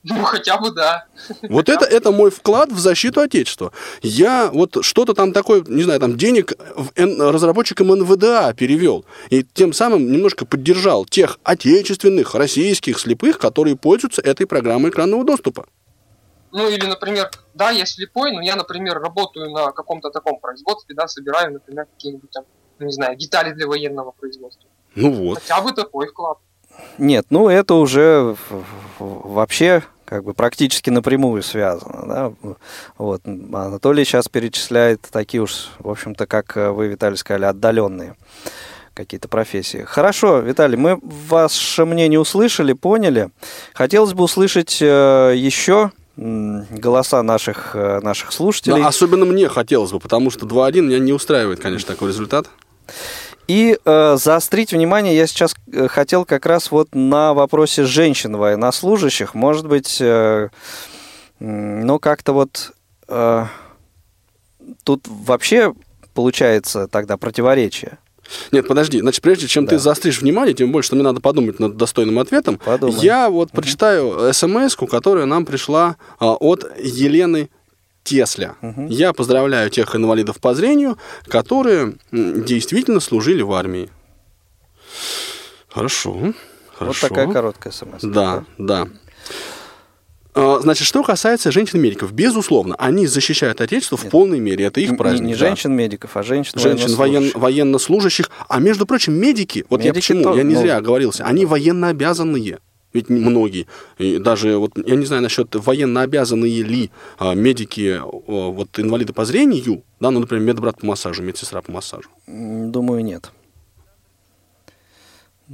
Ну, 0.04 0.22
хотя 0.22 0.58
бы 0.58 0.70
да. 0.70 1.06
Вот 1.48 1.70
это, 1.70 1.86
это 1.86 2.10
мой 2.12 2.30
вклад 2.30 2.70
в 2.70 2.78
защиту 2.78 3.20
Отечества. 3.22 3.72
Я 4.02 4.50
вот 4.52 4.76
что-то 4.82 5.14
там 5.14 5.32
такое, 5.32 5.64
не 5.66 5.82
знаю, 5.82 5.98
там 5.98 6.18
денег 6.18 6.52
в 6.76 6.90
Н- 6.94 7.22
разработчикам 7.22 7.88
НВДА 7.88 8.52
перевел. 8.52 9.06
И 9.30 9.42
тем 9.42 9.72
самым 9.72 10.12
немножко 10.12 10.44
поддержал 10.44 11.06
тех 11.06 11.38
отечественных, 11.42 12.34
российских 12.34 12.98
слепых, 12.98 13.38
которые 13.38 13.76
пользуются 13.76 14.20
этой 14.20 14.46
программой 14.46 14.90
экранного 14.90 15.24
доступа. 15.24 15.66
Ну, 16.52 16.68
или, 16.68 16.86
например, 16.86 17.30
да, 17.54 17.70
я 17.70 17.86
слепой, 17.86 18.30
но 18.32 18.42
я, 18.42 18.56
например, 18.56 19.00
работаю 19.00 19.50
на 19.50 19.72
каком-то 19.72 20.10
таком 20.10 20.38
производстве, 20.38 20.94
да, 20.94 21.08
собираю, 21.08 21.54
например, 21.54 21.86
какие-нибудь 21.86 22.30
там, 22.30 22.44
ну, 22.78 22.86
не 22.86 22.92
знаю, 22.92 23.16
детали 23.16 23.52
для 23.52 23.66
военного 23.66 24.12
производства. 24.12 24.68
Ну 24.94 25.10
вот. 25.10 25.38
Хотя 25.40 25.62
бы 25.62 25.72
такой 25.72 26.08
вклад. 26.08 26.38
Нет, 26.98 27.26
ну 27.30 27.48
это 27.48 27.74
уже 27.74 28.36
вообще 28.98 29.82
как 30.04 30.24
бы 30.24 30.34
практически 30.34 30.90
напрямую 30.90 31.42
связано. 31.42 32.34
Да? 32.42 32.56
Вот. 32.98 33.22
Анатолий 33.26 34.04
сейчас 34.04 34.28
перечисляет 34.28 35.00
такие 35.10 35.42
уж, 35.42 35.68
в 35.78 35.88
общем-то, 35.88 36.26
как 36.26 36.56
э, 36.56 36.70
вы, 36.70 36.88
Виталий, 36.88 37.16
сказали, 37.16 37.44
отдаленные 37.44 38.16
какие-то 38.94 39.28
профессии. 39.28 39.82
Хорошо, 39.86 40.38
Виталий, 40.38 40.76
мы 40.76 40.98
ваше 41.02 41.84
мнение 41.84 42.20
услышали, 42.20 42.72
поняли. 42.72 43.30
Хотелось 43.72 44.14
бы 44.14 44.24
услышать 44.24 44.78
э, 44.80 45.32
еще 45.36 45.90
голоса 46.16 47.22
наших, 47.22 47.74
э, 47.74 48.00
наших 48.00 48.32
слушателей. 48.32 48.80
Да, 48.80 48.88
особенно 48.88 49.24
мне 49.24 49.48
хотелось 49.48 49.90
бы, 49.90 49.98
потому 49.98 50.30
что 50.30 50.46
2-1 50.46 50.82
меня 50.82 50.98
не 51.00 51.12
устраивает, 51.12 51.60
конечно, 51.60 51.92
такой 51.92 52.08
результат. 52.10 52.48
И 53.46 53.78
э, 53.84 54.16
заострить 54.16 54.72
внимание 54.72 55.14
я 55.16 55.26
сейчас 55.26 55.54
э, 55.72 55.86
хотел 55.88 56.24
как 56.24 56.46
раз 56.46 56.70
вот 56.70 56.94
на 56.94 57.34
вопросе 57.34 57.84
женщин 57.84 58.36
военнослужащих. 58.36 59.34
Может 59.34 59.66
быть, 59.66 59.98
э, 60.00 60.48
ну 61.40 61.98
как-то 61.98 62.32
вот 62.32 62.72
э, 63.08 63.44
тут 64.84 65.06
вообще 65.06 65.74
получается 66.14 66.88
тогда 66.88 67.16
противоречие. 67.16 67.98
Нет, 68.52 68.66
подожди. 68.66 69.00
Значит, 69.00 69.22
прежде 69.22 69.46
чем 69.46 69.66
Да. 69.66 69.70
ты 69.70 69.78
заостришь 69.78 70.22
внимание, 70.22 70.54
тем 70.54 70.72
больше, 70.72 70.86
что 70.88 70.96
мне 70.96 71.04
надо 71.04 71.20
подумать 71.20 71.60
над 71.60 71.76
достойным 71.76 72.18
ответом, 72.18 72.58
Подумай. 72.64 72.96
я 73.02 73.28
вот 73.28 73.50
прочитаю 73.50 74.32
смс 74.32 74.76
которая 74.76 75.26
нам 75.26 75.44
пришла 75.44 75.96
а, 76.18 76.32
от 76.32 76.64
Елены 76.78 77.50
Тесля. 78.04 78.54
Мгм. 78.60 78.86
Я 78.86 79.12
поздравляю 79.12 79.70
тех 79.70 79.96
инвалидов 79.96 80.38
по 80.38 80.54
зрению, 80.54 80.98
которые 81.26 81.94
действительно 82.12 83.00
служили 83.00 83.42
в 83.42 83.52
армии. 83.52 83.90
Хорошо. 85.68 86.34
Хорошо. 86.76 87.00
Вот 87.02 87.08
такая 87.08 87.32
короткая 87.32 87.72
смс. 87.72 88.02
Да, 88.02 88.44
да. 88.58 88.88
А, 90.34 90.58
Значит, 90.60 90.86
что 90.86 91.02
касается 91.02 91.52
женщин-медиков, 91.52 92.12
безусловно, 92.12 92.74
они 92.78 93.06
защищают 93.06 93.60
Отечество 93.60 93.96
в 93.96 94.02
Нет. 94.02 94.10
полной 94.10 94.40
мере. 94.40 94.64
Это 94.66 94.80
их 94.80 94.96
праздник. 94.96 95.26
Не, 95.26 95.32
да. 95.34 95.38
женщин-медиков, 95.38 96.16
а 96.16 96.22
женщин 96.22 96.58
женщин 96.58 96.94
воен, 96.96 97.30
военнослужащих. 97.34 98.30
А 98.48 98.58
между 98.58 98.84
прочим, 98.84 99.14
медики, 99.14 99.64
вот 99.70 99.80
я 99.80 99.90
Медики 99.90 100.00
почему, 100.00 100.24
тоже, 100.24 100.38
я 100.38 100.44
не 100.44 100.54
ну, 100.54 100.60
зря 100.60 100.76
оговорился, 100.76 101.24
они 101.24 101.46
военно 101.46 101.88
обязанные. 101.88 102.58
Ведь 102.94 103.10
многие, 103.10 103.66
и 103.98 104.18
даже 104.18 104.56
вот, 104.56 104.72
я 104.76 104.94
не 104.94 105.04
знаю 105.04 105.22
насчет 105.22 105.54
военно 105.54 106.02
обязанные 106.02 106.62
ли 106.62 106.90
а, 107.18 107.34
медики, 107.34 108.00
о, 108.00 108.52
вот 108.52 108.78
инвалиды 108.78 109.12
по 109.12 109.24
зрению, 109.24 109.82
да, 109.98 110.12
ну, 110.12 110.20
например, 110.20 110.44
медбрат 110.44 110.78
по 110.78 110.86
массажу, 110.86 111.22
медсестра 111.22 111.60
по 111.60 111.72
массажу. 111.72 112.08
Думаю, 112.28 113.04
нет. 113.04 113.32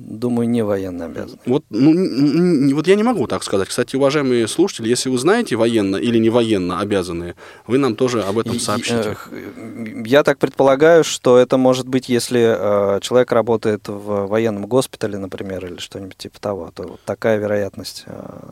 Думаю, 0.01 0.49
не 0.49 0.63
военно 0.63 1.05
обязаны. 1.05 1.39
Вот, 1.45 1.65
ну, 1.71 2.75
вот 2.75 2.87
я 2.87 2.95
не 2.95 3.03
могу 3.03 3.27
так 3.27 3.43
сказать. 3.43 3.69
Кстати, 3.69 3.97
уважаемые 3.97 4.49
слушатели, 4.49 4.89
если 4.89 5.11
вы 5.11 5.19
знаете 5.19 5.57
военно 5.57 5.97
или 5.97 6.19
не 6.19 6.31
военно 6.31 6.81
обязанные, 6.81 7.35
вы 7.67 7.79
нам 7.79 7.95
тоже 7.97 8.23
об 8.23 8.39
этом 8.39 8.59
сообщите. 8.59 9.17
э, 9.31 10.03
Я 10.07 10.23
так 10.23 10.39
предполагаю, 10.39 11.05
что 11.05 11.37
это 11.37 11.59
может 11.59 11.87
быть, 11.87 12.09
если 12.09 12.41
э, 12.41 13.01
человек 13.01 13.31
работает 13.33 13.89
в 13.89 14.27
военном 14.27 14.67
госпитале, 14.67 15.19
например, 15.19 15.67
или 15.67 15.77
что-нибудь 15.79 16.17
типа 16.17 16.41
того, 16.41 16.71
то 16.75 16.83
вот 16.85 17.01
такая 17.05 17.37
вероятность 17.39 18.05
э, 18.07 18.51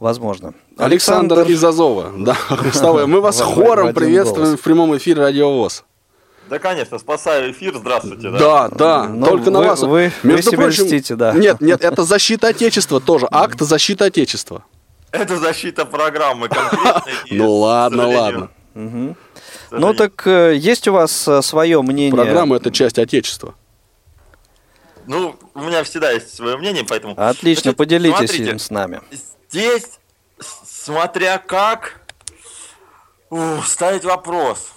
возможна. 0.00 0.54
Александр, 0.76 1.40
из 1.42 1.62
Азова. 1.62 2.12
Да, 2.16 2.36
мы 3.06 3.20
вас 3.20 3.40
хором 3.40 3.94
приветствуем 3.94 4.46
голос. 4.48 4.60
в 4.60 4.62
прямом 4.62 4.96
эфире 4.96 5.22
Радиовоз. 5.22 5.84
Да, 6.48 6.58
конечно, 6.58 6.98
спасаю 6.98 7.52
эфир, 7.52 7.76
здравствуйте. 7.76 8.30
Да. 8.30 8.38
Да, 8.38 8.68
да, 8.68 9.26
только 9.26 9.50
на 9.50 9.60
вы- 9.60 9.66
вас. 9.66 9.82
вы- 9.82 10.12
вы 10.22 10.42
себя 10.42 10.68
льстите, 10.68 11.14
да. 11.14 11.32
Нет, 11.32 11.60
нет, 11.60 11.84
это 11.84 12.04
защита 12.04 12.48
Отечества 12.48 13.00
тоже, 13.00 13.28
акт 13.30 13.60
защиты 13.60 14.04
Отечества. 14.04 14.64
Это 15.10 15.36
защита 15.36 15.84
программы 15.84 16.48
конкретной. 16.48 17.12
Ну 17.30 17.54
ладно, 17.56 18.08
ладно. 18.08 18.50
Ну 19.70 19.94
так 19.94 20.26
э, 20.26 20.54
есть 20.56 20.88
у 20.88 20.92
вас 20.92 21.28
э, 21.28 21.42
свое 21.42 21.82
мнение? 21.82 22.12
Программа 22.12 22.56
это 22.56 22.70
часть 22.70 22.98
Отечества. 22.98 23.54
Ну, 25.06 25.36
у 25.54 25.60
меня 25.60 25.84
всегда 25.84 26.10
есть 26.10 26.34
свое 26.34 26.58
мнение, 26.58 26.84
поэтому... 26.86 27.14
Отлично, 27.16 27.62
Значит, 27.62 27.78
поделитесь 27.78 28.16
смотрите, 28.16 28.50
им 28.50 28.58
с 28.58 28.68
нами. 28.68 29.00
Здесь, 29.50 29.98
смотря 30.38 31.38
как 31.38 32.02
ух, 33.30 33.66
ставить 33.66 34.04
вопрос. 34.04 34.70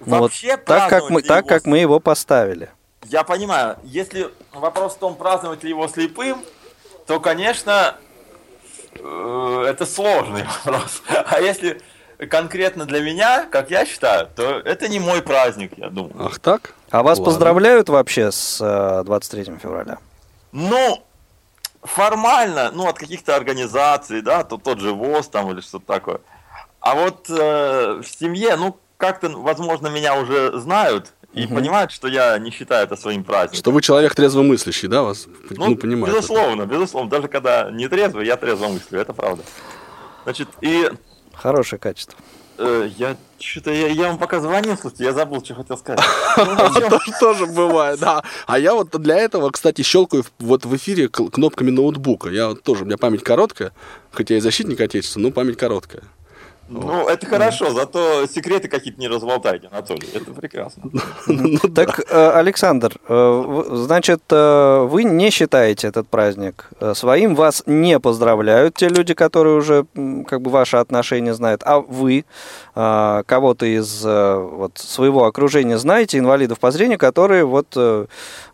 Ну 0.00 0.18
вот 0.18 0.22
Вообще 0.22 0.56
так 0.56 0.88
как, 0.88 1.10
мы, 1.10 1.20
ли 1.20 1.26
так 1.26 1.44
его 1.44 1.48
как 1.48 1.66
мы 1.66 1.78
его 1.78 2.00
поставили. 2.00 2.70
Я 3.04 3.24
понимаю, 3.24 3.76
если 3.84 4.30
вопрос 4.52 4.94
в 4.94 4.98
том, 4.98 5.16
праздновать 5.16 5.64
ли 5.64 5.70
его 5.70 5.88
слепым, 5.88 6.42
то, 7.06 7.20
конечно, 7.20 7.96
э, 8.94 9.64
это 9.68 9.86
сложный 9.86 10.44
вопрос. 10.64 11.02
А 11.08 11.40
если 11.40 11.80
конкретно 12.30 12.84
для 12.84 13.00
меня, 13.00 13.46
как 13.46 13.70
я 13.70 13.86
считаю, 13.86 14.28
то 14.34 14.60
это 14.60 14.88
не 14.88 15.00
мой 15.00 15.22
праздник, 15.22 15.72
я 15.76 15.88
думаю. 15.88 16.26
Ах 16.26 16.38
так? 16.38 16.74
А 16.90 17.02
вас 17.02 17.18
Ладно. 17.18 17.24
поздравляют 17.24 17.88
вообще 17.88 18.30
с 18.32 18.58
э, 18.60 19.04
23 19.04 19.58
февраля? 19.60 19.98
Ну, 20.52 21.02
формально, 21.82 22.70
ну, 22.72 22.88
от 22.88 22.98
каких-то 22.98 23.36
организаций, 23.36 24.22
да, 24.22 24.42
то 24.44 24.56
тот 24.58 24.80
же 24.80 24.92
ВОЗ 24.92 25.28
там 25.28 25.50
или 25.50 25.60
что-то 25.60 25.86
такое. 25.86 26.20
А 26.80 26.94
вот 26.94 27.28
э, 27.28 28.00
в 28.02 28.06
семье, 28.06 28.56
ну, 28.56 28.78
как-то, 28.98 29.30
возможно, 29.30 29.86
меня 29.88 30.20
уже 30.20 30.58
знают 30.58 31.12
и 31.32 31.46
понимают, 31.46 31.92
что 31.92 32.08
я 32.08 32.36
не 32.38 32.50
считаю 32.50 32.84
это 32.84 32.96
своим 32.96 33.22
праздником. 33.24 33.58
Что 33.58 33.70
вы 33.70 33.80
человек 33.80 34.14
трезвомыслящий, 34.14 34.88
да, 34.88 35.02
вас? 35.02 35.26
Ну, 35.50 35.76
понимаю. 35.76 36.12
безусловно, 36.14 36.66
безусловно. 36.66 37.08
Даже 37.10 37.28
когда 37.28 37.70
не 37.70 37.88
трезвый, 37.88 38.26
я 38.26 38.36
трезво 38.36 38.68
мыслю, 38.68 39.00
это 39.00 39.12
правда. 39.12 39.42
Значит, 40.24 40.48
и 40.60 40.90
Хорошее 41.32 41.78
качество. 41.78 42.18
э, 42.58 42.90
я 42.98 43.16
что-то, 43.38 43.70
я, 43.70 43.86
я 43.86 44.08
вам 44.08 44.18
пока 44.18 44.40
звонил, 44.40 44.76
слушайте, 44.76 45.04
я 45.04 45.12
забыл, 45.12 45.44
что 45.44 45.54
хотел 45.54 45.78
сказать. 45.78 46.04
Ну, 46.36 46.98
Тоже, 47.20 47.46
бывает, 47.46 48.00
да. 48.00 48.24
А 48.46 48.58
я 48.58 48.74
вот 48.74 48.90
для 49.00 49.16
этого, 49.16 49.50
кстати, 49.50 49.82
щелкаю 49.82 50.24
в- 50.24 50.32
вот 50.40 50.64
в 50.64 50.74
эфире 50.76 51.08
кнопками 51.08 51.70
ноутбука. 51.70 52.30
Я 52.30 52.54
тоже, 52.54 52.82
у 52.82 52.86
меня 52.86 52.96
память 52.96 53.22
короткая, 53.22 53.72
хотя 54.10 54.34
я 54.34 54.38
и 54.38 54.40
защитник 54.40 54.80
Отечества, 54.80 55.20
но 55.20 55.30
память 55.30 55.56
короткая. 55.56 56.02
Ну, 56.68 57.08
это 57.08 57.26
хорошо, 57.26 57.70
зато 57.70 58.26
секреты 58.26 58.68
какие-то 58.68 59.00
не 59.00 59.08
разболтайте, 59.08 59.68
Анатолий. 59.68 60.08
Это 60.14 60.32
прекрасно. 60.32 60.82
Ну. 61.26 61.58
Так, 61.74 62.00
э, 62.10 62.30
Александр, 62.30 62.96
э, 63.08 63.64
значит, 63.70 64.22
э, 64.30 64.86
вы 64.88 65.04
не 65.04 65.30
считаете 65.30 65.88
этот 65.88 66.08
праздник 66.08 66.68
своим, 66.94 67.34
вас 67.34 67.62
не 67.66 67.98
поздравляют 68.00 68.74
те 68.74 68.88
люди, 68.88 69.14
которые 69.14 69.56
уже 69.56 69.84
как 70.26 70.40
бы 70.42 70.50
ваши 70.50 70.76
отношения 70.76 71.34
знают, 71.34 71.62
а 71.64 71.80
вы 71.80 72.24
кого-то 72.74 73.66
из 73.66 74.04
вот, 74.04 74.72
своего 74.78 75.24
окружения 75.24 75.78
знаете, 75.78 76.18
инвалидов 76.18 76.58
по 76.60 76.70
зрению, 76.70 76.98
которые 76.98 77.44
вот 77.44 77.76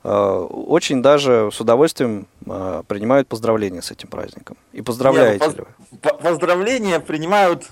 очень 0.03 1.03
даже 1.03 1.51
с 1.53 1.61
удовольствием 1.61 2.27
принимают 2.89 3.29
поздравления 3.29 3.83
с 3.83 3.91
этим 3.91 4.09
праздником. 4.09 4.57
И 4.73 4.83
поздравляете 4.83 5.45
Не, 5.45 5.51
ну, 5.51 5.57
ли 5.57 5.61
вы? 5.61 5.99
По- 5.99 6.15
Поздравления 6.15 7.01
принимают 7.01 7.65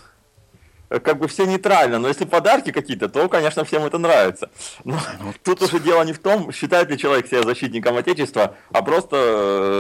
как 1.01 1.19
бы 1.19 1.29
все 1.29 1.47
нейтрально, 1.47 1.99
но 1.99 2.09
если 2.09 2.25
подарки 2.25 2.73
какие-то, 2.73 3.09
то, 3.09 3.29
конечно, 3.29 3.65
всем 3.65 3.85
это 3.85 3.99
нравится. 3.99 4.51
Но 4.85 4.99
тут 5.45 5.63
уже 5.63 5.79
дело 5.81 6.03
не 6.03 6.13
в 6.13 6.19
том, 6.19 6.53
считает 6.53 6.91
ли 6.91 6.99
человек 6.99 7.27
себя 7.29 7.43
защитником 7.43 7.97
Отечества, 7.97 8.55
а 8.73 8.83
просто 8.83 9.17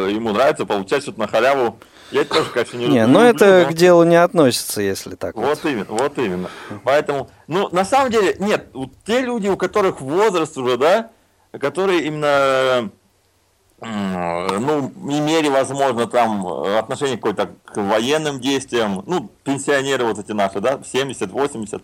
э, 0.08 0.10
ему 0.12 0.32
нравится 0.32 0.64
получать 0.66 1.02
что-то 1.02 1.20
на 1.20 1.26
халяву. 1.28 1.78
Я 2.10 2.22
это 2.22 2.34
тоже, 2.36 2.50
конечно, 2.50 2.76
не 2.76 2.86
Не, 2.88 3.00
люблю, 3.00 3.06
но 3.14 3.24
это 3.24 3.64
но- 3.64 3.70
к 3.70 3.74
делу 3.74 4.04
не 4.04 4.16
относится, 4.16 4.82
если 4.82 5.14
так. 5.16 5.34
вот. 5.34 5.46
Вот 5.46 5.64
именно, 5.64 5.86
вот 5.88 6.18
именно. 6.18 6.50
Поэтому, 6.84 7.30
ну, 7.46 7.68
на 7.72 7.84
самом 7.84 8.10
деле, 8.10 8.36
нет, 8.38 8.66
вот 8.74 8.90
те 9.06 9.20
люди, 9.22 9.48
у 9.48 9.56
которых 9.56 10.00
возраст 10.00 10.56
уже, 10.58 10.76
да, 10.76 11.10
которые 11.58 12.02
именно, 12.04 12.90
ну, 13.84 14.92
имели, 15.08 15.48
возможно, 15.48 16.06
там 16.06 16.46
э, 16.46 16.78
отношение 16.78 17.16
какое-то 17.16 17.50
к 17.64 17.76
военным 17.76 18.40
действиям, 18.40 19.02
ну, 19.06 19.28
пенсионеры 19.42 20.04
вот 20.04 20.18
эти 20.20 20.30
наши, 20.30 20.60
да, 20.60 20.74
70-80, 20.74 21.82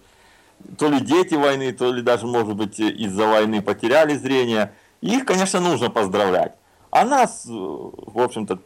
то 0.78 0.88
ли 0.88 1.00
дети 1.00 1.34
войны, 1.34 1.72
то 1.72 1.92
ли 1.92 2.02
даже, 2.02 2.26
может 2.26 2.54
быть, 2.54 2.78
из-за 2.78 3.26
войны 3.26 3.62
потеряли 3.62 4.16
зрение, 4.16 4.72
их, 5.00 5.24
конечно, 5.24 5.58
нужно 5.58 5.90
поздравлять. 5.90 6.52
А 6.90 7.04
нас, 7.04 7.46
э, 7.46 7.50
в 7.50 8.20
общем-то, 8.20 8.60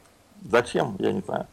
зачем, 0.51 0.97
я 0.99 1.13
не 1.13 1.23
знаю. 1.23 1.47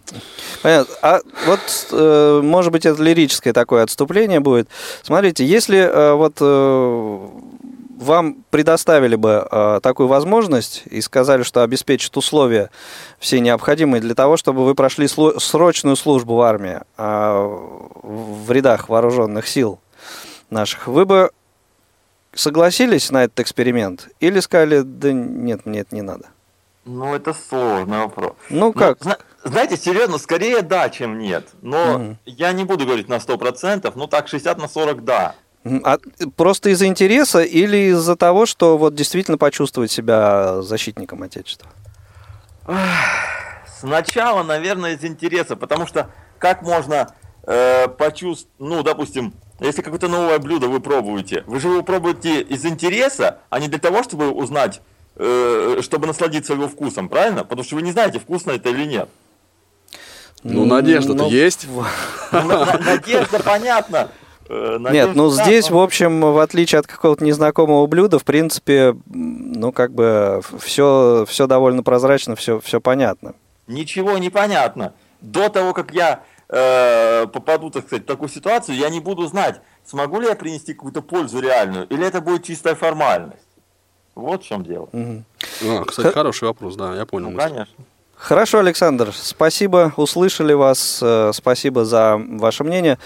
Понятно. 0.62 0.94
А 1.02 1.20
вот, 1.46 1.88
э, 1.92 2.42
может 2.44 2.74
быть, 2.74 2.86
это 2.86 3.02
лирическое 3.02 3.54
такое 3.54 3.84
отступление 3.84 4.42
будет. 4.42 4.68
Смотрите, 5.02 5.46
если 5.46 6.14
вот 6.14 6.42
вам 8.00 8.44
предоставили 8.50 9.16
бы 9.16 9.46
э, 9.52 9.80
такую 9.84 10.08
возможность 10.08 10.84
и 10.90 11.02
сказали, 11.02 11.44
что 11.44 11.64
обеспечат 11.64 12.16
условия 12.18 12.70
все 13.20 13.40
необходимые 13.42 14.00
для 14.02 14.16
того, 14.16 14.38
чтобы 14.38 14.64
вы 14.66 14.74
прошли 14.74 15.06
сло- 15.08 15.40
срочную 15.40 15.96
службу 15.96 16.36
в 16.36 16.42
армии 16.42 16.80
а, 16.98 17.46
в 18.02 18.50
рядах 18.52 18.88
вооруженных 18.90 19.48
сил 19.48 19.80
наших, 20.50 20.88
вы 20.88 21.06
бы 21.06 21.30
согласились 22.34 23.12
на 23.12 23.26
этот 23.26 23.40
эксперимент 23.42 24.08
или 24.20 24.40
сказали, 24.40 24.82
да 24.82 25.12
нет, 25.12 25.66
мне 25.66 25.80
это 25.82 25.94
не 25.96 26.02
надо? 26.02 26.28
Ну, 26.86 27.14
это 27.14 27.34
сложный 27.34 28.00
вопрос. 28.00 28.34
Ну 28.50 28.72
как? 28.74 29.02
зна- 29.04 29.18
знаете, 29.44 29.78
серьезно, 29.78 30.18
скорее 30.18 30.62
да, 30.62 30.90
чем 30.90 31.20
нет. 31.20 31.48
Но 31.62 32.00
Мгм. 32.00 32.18
я 32.26 32.52
не 32.54 32.64
буду 32.64 32.86
говорить 32.86 33.10
на 33.10 33.20
100%, 33.20 33.92
ну 33.96 34.08
так 34.08 34.28
60 34.28 34.58
на 34.58 34.68
40 34.68 35.04
да. 35.04 35.36
А 35.66 35.98
просто 36.38 36.70
из-за 36.70 36.86
интереса 36.88 37.42
или 37.42 37.92
из-за 37.92 38.16
того, 38.16 38.46
что 38.46 38.78
вот 38.78 38.96
действительно 38.96 39.38
почувствовать 39.38 39.92
себя 39.92 40.62
защитником 40.62 41.22
Отечества? 41.24 41.68
Сначала, 43.80 44.44
наверное, 44.44 44.96
из 44.96 45.04
интереса, 45.04 45.56
потому 45.56 45.86
что 45.88 46.10
как 46.38 46.62
можно 46.62 47.14
почувствовать, 47.98 48.48
ну, 48.60 48.84
допустим, 48.84 49.34
если 49.60 49.82
какое-то 49.82 50.08
новое 50.08 50.40
блюдо 50.40 50.68
вы 50.68 50.80
пробуете, 50.80 51.44
вы 51.48 51.60
же 51.60 51.68
его 51.70 51.84
пробуете 51.84 52.42
из 52.42 52.66
интереса, 52.66 53.40
а 53.50 53.60
не 53.60 53.68
для 53.68 53.80
того, 53.80 54.04
чтобы 54.04 54.32
узнать, 54.32 54.82
э, 55.16 55.80
чтобы 55.82 56.08
насладиться 56.08 56.54
его 56.54 56.68
вкусом, 56.70 57.10
правильно? 57.10 57.44
Потому 57.44 57.64
что 57.64 57.76
вы 57.76 57.82
не 57.82 57.92
знаете, 57.92 58.20
вкусно 58.20 58.52
это 58.52 58.70
или 58.70 58.86
нет. 58.86 59.10
Ну, 60.44 60.66
надежда-то 60.66 61.24
Ну, 61.24 61.30
есть. 61.30 61.68
Ну, 61.70 61.84
на- 62.32 62.66
на- 62.66 62.78
Надежда, 62.78 63.40
понятно. 63.44 64.10
Э, 64.50 64.72
Нет, 64.74 64.82
надежда, 64.82 65.14
ну 65.16 65.30
да, 65.36 65.44
здесь, 65.44 65.68
в 65.70 65.74
но- 65.76 65.84
общем, 65.84 66.22
в 66.22 66.40
отличие 66.40 66.80
от 66.80 66.88
какого-то 66.88 67.24
незнакомого 67.24 67.86
блюда, 67.88 68.18
в 68.20 68.24
принципе, 68.26 68.96
ну 69.06 69.72
как 69.72 69.94
бы 69.94 70.42
все, 70.60 71.26
все 71.28 71.46
довольно 71.48 71.84
прозрачно, 71.84 72.36
все, 72.36 72.60
все 72.60 72.82
понятно. 72.82 73.34
ничего 73.68 74.18
не 74.18 74.30
понятно. 74.30 74.94
До 75.22 75.50
того, 75.50 75.74
как 75.74 75.94
я 75.94 76.24
э, 76.50 77.28
попаду, 77.28 77.70
так 77.70 77.86
сказать, 77.86 78.04
в 78.04 78.08
такую 78.08 78.30
ситуацию, 78.30 78.76
я 78.78 78.90
не 78.90 79.00
буду 79.00 79.28
знать, 79.28 79.62
смогу 79.86 80.20
ли 80.20 80.28
я 80.28 80.36
принести 80.36 80.74
какую-то 80.74 81.02
пользу 81.04 81.40
реальную, 81.42 81.86
или 81.88 82.06
это 82.08 82.20
будет 82.22 82.44
чистая 82.44 82.74
формальность. 82.74 83.44
Вот 84.16 84.44
в 84.44 84.48
чем 84.48 84.64
дело. 84.64 84.90
Мгм. 84.92 85.26
А, 85.68 85.84
кстати, 85.86 86.12
хороший 86.14 86.46
вопрос, 86.48 86.76
да, 86.76 86.96
я 86.96 87.06
понял. 87.06 87.30
Ну, 87.30 87.36
мысль. 87.36 87.50
конечно. 87.50 87.76
Хорошо, 88.16 88.60
Александр, 88.60 89.12
спасибо, 89.14 89.94
услышали 89.96 90.54
вас, 90.54 91.00
э, 91.02 91.32
спасибо 91.34 91.86
за 91.86 92.18
ваше 92.18 92.64
мнение. 92.64 92.98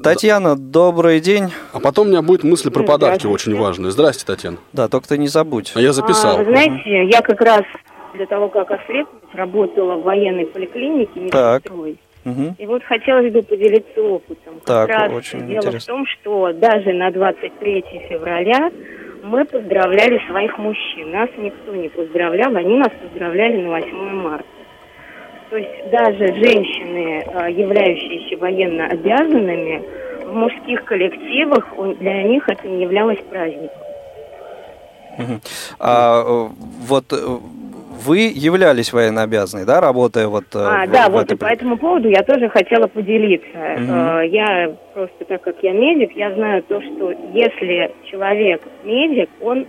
Татьяна, 0.00 0.56
добрый 0.56 1.20
день. 1.20 1.48
А 1.72 1.80
потом 1.80 2.06
у 2.06 2.10
меня 2.10 2.22
будет 2.22 2.44
мысль 2.44 2.70
про 2.70 2.82
подарки 2.82 3.26
очень 3.26 3.56
важная. 3.56 3.90
Здрасте, 3.90 4.24
Татьяна. 4.24 4.56
Да, 4.72 4.88
только 4.88 5.08
ты 5.08 5.18
не 5.18 5.28
забудь. 5.28 5.72
А 5.74 5.80
я 5.80 5.92
записал. 5.92 6.40
А, 6.40 6.44
знаете, 6.44 7.04
я 7.04 7.20
как 7.20 7.40
раз 7.40 7.62
для 8.14 8.26
того, 8.26 8.48
как 8.48 8.70
ослепнуть, 8.70 9.34
работала 9.34 9.96
в 9.96 10.02
военной 10.02 10.46
поликлинике 10.46 11.28
Так. 11.30 11.64
медсестрой. 11.64 11.98
Мгм. 12.24 12.54
И 12.58 12.66
вот 12.66 12.84
хотелось 12.84 13.32
бы 13.32 13.42
поделиться 13.42 14.00
опытом. 14.00 14.54
Как 14.64 14.88
Так, 14.88 14.90
раз 14.90 15.12
очень 15.12 15.40
дело 15.46 15.56
интересно. 15.58 15.80
в 15.80 15.84
том, 15.84 16.06
что 16.06 16.52
даже 16.52 16.92
на 16.92 17.10
23 17.10 17.84
февраля 18.08 18.70
мы 19.24 19.44
поздравляли 19.44 20.20
своих 20.28 20.56
мужчин. 20.58 21.10
Нас 21.10 21.28
никто 21.36 21.74
не 21.74 21.88
поздравлял, 21.88 22.54
они 22.56 22.76
нас 22.78 22.90
поздравляли 23.02 23.62
на 23.62 23.70
8 23.70 24.14
марта. 24.22 24.44
То 25.52 25.58
есть 25.58 25.90
даже 25.90 26.28
женщины, 26.36 27.22
а, 27.34 27.50
являющиеся 27.50 28.38
военно 28.38 28.86
обязанными, 28.86 29.82
в 30.24 30.32
мужских 30.34 30.82
коллективах 30.86 31.66
для 32.00 32.22
них 32.22 32.48
это 32.48 32.66
не 32.66 32.84
являлось 32.84 33.18
праздником. 33.28 33.68
А 35.78 36.22
э, 36.24 36.48
вот 36.88 37.04
э, 37.12 37.16
вы 38.06 38.32
являлись 38.34 38.94
военнообязанной, 38.94 39.66
да, 39.66 39.82
работая 39.82 40.26
вот 40.26 40.44
э, 40.54 40.58
А, 40.58 40.86
в- 40.86 40.90
да, 40.90 41.10
в 41.10 41.12
вот 41.12 41.24
этой 41.24 41.34
и 41.34 41.36
по 41.36 41.44
этому 41.44 41.76
поводу 41.76 42.08
я 42.08 42.22
тоже 42.22 42.48
хотела 42.48 42.86
поделиться. 42.86 43.46
Э, 43.54 44.26
Я 44.26 44.72
просто, 44.94 45.22
так 45.26 45.42
как 45.42 45.56
я 45.62 45.72
медик, 45.72 46.16
я 46.16 46.32
знаю 46.32 46.62
то, 46.62 46.80
что 46.80 47.12
если 47.34 47.92
человек 48.10 48.62
медик, 48.84 49.28
он 49.42 49.66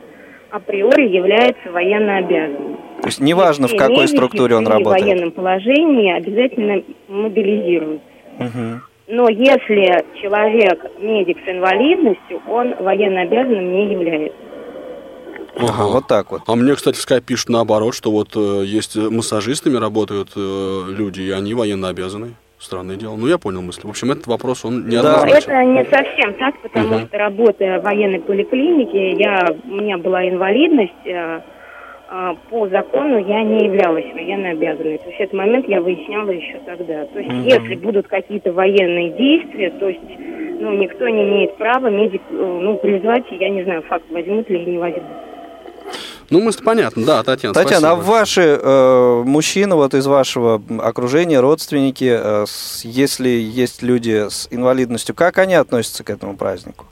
априори 0.53 1.07
является 1.09 1.71
военно 1.71 2.17
обязанным. 2.17 2.77
То 3.01 3.07
есть 3.07 3.19
неважно, 3.19 3.67
в 3.67 3.71
Все 3.71 3.77
какой 3.77 3.97
медики 3.97 4.15
структуре 4.15 4.55
он 4.55 4.67
работает. 4.67 5.03
военном 5.03 5.31
положении 5.31 6.13
обязательно 6.15 6.83
мобилизируются. 7.07 8.05
Мгм. 8.37 8.81
Но 9.07 9.27
если 9.29 10.05
человек 10.21 10.85
медик 10.99 11.37
с 11.43 11.49
инвалидностью, 11.49 12.41
он 12.47 12.75
военно 12.79 13.21
обязанным 13.21 13.71
не 13.73 13.91
является. 13.93 14.37
Ага, 15.57 15.87
вот 15.87 16.07
так 16.07 16.31
вот. 16.31 16.41
А 16.47 16.55
мне, 16.55 16.75
кстати, 16.75 16.97
в 16.97 17.05
Skype 17.05 17.21
пишут 17.21 17.49
наоборот, 17.49 17.93
что 17.95 18.11
вот 18.11 18.29
э, 18.35 18.63
есть 18.65 18.95
э, 18.95 19.01
массажистами 19.09 19.77
работают 19.77 20.29
э, 20.35 20.83
люди, 20.87 21.21
и 21.21 21.31
они 21.31 21.53
военно 21.53 21.89
обязаны. 21.89 22.35
Странное 22.63 22.95
дело. 22.95 23.17
Ну, 23.17 23.27
я 23.27 23.37
понял 23.37 23.61
мысль. 23.61 23.81
В 23.83 23.89
общем, 23.89 24.11
этот 24.11 24.25
вопрос, 24.27 24.63
он 24.63 24.83
Но 24.83 24.87
неоднозначен. 24.87 25.51
это 25.51 25.63
не 25.65 25.83
совсем 25.83 26.33
так, 26.35 26.57
потому 26.61 26.87
Мгм. 26.95 27.07
что 27.07 27.17
работая 27.17 27.79
в 27.81 27.83
военной 27.83 28.21
поликлинике, 28.21 29.11
я, 29.11 29.53
у 29.65 29.75
меня 29.75 29.97
была 29.97 30.25
инвалидность, 30.29 30.93
э, 31.05 31.41
э, 32.09 32.33
по 32.49 32.69
закону 32.69 33.17
я 33.17 33.43
не 33.43 33.65
являлась 33.65 34.05
военно 34.13 34.51
обязанной. 34.51 34.97
То 34.97 35.09
есть 35.09 35.19
этот 35.19 35.33
момент 35.33 35.67
я 35.67 35.81
выясняла 35.81 36.29
еще 36.29 36.57
тогда. 36.65 37.03
То 37.07 37.19
есть 37.19 37.31
Мгм. 37.31 37.43
если 37.43 37.75
будут 37.75 38.07
какие-то 38.07 38.53
военные 38.53 39.09
действия, 39.09 39.69
то 39.71 39.89
есть 39.89 39.99
ну, 40.61 40.71
никто 40.77 41.09
не 41.09 41.23
имеет 41.23 41.57
права 41.57 41.87
медик, 41.87 42.21
э, 42.31 42.59
ну, 42.61 42.77
призвать, 42.77 43.25
я 43.31 43.49
не 43.49 43.63
знаю, 43.63 43.81
факт 43.81 44.05
возьмут 44.09 44.49
ли 44.49 44.61
или 44.61 44.69
не 44.71 44.77
возьмут. 44.77 45.03
Ну, 46.29 46.41
мы 46.41 46.51
понятно, 46.63 47.05
да, 47.05 47.23
Татьяна. 47.23 47.53
Татьяна, 47.53 47.91
а 47.91 47.95
спасибо. 47.95 48.11
ваши 48.11 48.41
э, 48.61 49.23
мужчины 49.25 49.75
вот 49.75 49.93
из 49.93 50.07
вашего 50.07 50.61
окружения, 50.79 51.39
родственники, 51.39 52.11
э, 52.11 52.45
с- 52.47 52.83
если 52.85 53.29
есть 53.29 53.83
люди 53.83 54.29
с 54.29 54.47
инвалидностью, 54.51 55.13
как 55.15 55.37
они 55.37 55.55
относятся 55.55 56.03
к 56.03 56.09
этому 56.09 56.35
празднику? 56.35 56.85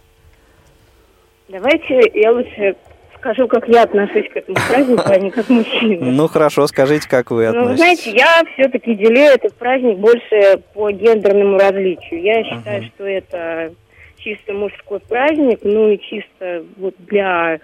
Давайте 1.49 2.01
я 2.13 2.31
лучше 2.31 2.75
скажу, 3.17 3.47
как 3.47 3.67
я 3.67 3.83
отношусь 3.83 4.29
к 4.33 4.37
этому 4.37 4.57
празднику, 4.67 5.03
а 5.05 5.17
не 5.17 5.29
как 5.31 5.49
мужчина. 5.49 6.05
Ну 6.11 6.27
хорошо, 6.27 6.65
скажите, 6.67 7.07
как 7.09 7.29
вы 7.31 7.47
Ну, 7.47 7.51
вы 7.65 7.71
относитесь. 7.73 7.77
знаете, 8.03 8.11
я 8.17 8.41
все-таки 8.53 8.95
делю 8.95 9.21
этот 9.21 9.53
праздник 9.55 9.97
больше 9.97 10.61
по 10.73 10.91
гендерному 10.91 11.57
различию. 11.57 12.21
Я 12.21 12.43
считаю, 12.43 12.83
что 12.83 13.03
это 13.05 13.73
чисто 14.17 14.53
мужской 14.53 14.99
праздник, 14.99 15.59
ну 15.63 15.89
и 15.89 15.99
чисто 15.99 16.63
вот 16.77 16.95
для 16.99 17.59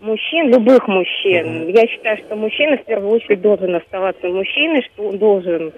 мужчин, 0.00 0.50
любых 0.50 0.86
мужчин. 0.88 1.68
Я 1.68 1.86
считаю, 1.86 2.18
что 2.18 2.36
мужчина 2.36 2.76
в 2.76 2.84
первую 2.84 3.12
очередь 3.12 3.40
должен 3.40 3.74
оставаться 3.74 4.28
мужчиной, 4.28 4.82
что 4.92 5.08
он 5.08 5.18
должен 5.18 5.72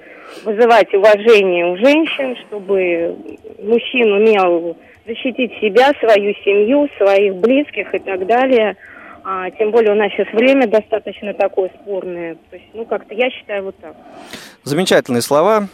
вызывать 0.44 0.92
уважение 0.94 1.66
у 1.66 1.76
женщин, 1.76 2.36
чтобы 2.48 3.16
мужчина 3.62 4.16
умел 4.16 4.76
защитить 5.06 5.52
себя, 5.60 5.92
свою 6.00 6.34
семью, 6.44 6.88
своих 6.98 7.36
близких 7.36 7.94
и 7.94 7.98
так 7.98 8.26
далее. 8.26 8.76
А, 9.24 9.50
тем 9.50 9.70
более 9.70 9.92
у 9.92 9.96
нас 9.96 10.12
сейчас 10.12 10.28
время 10.32 10.68
достаточно 10.68 11.34
такое 11.34 11.70
спорное. 11.82 12.36
То 12.50 12.56
есть, 12.56 12.68
ну, 12.74 12.84
как-то 12.84 13.14
я 13.14 13.30
считаю 13.30 13.64
вот 13.64 13.76
так. 13.78 13.96
Замечательные 14.66 15.22
слова. 15.22 15.68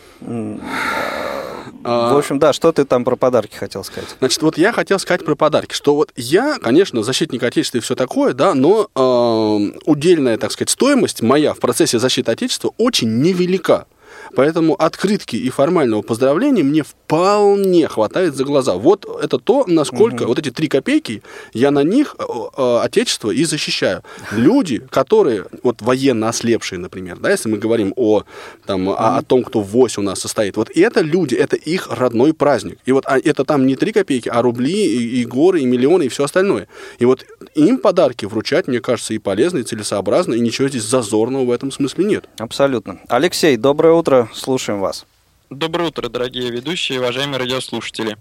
А, 1.84 2.12
В 2.12 2.18
общем, 2.18 2.38
да, 2.38 2.53
что 2.53 2.70
ты 2.72 2.84
там 2.84 3.05
про 3.05 3.16
подарки 3.16 3.57
хотел 3.57 3.82
сказать? 3.84 4.14
Значит, 4.18 4.43
вот 4.43 4.59
я 4.59 4.70
хотел 4.70 4.99
сказать 4.99 5.24
про 5.24 5.34
подарки, 5.34 5.72
что 5.72 5.95
вот 5.95 6.12
я, 6.14 6.59
конечно, 6.59 7.03
защитник 7.03 7.43
Отечества 7.43 7.78
и 7.78 7.80
все 7.80 7.95
такое, 7.95 8.34
да, 8.34 8.53
но 8.53 8.88
э, 8.95 9.78
удельная, 9.86 10.36
так 10.36 10.53
сказать, 10.53 10.68
стоимость 10.68 11.22
моя 11.22 11.55
в 11.55 11.59
процессе 11.59 11.99
защиты 11.99 12.30
Отечества 12.32 12.74
очень 12.76 13.22
невелика. 13.22 13.86
Поэтому 14.34 14.74
открытки 14.74 15.36
и 15.36 15.50
формального 15.50 16.02
поздравления 16.02 16.62
мне 16.62 16.82
вполне 16.82 17.88
хватает 17.88 18.34
за 18.34 18.44
глаза. 18.44 18.74
Вот 18.74 19.06
это 19.22 19.38
то, 19.38 19.64
насколько 19.66 20.26
вот 20.26 20.38
эти 20.38 20.50
три 20.50 20.68
копейки, 20.68 21.22
я 21.52 21.70
на 21.70 21.82
них 21.82 22.16
э, 22.18 22.24
э, 22.56 22.78
Отечество 22.82 23.30
и 23.30 23.44
защищаю. 23.44 24.02
Люди, 24.32 24.78
которые, 24.90 25.44
вот 25.62 25.82
военно 25.82 26.28
ослепшие, 26.28 26.78
например, 26.78 27.18
да, 27.18 27.30
если 27.30 27.48
мы 27.48 27.58
говорим 27.58 27.92
о, 27.96 28.24
там, 28.66 28.88
о, 28.88 29.18
о 29.18 29.22
том, 29.22 29.42
кто 29.42 29.60
в 29.60 29.68
ВОСе 29.68 30.00
у 30.00 30.04
нас 30.04 30.20
состоит, 30.20 30.56
вот 30.56 30.70
это 30.74 31.00
люди, 31.00 31.34
это 31.34 31.56
их 31.56 31.88
родной 31.90 32.32
праздник. 32.32 32.78
И 32.86 32.92
вот 32.92 33.04
а, 33.06 33.18
это 33.18 33.44
там 33.44 33.66
не 33.66 33.76
три 33.76 33.92
копейки, 33.92 34.28
а 34.28 34.42
рубли, 34.42 34.72
и, 34.72 35.20
и 35.20 35.24
горы, 35.24 35.60
и 35.60 35.64
миллионы, 35.66 36.04
и 36.04 36.08
все 36.08 36.24
остальное. 36.24 36.68
И 36.98 37.04
вот 37.04 37.24
им 37.54 37.78
подарки 37.78 38.24
вручать, 38.24 38.68
мне 38.68 38.80
кажется, 38.80 39.14
и 39.14 39.18
полезно, 39.18 39.58
и 39.58 39.62
целесообразно, 39.62 40.34
и 40.34 40.40
ничего 40.40 40.68
здесь 40.68 40.84
зазорного 40.84 41.44
в 41.44 41.50
этом 41.50 41.70
смысле 41.70 42.04
нет. 42.04 42.24
Абсолютно. 42.38 43.00
Алексей, 43.08 43.56
доброе 43.56 43.94
утро, 43.94 44.21
слушаем 44.34 44.80
вас. 44.80 45.06
Доброе 45.50 45.88
утро, 45.88 46.08
дорогие 46.08 46.50
ведущие, 46.50 46.98
уважаемые 47.00 47.38
радиослушатели. 47.38 48.16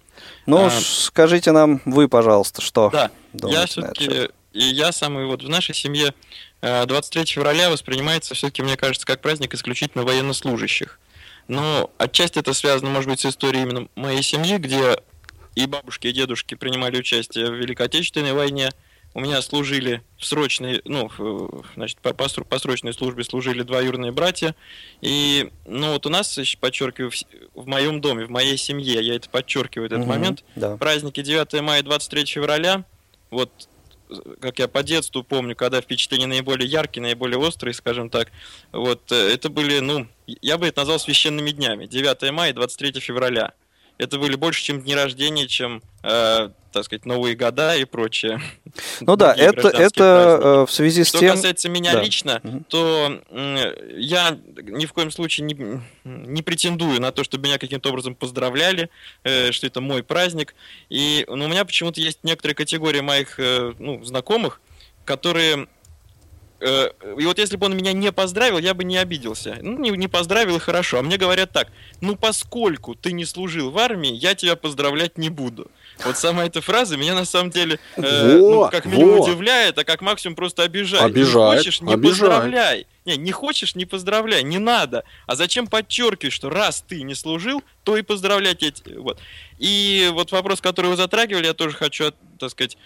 Ну, 0.46 0.66
А, 0.66 0.70
скажите 0.70 1.52
нам 1.52 1.82
вы, 1.86 2.10
пожалуйста, 2.10 2.62
что 2.62 2.90
Да, 2.92 3.10
я 3.34 3.66
все-таки, 3.68 4.30
и 4.52 4.64
я 4.64 4.92
самый 4.92 5.26
вот 5.26 5.42
в 5.44 5.48
нашей 5.48 5.74
семье 5.74 6.14
э, 6.62 6.86
23 6.86 7.26
февраля 7.26 7.70
воспринимается 7.70 8.36
все-таки, 8.36 8.62
мне 8.62 8.76
кажется, 8.76 9.08
как 9.08 9.22
праздник 9.22 9.54
исключительно 9.54 10.04
военнослужащих. 10.04 11.00
Но 11.48 11.90
отчасти 11.98 12.40
это 12.40 12.54
связано, 12.54 12.92
может 12.92 13.10
быть, 13.10 13.22
с 13.22 13.26
историей 13.26 13.64
именно 13.64 13.88
моей 13.96 14.24
семьи, 14.24 14.58
где 14.58 14.98
и 15.56 15.66
бабушки, 15.66 16.08
и 16.08 16.12
дедушки 16.12 16.56
принимали 16.56 16.98
участие 17.00 17.50
в 17.50 17.56
Великой 17.56 17.88
Отечественной 17.88 18.34
войне. 18.34 18.72
У 19.14 19.20
меня 19.20 19.42
служили 19.42 20.02
в 20.18 20.26
срочной, 20.26 20.82
ну, 20.86 21.10
значит, 21.76 21.98
по, 22.00 22.14
по 22.14 22.30
по 22.30 22.60
срочной 22.60 22.94
службе 22.94 23.24
служили 23.24 23.64
двоюродные 23.64 24.12
братья. 24.12 24.56
И, 25.02 25.52
ну, 25.66 25.94
вот 25.94 26.06
у 26.06 26.10
нас, 26.10 26.40
подчеркиваю, 26.60 27.12
в, 27.12 27.16
в 27.54 27.68
моем 27.68 28.00
доме, 28.00 28.26
в 28.26 28.30
моей 28.30 28.58
семье, 28.58 29.02
я 29.02 29.16
это 29.16 29.30
подчеркиваю, 29.30 29.88
этот 29.88 30.00
Мгм, 30.00 30.08
момент, 30.08 30.44
да. 30.56 30.78
праздники 30.78 31.22
9 31.22 31.62
мая 31.62 31.82
и 31.82 31.84
23 31.84 32.26
февраля, 32.26 32.86
вот 33.30 33.52
как 34.40 34.60
я 34.60 34.68
по 34.68 34.84
детству 34.84 35.24
помню, 35.24 35.56
когда 35.56 35.82
впечатления 35.82 36.28
наиболее 36.28 36.70
яркие, 36.70 37.02
наиболее 37.02 37.38
острые, 37.38 37.74
скажем 37.74 38.10
так, 38.10 38.32
вот 38.72 39.12
э, 39.12 39.16
это 39.16 39.50
были, 39.50 39.80
ну, 39.80 40.08
я 40.42 40.58
бы 40.58 40.68
это 40.68 40.82
назвал 40.82 41.00
священными 41.00 41.52
днями, 41.52 41.86
9 41.86 42.32
мая 42.32 42.52
и 42.52 42.54
23 42.54 43.00
февраля. 43.00 43.54
Это 44.02 44.18
были 44.18 44.36
больше, 44.36 44.64
чем 44.64 44.82
дни 44.82 44.96
рождения, 44.96 45.48
чем, 45.48 45.84
э, 46.02 46.50
так 46.74 46.84
сказать, 46.86 47.06
Новые 47.06 47.36
года 47.36 47.76
и 47.76 47.86
прочее. 47.86 48.42
Ну 49.02 49.16
да, 49.16 49.34
это, 49.34 49.68
это 49.68 49.94
праздники. 49.94 50.02
э, 50.02 50.66
в 50.66 50.72
связи 50.72 51.04
с 51.04 51.10
Что 51.10 51.20
тем... 51.20 51.32
касается 51.36 51.70
меня 51.70 51.94
Да. 51.94 52.02
лично, 52.02 52.42
то 52.70 53.20
м, 53.30 53.58
я 53.98 54.40
ни 54.64 54.86
в 54.88 54.94
коем 54.94 55.12
случае 55.12 55.46
не, 55.46 55.82
не 56.04 56.42
претендую 56.42 57.00
на 57.02 57.12
то, 57.12 57.24
чтобы 57.24 57.48
меня 57.48 57.58
каким-то 57.60 57.90
образом 57.90 58.16
поздравляли, 58.16 58.90
э, 59.24 59.52
что 59.52 59.68
это 59.68 59.82
мой 59.82 60.02
праздник. 60.04 60.56
И 60.90 61.26
ну, 61.28 61.46
у 61.46 61.48
меня 61.48 61.64
почему-то 61.66 62.02
есть 62.02 62.20
некоторые 62.24 62.56
категории 62.56 63.02
моих 63.02 63.40
э, 63.40 63.74
ну, 63.78 64.04
знакомых, 64.04 64.62
которые... 65.06 65.68
э, 66.62 66.90
И 67.20 67.26
вот 67.26 67.38
если 67.40 67.58
бы 67.58 67.66
он 67.66 67.76
меня 67.76 67.92
не 67.94 68.12
поздравил, 68.12 68.58
я 68.60 68.74
бы 68.74 68.84
не 68.84 68.98
обиделся. 68.98 69.58
Ну, 69.62 69.78
не, 69.78 69.90
не 69.92 70.08
поздравил 70.08 70.56
и 70.56 70.60
хорошо. 70.60 71.00
А 71.00 71.02
мне 71.02 71.18
говорят 71.18 71.52
так, 71.52 71.68
ну, 72.00 72.16
поскольку 72.16 72.96
ты 72.96 73.12
не 73.12 73.26
служил 73.26 73.72
в 73.72 73.78
армии, 73.78 74.12
я 74.14 74.36
тебя 74.36 74.56
поздравлять 74.56 75.18
не 75.18 75.30
буду. 75.30 75.70
Вот 76.06 76.18
сама 76.18 76.46
эта 76.46 76.62
фраза 76.62 76.98
меня 76.98 77.14
на 77.16 77.26
самом 77.26 77.50
деле, 77.52 77.80
э, 77.98 78.38
ну, 78.38 78.60
Во, 78.60 78.70
как 78.70 78.86
минимум 78.86 79.18
во. 79.18 79.24
удивляет, 79.26 79.78
а 79.78 79.84
как 79.84 80.02
максимум 80.02 80.36
просто 80.36 80.64
обижает. 80.64 81.04
Обижает, 81.06 81.52
Не 81.54 81.58
хочешь, 81.58 81.82
не 81.82 81.94
обижает. 81.94 82.20
поздравляй. 82.20 82.88
Не, 83.06 83.18
не 83.18 83.32
хочешь, 83.32 83.76
не 83.76 83.86
поздравляй, 83.86 84.44
не 84.44 84.60
надо. 84.60 85.04
А 85.26 85.36
зачем 85.36 85.66
подчеркивать, 85.68 86.34
что 86.34 86.50
раз 86.50 86.84
ты 86.88 87.02
не 87.02 87.16
служил, 87.16 87.64
то 87.84 87.98
и 87.98 88.04
поздравлять 88.04 88.62
эти. 88.62 88.94
Вот. 88.94 89.20
И 89.58 90.10
вот 90.14 90.32
вопрос, 90.32 90.62
который 90.62 90.88
вы 90.92 90.96
затрагивали, 90.96 91.48
я 91.48 91.54
тоже 91.56 91.76
хочу, 91.76 92.12
так 92.40 92.52
сказать, 92.52 92.78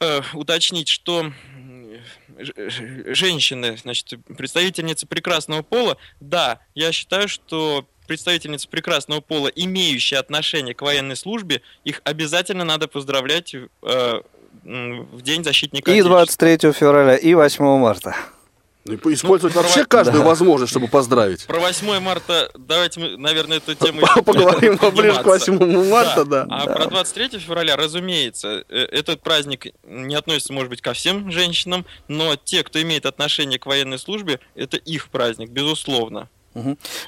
э, 0.00 0.20
уточнить, 0.32 0.88
что 0.88 1.32
женщины, 2.38 3.76
значит, 3.76 4.14
представительницы 4.36 5.06
прекрасного 5.06 5.62
пола, 5.62 5.96
да, 6.20 6.60
я 6.74 6.92
считаю, 6.92 7.28
что 7.28 7.86
представительницы 8.06 8.68
прекрасного 8.68 9.20
пола, 9.20 9.48
имеющие 9.48 10.18
отношение 10.20 10.74
к 10.74 10.82
военной 10.82 11.16
службе, 11.16 11.62
их 11.84 12.00
обязательно 12.04 12.64
надо 12.64 12.88
поздравлять 12.88 13.54
э, 13.54 14.20
в 14.62 15.22
День 15.22 15.44
защитника 15.44 15.90
И 15.90 15.94
Отечества. 15.94 16.24
23 16.24 16.72
февраля, 16.72 17.16
и 17.16 17.34
8 17.34 17.64
марта. 17.78 18.14
Ну, 18.88 19.12
Использовать 19.12 19.54
Ну, 19.54 19.62
вообще 19.62 19.80
про- 19.80 19.88
каждую 19.98 20.20
да. 20.22 20.26
возможность, 20.28 20.70
чтобы 20.70 20.88
поздравить. 20.88 21.46
Про 21.46 21.60
8 21.60 22.00
марта 22.00 22.50
давайте 22.56 23.00
мы, 23.00 23.16
наверное, 23.16 23.58
эту 23.58 23.74
тему 23.74 24.02
Поговорим 24.24 24.74
еще 24.74 24.90
ближе 24.90 25.20
к 25.20 25.24
подниматься. 25.24 25.52
8 25.52 25.88
марта, 25.90 26.24
да. 26.24 26.46
А 26.50 26.66
про 26.66 26.86
23 26.86 27.38
февраля, 27.38 27.76
разумеется, 27.76 28.64
э, 28.68 28.76
этот 28.92 29.22
праздник 29.22 29.66
не 29.84 30.14
относится, 30.14 30.52
может 30.52 30.70
быть, 30.70 30.80
ко 30.80 30.92
всем 30.92 31.30
женщинам, 31.30 31.84
но 32.08 32.36
те, 32.36 32.62
кто 32.62 32.80
имеет 32.82 33.06
отношение 33.06 33.58
к 33.58 33.66
военной 33.66 33.98
службе, 33.98 34.40
это 34.54 34.76
их 34.76 35.08
праздник, 35.08 35.50
безусловно. 35.50 36.28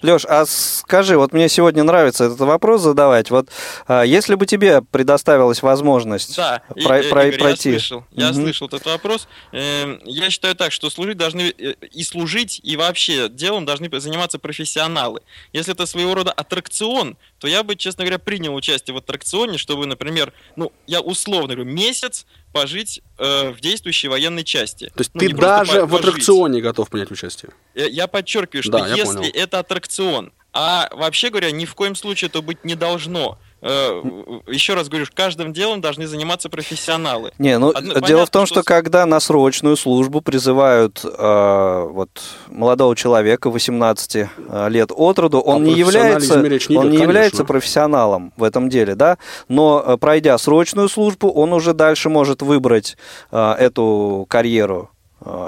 Леш, 0.03 0.25
а 0.29 0.45
скажи, 0.47 1.17
вот 1.17 1.33
мне 1.33 1.49
сегодня 1.49 1.83
нравится 1.83 2.25
этот 2.25 2.41
вопрос 2.41 2.83
задавать. 2.83 3.31
Вот 3.31 3.49
а, 3.87 4.03
если 4.03 4.35
бы 4.35 4.47
тебе 4.47 4.83
предоставилась 4.83 5.63
возможность 5.63 6.37
Да, 6.37 6.63
и- 6.75 6.83
про- 6.85 7.01
э, 7.01 7.09
про- 7.09 7.27
Игорь, 7.29 7.41
пройти. 7.41 7.71
я 7.73 7.79
слышал, 7.79 8.05
я 8.13 8.33
слышал 8.33 8.67
этот 8.67 8.85
вопрос. 8.87 9.29
Эм, 9.53 10.01
Я 10.05 10.31
считаю 10.31 10.55
так, 10.55 10.73
что 10.73 10.91
служить 10.91 11.17
должны 11.17 11.53
э, 11.59 11.75
и 11.93 12.03
служить, 12.05 12.61
и 12.63 12.77
вообще 12.77 13.29
делом 13.29 13.65
должны 13.65 13.89
заниматься 14.01 14.39
профессионалы. 14.39 15.21
Если 15.53 15.73
это 15.73 15.87
своего 15.87 16.15
рода 16.15 16.33
аттракцион, 16.33 17.17
то 17.39 17.47
я 17.49 17.63
бы, 17.63 17.77
честно 17.77 18.05
говоря, 18.05 18.19
принял 18.19 18.55
участие 18.55 18.95
в 18.95 18.99
аттракционе, 18.99 19.59
чтобы, 19.59 19.87
например, 19.87 20.33
ну, 20.57 20.73
я 20.87 21.01
условно 21.01 21.55
говорю, 21.55 21.65
месяц 21.65 22.27
пожить 22.53 23.01
э, 23.19 23.51
в 23.51 23.61
действующей 23.61 24.09
военной 24.09 24.45
части. 24.45 24.87
То 24.87 25.01
есть 25.01 25.11
Ну, 25.15 25.21
ты 25.21 25.29
даже 25.35 25.81
по- 25.81 25.87
в 25.87 25.91
пожить. 25.91 26.07
аттракционе 26.09 26.61
готов 26.61 26.91
принять 26.91 27.11
участие. 27.11 27.53
Э, 27.75 27.89
Я 27.89 28.07
подчеркиваю, 28.07 28.63
что 28.63 28.73
Да, 28.73 28.89
я 28.89 28.95
если 28.97 29.17
понял. 29.19 29.31
это 29.35 29.59
аттракцион, 29.61 30.33
а 30.53 30.89
вообще 30.93 31.31
говоря, 31.31 31.51
ни 31.51 31.65
в 31.65 31.75
коем 31.75 31.95
случае 31.95 32.29
это 32.29 32.43
быть 32.43 32.65
не 32.65 32.75
должно. 32.75 33.39
Э, 33.61 34.03
Еще 34.47 34.75
раз 34.75 34.89
говорю, 34.89 35.07
каждым 35.15 35.53
делом 35.53 35.81
должны 35.81 36.07
заниматься 36.07 36.49
профессионалы. 36.49 37.33
Не, 37.39 37.59
ну 37.59 37.71
Одно- 37.71 37.81
дело 37.95 38.01
понятно, 38.01 38.27
в 38.27 38.31
том, 38.31 38.47
что 38.47 38.55
что, 38.57 38.63
когда 38.63 39.05
на 39.07 39.21
срочную 39.21 39.77
службу 39.77 40.21
призывают 40.21 41.05
э, 41.05 41.89
вот 41.91 42.11
молодого 42.49 42.95
человека 42.95 43.51
18 43.51 44.29
лет 44.69 44.91
от 44.95 45.19
роду, 45.19 45.41
он 45.41 45.63
О 45.63 45.67
не 45.67 45.75
является, 45.75 46.41
речь 46.43 46.69
не 46.69 46.77
он 46.77 46.85
идет, 46.85 46.93
не 46.93 46.97
конечно. 46.99 47.03
является 47.11 47.45
профессионалом 47.45 48.33
в 48.37 48.43
этом 48.43 48.69
деле, 48.69 48.95
да. 48.95 49.19
Но 49.49 49.83
э, 49.85 49.97
пройдя 49.97 50.39
срочную 50.39 50.89
службу, 50.89 51.31
он 51.31 51.53
уже 51.53 51.73
дальше 51.75 52.09
может 52.09 52.43
выбрать 52.43 52.97
э, 53.31 53.53
эту 53.59 54.27
карьеру 54.29 54.91
э, 54.93 54.95
э, 54.95 54.98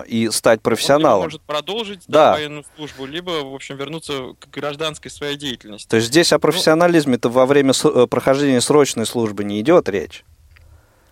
и 0.07 0.28
стать 0.31 0.59
Он 0.59 0.62
профессионалом. 0.62 1.24
может 1.24 1.41
продолжить 1.43 2.01
Да. 2.07 2.26
да, 2.26 2.33
военную 2.33 2.64
службу, 2.76 3.07
либо, 3.07 3.31
в 3.45 3.55
общем, 3.55 3.76
вернуться 3.76 4.35
к 4.39 4.51
гражданской 4.51 5.11
своей 5.11 5.37
деятельности. 5.37 5.89
То 5.89 5.97
есть 5.97 6.09
здесь 6.09 6.33
о 6.33 6.39
профессионализме-то 6.39 7.28
во 7.28 7.47
время 7.47 7.72
с- 7.72 7.85
э, 7.89 8.07
прохождения 8.07 8.61
срочной 8.61 9.07
службы 9.07 9.45
не 9.45 9.61
идет 9.61 9.89
речь. 9.89 10.24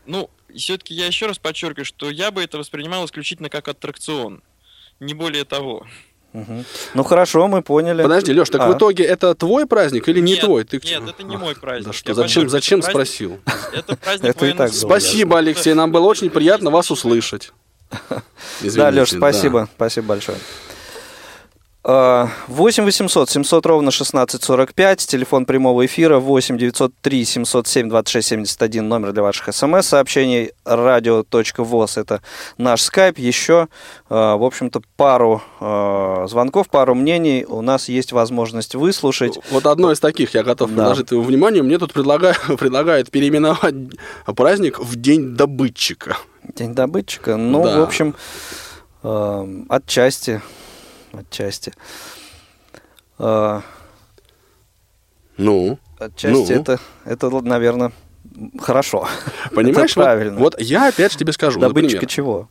Ну, 0.07 0.31
все-таки 0.55 0.95
я 0.95 1.07
еще 1.07 1.27
раз 1.27 1.39
подчеркиваю, 1.39 1.85
что 1.85 2.11
я 2.11 2.31
бы 2.31 2.43
это 2.43 2.59
воспринимал 2.59 3.05
исключительно 3.05 3.49
как 3.51 3.69
аттракцион. 3.69 4.43
Не 5.01 5.15
более 5.15 5.45
того. 5.45 5.87
Мгм. 6.33 6.65
Ну 6.93 7.05
хорошо, 7.05 7.49
мы 7.49 7.63
поняли. 7.63 8.03
Подожди, 8.03 8.33
Леш, 8.35 8.51
так 8.51 8.61
А. 8.61 8.69
в 8.71 8.77
итоге 8.77 9.05
это 9.05 9.35
твой 9.35 9.67
праздник 9.67 10.09
или 10.09 10.21
не 10.21 10.33
Нет, 10.33 10.41
твой? 10.41 10.65
Ты... 10.65 10.79
нет, 10.85 11.03
это 11.09 11.23
не 11.23 11.37
мой 11.39 11.55
праздник. 11.57 11.87
Да 11.87 11.93
что, 11.95 12.11
Я 12.11 12.15
зачем, 12.15 12.49
зачем 12.51 12.81
это 12.81 12.91
праздник- 12.91 13.07
спросил? 13.09 13.41
Это 13.73 13.97
праздник 13.97 14.29
Это 14.37 14.47
и 14.47 14.53
так. 14.53 14.73
Спасибо, 14.75 15.39
Алексей, 15.39 15.73
нам 15.73 15.91
было 15.91 16.05
очень 16.07 16.29
приятно 16.29 16.71
вас 16.71 16.91
услышать. 16.91 17.53
Да, 18.11 18.23
Извините, 18.67 19.01
Леш, 19.01 19.11
спасибо, 19.11 19.69
спасибо 19.75 20.07
большое. 20.09 20.39
А, 21.85 22.29
8 22.49 22.85
800 22.85 23.31
700 23.31 23.65
ровно 23.65 23.89
1645, 23.91 25.07
телефон 25.07 25.47
прямого 25.47 25.87
эфира 25.87 26.19
8 26.19 26.59
903 26.59 27.25
707 27.25 27.89
26 27.89 28.29
71, 28.29 28.89
номер 28.89 29.13
для 29.13 29.23
ваших 29.23 29.55
смс-сообщений, 29.55 30.51
радио.воз, 30.65 31.97
это 31.97 32.21
наш 32.59 32.83
скайп, 32.83 33.19
еще, 33.19 33.69
а, 34.11 34.37
в 34.37 34.43
общем-то, 34.43 34.83
пару 34.97 35.41
а, 35.61 36.27
звонков, 36.29 36.69
пару 36.69 36.97
мнений 36.97 37.47
у 37.49 37.63
нас 37.63 37.89
есть 37.89 38.13
возможность 38.13 38.75
выслушать. 38.75 39.39
Вот 39.51 39.65
одно 39.65 39.93
из 39.93 40.01
таких 40.01 40.35
я 40.35 40.43
готов 40.43 40.71
Да. 40.71 40.77
предложить 40.83 41.07
твоему 41.07 41.25
вниманию. 41.27 41.63
Мне 41.63 41.79
тут 41.79 41.93
предлагают, 41.93 42.39
предлагают 42.59 43.11
переименовать 43.13 43.75
праздник 44.27 44.81
в 44.81 44.97
День 44.97 45.37
добытчика. 45.37 46.17
День 46.57 46.75
добытчика, 46.75 47.37
ну, 47.37 47.63
Да. 47.63 47.79
в 47.79 47.83
общем, 47.85 48.17
а, 49.05 49.49
отчасти, 49.69 50.43
отчасти. 51.19 51.73
А, 53.19 53.63
Ну, 55.37 55.79
Отчасти 55.99 56.53
Ну? 56.53 56.61
это, 56.61 56.81
это, 57.05 57.31
наверное, 57.43 57.93
хорошо. 58.61 59.09
понимаешь, 59.55 59.93
это 59.93 60.01
вот- 60.01 60.05
правильно. 60.05 60.39
Вот, 60.39 60.61
я 60.61 60.89
опять 60.89 61.13
же 61.13 61.19
тебе 61.19 61.33
скажу, 61.33 61.61
Добытчика 61.61 62.03
например, 62.03 62.11
чего? 62.11 62.49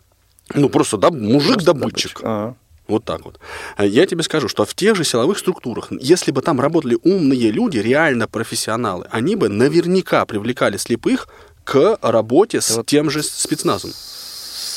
ну 0.54 0.70
просто 0.70 0.98
да, 0.98 1.10
мужик-добытчик. 1.12 2.20
А, 2.24 2.54
Вот 2.88 3.04
так 3.04 3.26
вот. 3.26 3.38
А 3.76 3.84
Я 3.86 4.06
тебе 4.06 4.24
скажу, 4.24 4.48
что 4.48 4.64
в 4.66 4.74
тех 4.74 4.96
же 4.96 5.04
силовых 5.04 5.38
структурах, 5.38 5.90
если 6.00 6.32
бы 6.32 6.42
там 6.42 6.62
работали 6.62 6.98
умные 7.04 7.52
люди, 7.52 7.80
реально 7.80 8.30
профессионалы, 8.30 9.06
они 9.12 9.36
бы 9.36 9.50
наверняка 9.50 10.26
привлекали 10.26 10.78
слепых 10.78 11.28
к 11.66 11.98
работе 12.02 12.62
с 12.62 12.78
вот 12.78 12.86
тем 12.86 13.10
же 13.10 13.24
спецназом. 13.24 13.92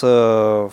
С, 0.01 0.03
э, 0.03 0.69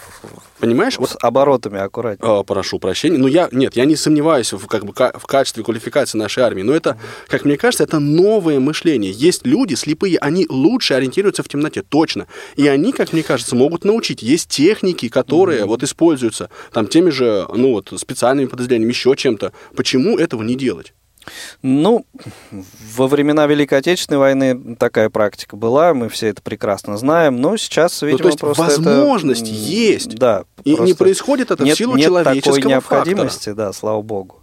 Понимаешь? 0.59 0.95
с 0.95 0.97
Вот 0.97 1.15
оборотами 1.21 1.79
аккуратнее. 1.79 2.41
Э, 2.41 2.43
прошу 2.43 2.79
прощения. 2.79 3.17
Ну, 3.17 3.27
я, 3.27 3.49
нет, 3.51 3.75
я 3.75 3.85
не 3.85 3.95
сомневаюсь 3.95 4.53
в, 4.53 4.65
как 4.67 4.85
бы, 4.85 4.93
в 4.93 5.25
качестве 5.25 5.63
квалификации 5.63 6.17
нашей 6.17 6.43
армии, 6.43 6.63
но 6.63 6.73
это, 6.73 6.97
как 7.27 7.45
мне 7.45 7.57
кажется, 7.57 7.83
это 7.83 7.99
новое 7.99 8.59
мышление. 8.59 9.11
Есть 9.11 9.45
люди 9.45 9.75
слепые, 9.75 10.17
они 10.17 10.45
лучше 10.49 10.93
ориентируются 10.93 11.43
в 11.43 11.49
темноте, 11.49 11.83
точно. 11.83 12.27
И 12.55 12.67
они, 12.67 12.91
как 12.91 13.13
мне 13.13 13.23
кажется, 13.23 13.55
могут 13.55 13.85
научить. 13.85 14.21
Есть 14.21 14.49
техники, 14.49 15.09
которые 15.09 15.65
вот 15.65 15.83
используются 15.83 16.49
там 16.71 16.87
теми 16.87 17.09
же, 17.09 17.47
ну, 17.53 17.73
вот, 17.73 17.93
специальными 17.97 18.47
подразделениями, 18.47 18.91
еще 18.91 19.15
чем-то. 19.15 19.51
Почему 19.75 20.17
этого 20.17 20.43
не 20.43 20.55
делать? 20.55 20.93
Ну, 21.61 22.05
во 22.95 23.07
времена 23.07 23.47
Великой 23.47 23.79
Отечественной 23.79 24.19
войны 24.19 24.75
такая 24.75 25.09
практика 25.09 25.55
была, 25.55 25.93
мы 25.93 26.09
все 26.09 26.27
это 26.27 26.41
прекрасно 26.41 26.97
знаем, 26.97 27.39
но 27.41 27.57
сейчас, 27.57 28.01
видимо, 28.01 28.17
ну, 28.17 28.23
то 28.23 28.27
есть 28.29 28.39
просто 28.39 28.63
это, 28.65 28.81
возможность 28.81 29.49
м, 29.49 29.55
есть. 29.55 30.15
Да. 30.15 30.45
И 30.63 30.75
не 30.75 30.93
происходит 30.93 31.51
это 31.51 31.63
нет, 31.63 31.75
в 31.75 31.77
силу 31.77 31.95
нет 31.95 32.07
человеческого 32.07 32.55
такой 32.55 32.61
фактора. 32.61 32.69
необходимости, 32.69 33.49
да, 33.51 33.73
слава 33.73 34.01
богу. 34.01 34.41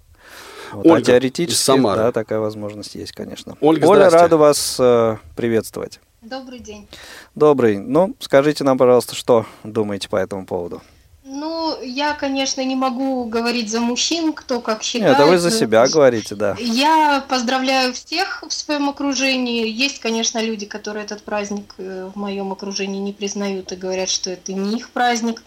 Вот, 0.72 0.87
Ольга 0.87 0.97
а 0.99 1.03
теоретически, 1.03 1.61
из 1.61 1.64
Самары. 1.64 2.03
да, 2.03 2.12
такая 2.12 2.41
возможность 2.41 2.95
есть, 2.97 3.12
конечно. 3.12 3.57
Ольга, 3.61 3.87
Оля, 3.87 4.09
здрасте. 4.09 4.18
рада 4.18 4.37
вас 4.37 4.76
э, 4.80 5.16
приветствовать. 5.37 6.01
Добрый 6.20 6.59
день. 6.59 6.89
Добрый. 7.35 7.78
Ну, 7.78 8.16
скажите 8.18 8.64
нам, 8.64 8.76
пожалуйста, 8.78 9.14
что 9.14 9.47
думаете 9.62 10.09
по 10.09 10.16
этому 10.16 10.47
поводу? 10.47 10.82
Ну, 11.27 11.81
я, 11.83 12.12
конечно, 12.12 12.62
не 12.62 12.77
могу 12.77 13.25
говорить 13.25 13.70
за 13.70 13.81
мужчин, 13.81 14.35
кто 14.35 14.61
как 14.61 14.83
считает. 14.83 15.12
Нет, 15.12 15.20
это 15.20 15.27
вы 15.27 15.39
за 15.39 15.49
но 15.49 15.57
себя 15.57 15.87
говорите, 15.87 16.35
да. 16.35 16.55
Я 16.59 17.25
поздравляю 17.27 17.95
всех 17.95 18.45
в 18.47 18.53
своем 18.53 18.91
окружении. 18.91 19.66
Есть, 19.66 20.01
конечно, 20.01 20.39
люди, 20.39 20.66
которые 20.66 21.05
этот 21.05 21.22
праздник 21.22 21.75
э, 21.79 22.11
в 22.14 22.18
моем 22.18 22.53
окружении 22.53 23.01
не 23.01 23.14
признают 23.14 23.72
и 23.72 23.77
говорят, 23.77 24.11
что 24.11 24.31
это 24.31 24.53
не 24.53 24.77
их 24.77 24.91
праздник. 24.91 25.43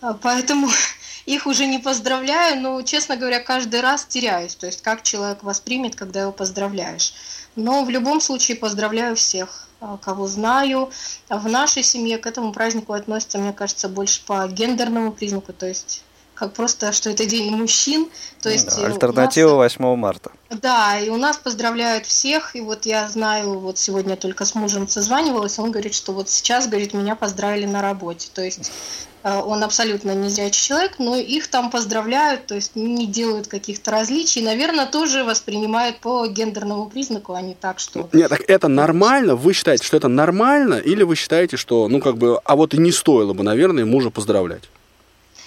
А, 0.00 0.14
Поэтому 0.14 0.68
их 1.26 1.46
уже 1.46 1.66
не 1.66 1.78
поздравляю, 1.78 2.60
но, 2.60 2.82
честно 2.82 3.16
говоря, 3.16 3.38
каждый 3.38 3.80
раз 3.80 4.04
теряюсь. 4.04 4.56
То 4.56 4.66
есть, 4.66 4.82
как 4.82 5.04
человек 5.04 5.44
воспримет, 5.44 5.94
когда 5.94 6.22
его 6.22 6.32
поздравляешь. 6.32 7.14
Но 7.54 7.84
в 7.84 7.90
любом 7.90 8.20
случае 8.20 8.56
поздравляю 8.56 9.14
всех, 9.14 9.68
кого 10.02 10.26
знаю. 10.26 10.90
А 11.28 11.38
В 11.38 11.48
нашей 11.48 11.82
семье 11.82 12.18
к 12.18 12.26
этому 12.26 12.52
празднику 12.52 12.92
относятся, 12.92 13.38
мне 13.38 13.52
кажется, 13.52 13.88
больше 13.88 14.24
по 14.26 14.46
гендерному 14.46 15.12
признаку. 15.12 15.52
То 15.52 15.66
есть, 15.66 16.02
как 16.34 16.54
просто, 16.54 16.92
что 16.92 17.10
это 17.10 17.24
день 17.26 17.54
мужчин. 17.54 18.08
То 18.40 18.48
есть, 18.48 18.66
Да, 18.66 18.72
э, 18.72 18.78
у 18.78 18.82
нас- 18.82 18.92
Альтернатива 18.94 19.54
8 19.54 19.96
марта. 19.96 20.32
да, 20.50 20.98
и 20.98 21.08
у 21.08 21.16
нас 21.16 21.36
поздравляют 21.36 22.06
всех, 22.06 22.56
и 22.56 22.60
вот 22.60 22.86
я 22.86 23.08
знаю, 23.08 23.58
вот 23.60 23.78
сегодня 23.78 24.16
только 24.16 24.44
с 24.44 24.54
мужем 24.54 24.88
созванивалась, 24.88 25.58
он 25.58 25.70
говорит, 25.70 25.94
что 25.94 26.12
вот 26.12 26.28
сейчас, 26.28 26.66
говорит, 26.66 26.94
меня 26.94 27.14
поздравили 27.16 27.66
на 27.66 27.82
работе, 27.82 28.28
то 28.32 28.42
есть 28.42 28.72
он 29.22 29.62
абсолютно 29.62 30.14
не 30.14 30.28
зрячий 30.28 30.68
человек, 30.68 30.98
но 30.98 31.16
их 31.16 31.46
там 31.48 31.70
поздравляют, 31.70 32.46
то 32.46 32.54
есть 32.54 32.74
не 32.74 33.06
делают 33.06 33.46
каких-то 33.46 33.90
различий, 33.90 34.42
наверное, 34.42 34.86
тоже 34.86 35.24
воспринимают 35.24 35.98
по 35.98 36.26
гендерному 36.26 36.86
признаку, 36.86 37.34
а 37.34 37.40
не 37.40 37.54
так, 37.54 37.78
что... 37.78 38.08
Нет, 38.12 38.30
так 38.30 38.42
это 38.48 38.68
нормально? 38.68 39.36
Вы 39.36 39.52
считаете, 39.52 39.84
что 39.84 39.96
это 39.96 40.08
нормально? 40.08 40.74
Или 40.74 41.04
вы 41.04 41.14
считаете, 41.16 41.56
что, 41.56 41.88
ну, 41.88 42.00
как 42.00 42.16
бы, 42.18 42.40
а 42.44 42.56
вот 42.56 42.74
и 42.74 42.78
не 42.78 42.90
стоило 42.90 43.32
бы, 43.32 43.44
наверное, 43.44 43.84
мужа 43.84 44.10
поздравлять? 44.10 44.64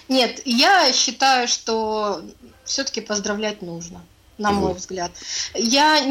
Нет, 0.08 0.42
я 0.46 0.92
считаю, 0.94 1.48
что 1.48 2.22
все-таки 2.64 3.02
поздравлять 3.02 3.62
нужно, 3.62 4.02
на 4.38 4.52
мой 4.52 4.70
Вот. 4.70 4.78
взгляд. 4.78 5.12
Я 5.54 6.02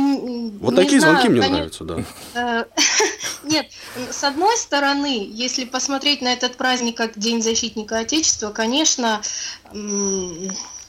Вот 0.61 0.73
не 0.73 0.77
такие 0.77 1.01
знаю, 1.01 1.15
звонки 1.17 1.29
мне 1.29 1.41
коне- 1.43 1.53
нравятся, 1.57 1.85
да. 1.85 2.05
Э, 2.35 2.65
Нет, 3.45 3.67
с 4.11 4.25
одной 4.25 4.57
стороны, 4.57 5.29
если 5.31 5.65
посмотреть 5.65 6.23
на 6.23 6.33
этот 6.33 6.57
праздник 6.57 6.97
как 6.97 7.19
День 7.19 7.43
защитника 7.43 7.99
Отечества, 7.99 8.51
конечно, 8.51 9.21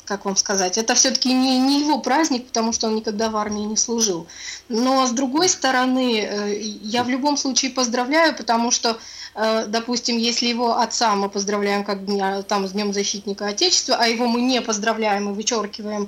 как 0.05 0.23
вам 0.25 0.35
сказать, 0.35 0.77
это 0.77 0.93
все-таки 0.93 1.33
не, 1.33 1.57
не 1.59 1.79
его 1.81 1.99
праздник, 1.99 2.45
потому 2.47 2.71
что 2.73 2.87
он 2.87 2.95
никогда 2.95 3.29
в 3.29 3.35
армии 3.37 3.63
не 3.63 3.75
служил. 3.75 4.27
Но 4.69 5.07
с 5.07 5.11
другой 5.11 5.49
стороны, 5.49 6.19
э, 6.21 6.59
я 6.61 7.03
в 7.03 7.09
любом 7.09 7.37
случае 7.37 7.71
поздравляю, 7.71 8.35
потому 8.35 8.69
что, 8.69 8.99
э, 9.33 9.65
допустим, 9.65 10.17
если 10.19 10.45
его 10.45 10.77
отца 10.77 11.15
мы 11.15 11.27
поздравляем 11.27 11.83
как 11.83 12.05
дня, 12.05 12.43
там, 12.43 12.67
с 12.67 12.71
Днем 12.73 12.93
защитника 12.93 13.47
Отечества, 13.47 13.95
а 13.99 14.05
его 14.05 14.27
мы 14.27 14.41
не 14.41 14.61
поздравляем 14.61 15.29
и 15.31 15.33
вычеркиваем, 15.33 16.07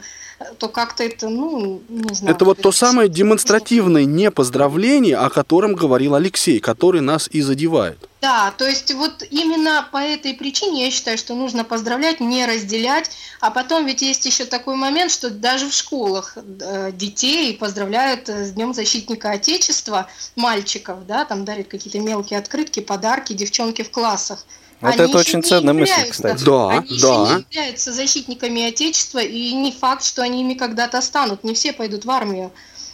то 0.60 0.68
как-то 0.68 1.04
это, 1.04 1.30
ну, 1.30 1.82
не 1.90 2.14
знаю. 2.14 2.36
Это 2.36 2.46
вот 2.46 2.62
то 2.62 2.72
самое 2.72 3.10
демонстративное 3.10 4.06
непоздравление, 4.06 5.18
о 5.18 5.30
котором 5.30 5.74
говорил 5.74 6.16
Алексей, 6.16 6.60
который 6.60 7.02
нас 7.02 7.28
и 7.32 7.42
задевает. 7.42 7.98
Да, 8.22 8.52
то 8.58 8.68
есть 8.68 8.94
вот 8.94 9.24
именно 9.30 9.88
по 9.92 9.98
этой 9.98 10.34
причине 10.34 10.86
я 10.86 10.92
считаю, 10.92 11.18
что 11.18 11.36
нужно 11.36 11.64
поздравлять, 11.64 12.20
не 12.20 12.46
разделять. 12.46 13.12
А 13.40 13.52
потом 13.52 13.86
ведь 13.86 14.02
есть 14.02 14.26
еще 14.26 14.46
такой 14.46 14.76
момент, 14.76 15.12
что 15.12 15.30
даже 15.30 15.70
в 15.70 15.74
школах 15.74 16.36
э, 16.36 16.92
детей 16.92 17.56
поздравляют 17.56 18.28
э, 18.30 18.46
с 18.46 18.52
Днем 18.52 18.74
защитника 18.74 19.32
Отечества, 19.32 20.08
мальчиков, 20.36 21.06
да, 21.06 21.26
там 21.26 21.46
дарят 21.46 21.68
какие-то 21.68 22.00
мелкие 22.00 22.40
открытки, 22.40 22.80
подарки 22.80 23.34
девчонки 23.34 23.84
в 23.84 23.92
классах. 23.92 24.46
Вот 24.82 24.93
Они 24.93 24.95
это 24.95 25.05
еще 25.05 25.17
очень 25.17 25.43
ценная 25.43 25.73
мысль, 25.73 26.09
кстати. 26.09 26.43
Да, 26.43 26.69
они 26.69 26.88
еще 26.88 27.07
да. 27.07 27.36
не 27.36 27.45
являются 27.49 27.91
защитниками 27.91 28.67
Отечества, 28.67 29.19
и 29.19 29.53
не 29.53 29.71
факт, 29.71 30.03
что 30.03 30.21
они 30.21 30.41
ими 30.41 30.53
когда-то 30.53 31.01
станут. 31.01 31.43
Не 31.43 31.53
все 31.55 31.73
пойдут 31.73 32.05
в 32.05 32.11
армию. 32.11 32.51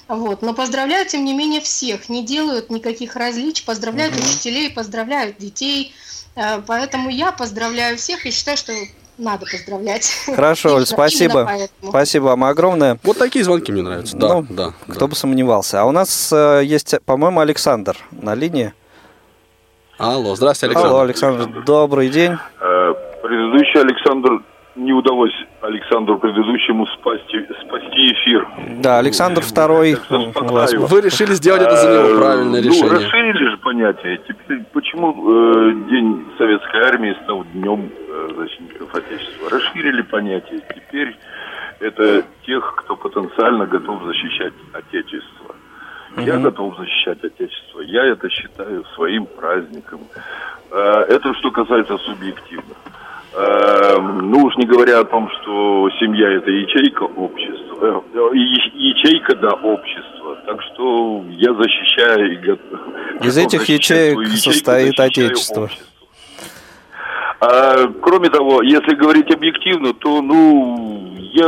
Вот. 0.07 0.41
Но 0.41 0.53
поздравляют, 0.53 1.09
тем 1.09 1.25
не 1.25 1.33
менее, 1.33 1.61
всех. 1.61 2.09
Не 2.09 2.23
делают 2.23 2.69
никаких 2.69 3.15
различий. 3.15 3.65
Поздравляют 3.65 4.15
учителей, 4.15 4.69
поздравляют 4.69 5.37
детей. 5.37 5.93
Э, 6.35 6.61
Поэтому 6.65 7.09
я 7.09 7.31
поздравляю 7.31 7.97
всех 7.97 8.25
и 8.25 8.31
считаю, 8.31 8.57
что 8.57 8.73
надо 9.17 9.45
поздравлять. 9.45 10.11
Хорошо, 10.25 10.75
Оль, 10.75 10.85
спасибо. 10.87 11.49
Спасибо 11.87 12.23
вам 12.25 12.43
огромное. 12.45 12.99
Вот 13.03 13.17
такие 13.17 13.43
звонки 13.43 13.71
мне 13.71 13.81
нравятся. 13.81 14.17
Да, 14.17 14.35
Ну, 14.35 14.47
да. 14.49 14.73
Кто 14.87 15.01
да. 15.01 15.07
бы 15.07 15.15
сомневался. 15.15 15.81
А 15.81 15.85
у 15.85 15.91
нас 15.91 16.31
э, 16.31 16.61
есть, 16.63 16.95
по-моему, 17.05 17.39
Александр 17.39 17.97
на 18.11 18.35
линии. 18.35 18.73
Алло, 19.97 20.35
здравствуйте, 20.35 20.73
Александр. 20.75 20.89
Алло, 20.95 21.01
Александр, 21.03 21.63
добрый 21.65 22.09
день. 22.09 22.31
Э, 22.59 22.93
Предыдущий 23.21 23.79
Александр 23.79 24.41
не 24.75 24.91
удалось 24.91 25.31
Александру 25.61 26.17
предыдущему 26.17 26.87
спасти, 26.87 27.45
спасти 27.67 28.11
эфир. 28.11 28.47
Да, 28.81 28.97
Александр 28.97 29.41
второй. 29.41 29.93
Так 29.95 30.03
что 30.05 30.15
у 30.17 30.47
вас 30.47 30.71
спасаю. 30.71 30.87
Вы 30.87 31.01
решили 31.01 31.33
сделать 31.33 31.61
это 31.61 31.75
за 31.75 31.89
него 31.93 32.15
Э, 32.15 32.17
правильное 32.17 32.61
ну, 32.61 32.67
решение. 32.67 32.89
расширили 32.91 33.49
же 33.51 33.57
понятие. 33.57 34.19
Теперь 34.27 34.63
почему 34.73 35.11
э, 35.11 35.73
День 35.89 36.25
Советской 36.39 36.81
Армии 36.81 37.15
стал 37.23 37.45
днем 37.53 37.89
э, 38.09 38.29
защитников 38.35 38.93
Отечества. 38.95 39.49
Расширили 39.51 40.01
понятие. 40.01 40.59
Теперь 40.75 41.15
это 41.79 42.23
тех, 42.45 42.73
кто 42.77 42.95
потенциально 42.95 43.67
готов 43.67 44.03
защищать 44.03 44.53
Отечество. 44.73 45.42
Я 46.17 46.37
готов 46.37 46.77
защищать 46.77 47.23
Отечество. 47.23 47.81
Я 47.81 48.05
это 48.05 48.29
считаю 48.29 48.85
своим 48.95 49.25
праздником. 49.25 50.01
Э, 50.71 51.05
Это 51.09 51.33
что 51.35 51.51
касается 51.51 51.97
субъективно. 51.99 52.75
Э, 53.33 53.97
Ну 53.99 54.43
уж 54.45 54.55
не 54.57 54.65
говоря 54.65 54.99
о 54.99 55.05
том, 55.05 55.29
что 55.29 55.89
семья 55.99 56.29
это 56.31 56.51
ячейка 56.51 57.03
общества, 57.03 58.03
э, 58.13 58.35
ячейка 58.35 59.35
да 59.35 59.53
общества. 59.53 60.37
Так 60.45 60.61
что 60.61 61.23
я 61.29 61.53
защищаю 61.53 62.57
Из 63.21 63.37
этих 63.37 63.65
ячеек 63.65 64.19
ячейку, 64.19 64.37
состоит 64.37 64.99
Отечество. 64.99 65.69
А, 67.45 67.87
кроме 68.01 68.29
того, 68.29 68.61
если 68.61 68.95
говорить 68.95 69.29
объективно, 69.33 69.93
то, 69.93 70.21
ну, 70.21 71.13
я 71.33 71.47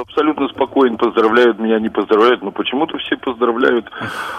абсолютно 0.00 0.48
спокоен, 0.48 0.96
поздравляют 0.96 1.58
меня, 1.58 1.78
не 1.78 1.90
поздравляют, 1.90 2.42
но 2.42 2.50
почему-то 2.50 2.96
все 2.98 3.16
поздравляют 3.16 3.86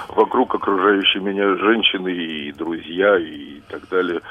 вокруг 0.09 0.55
окружающие 0.55 1.21
меня 1.21 1.55
женщины 1.55 2.09
и 2.09 2.51
друзья 2.51 3.17
и 3.17 3.61
так 3.69 3.87
далее. 3.89 4.21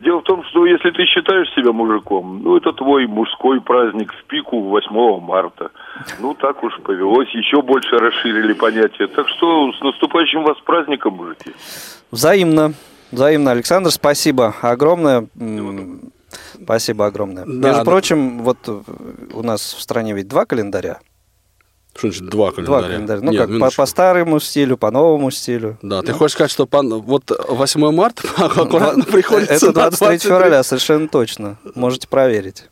Дело 0.00 0.20
в 0.20 0.24
том, 0.24 0.42
что 0.44 0.66
если 0.66 0.90
ты 0.90 1.04
считаешь 1.04 1.52
себя 1.54 1.72
мужиком, 1.72 2.42
ну, 2.42 2.56
это 2.56 2.72
твой 2.72 3.06
мужской 3.06 3.60
праздник 3.60 4.12
в 4.12 4.24
пику 4.24 4.62
8 4.62 5.20
марта. 5.20 5.70
Ну, 6.18 6.34
так 6.34 6.62
уж 6.64 6.76
повелось, 6.82 7.28
еще 7.34 7.62
больше 7.62 7.98
расширили 7.98 8.52
понятие. 8.54 9.08
Так 9.08 9.28
что 9.28 9.72
с 9.72 9.80
наступающим 9.80 10.42
вас 10.42 10.58
праздником, 10.64 11.14
мужики. 11.14 11.52
Взаимно. 12.10 12.72
Взаимно, 13.12 13.52
Александр, 13.52 13.90
спасибо 13.90 14.54
огромное. 14.62 15.28
Спасибо 16.62 17.06
огромное. 17.06 17.44
Да, 17.44 17.52
Между 17.52 17.78
да. 17.78 17.84
прочим, 17.84 18.42
вот 18.42 18.58
э, 18.66 18.80
у 19.34 19.42
нас 19.42 19.60
в 19.74 19.80
стране 19.80 20.12
ведь 20.14 20.28
два 20.28 20.44
календаря. 20.46 20.98
Что 21.94 22.08
значит 22.10 22.28
два 22.28 22.50
календаря? 22.52 22.78
Два 22.80 22.88
календаря. 22.88 23.20
Ну, 23.22 23.30
Нет, 23.32 23.40
как 23.40 23.48
по, 23.48 23.52
минуточку. 23.52 23.82
по 23.82 23.86
старому 23.86 24.40
стилю, 24.40 24.76
по 24.76 24.90
новому 24.90 25.30
стилю. 25.30 25.78
Да, 25.82 26.02
ты 26.02 26.12
хочешь 26.12 26.34
сказать, 26.34 26.50
что 26.50 26.66
по- 26.66 26.82
вот 26.82 27.30
8 27.48 27.90
марта 27.92 28.22
аккуратно 28.36 29.04
приходится 29.04 29.54
Это 29.54 29.66
на 29.66 29.72
23 29.72 30.06
23. 30.08 30.18
февраля, 30.30 30.62
совершенно 30.62 31.08
точно. 31.08 31.56
Можете 31.74 32.06
проверить. 32.08 32.64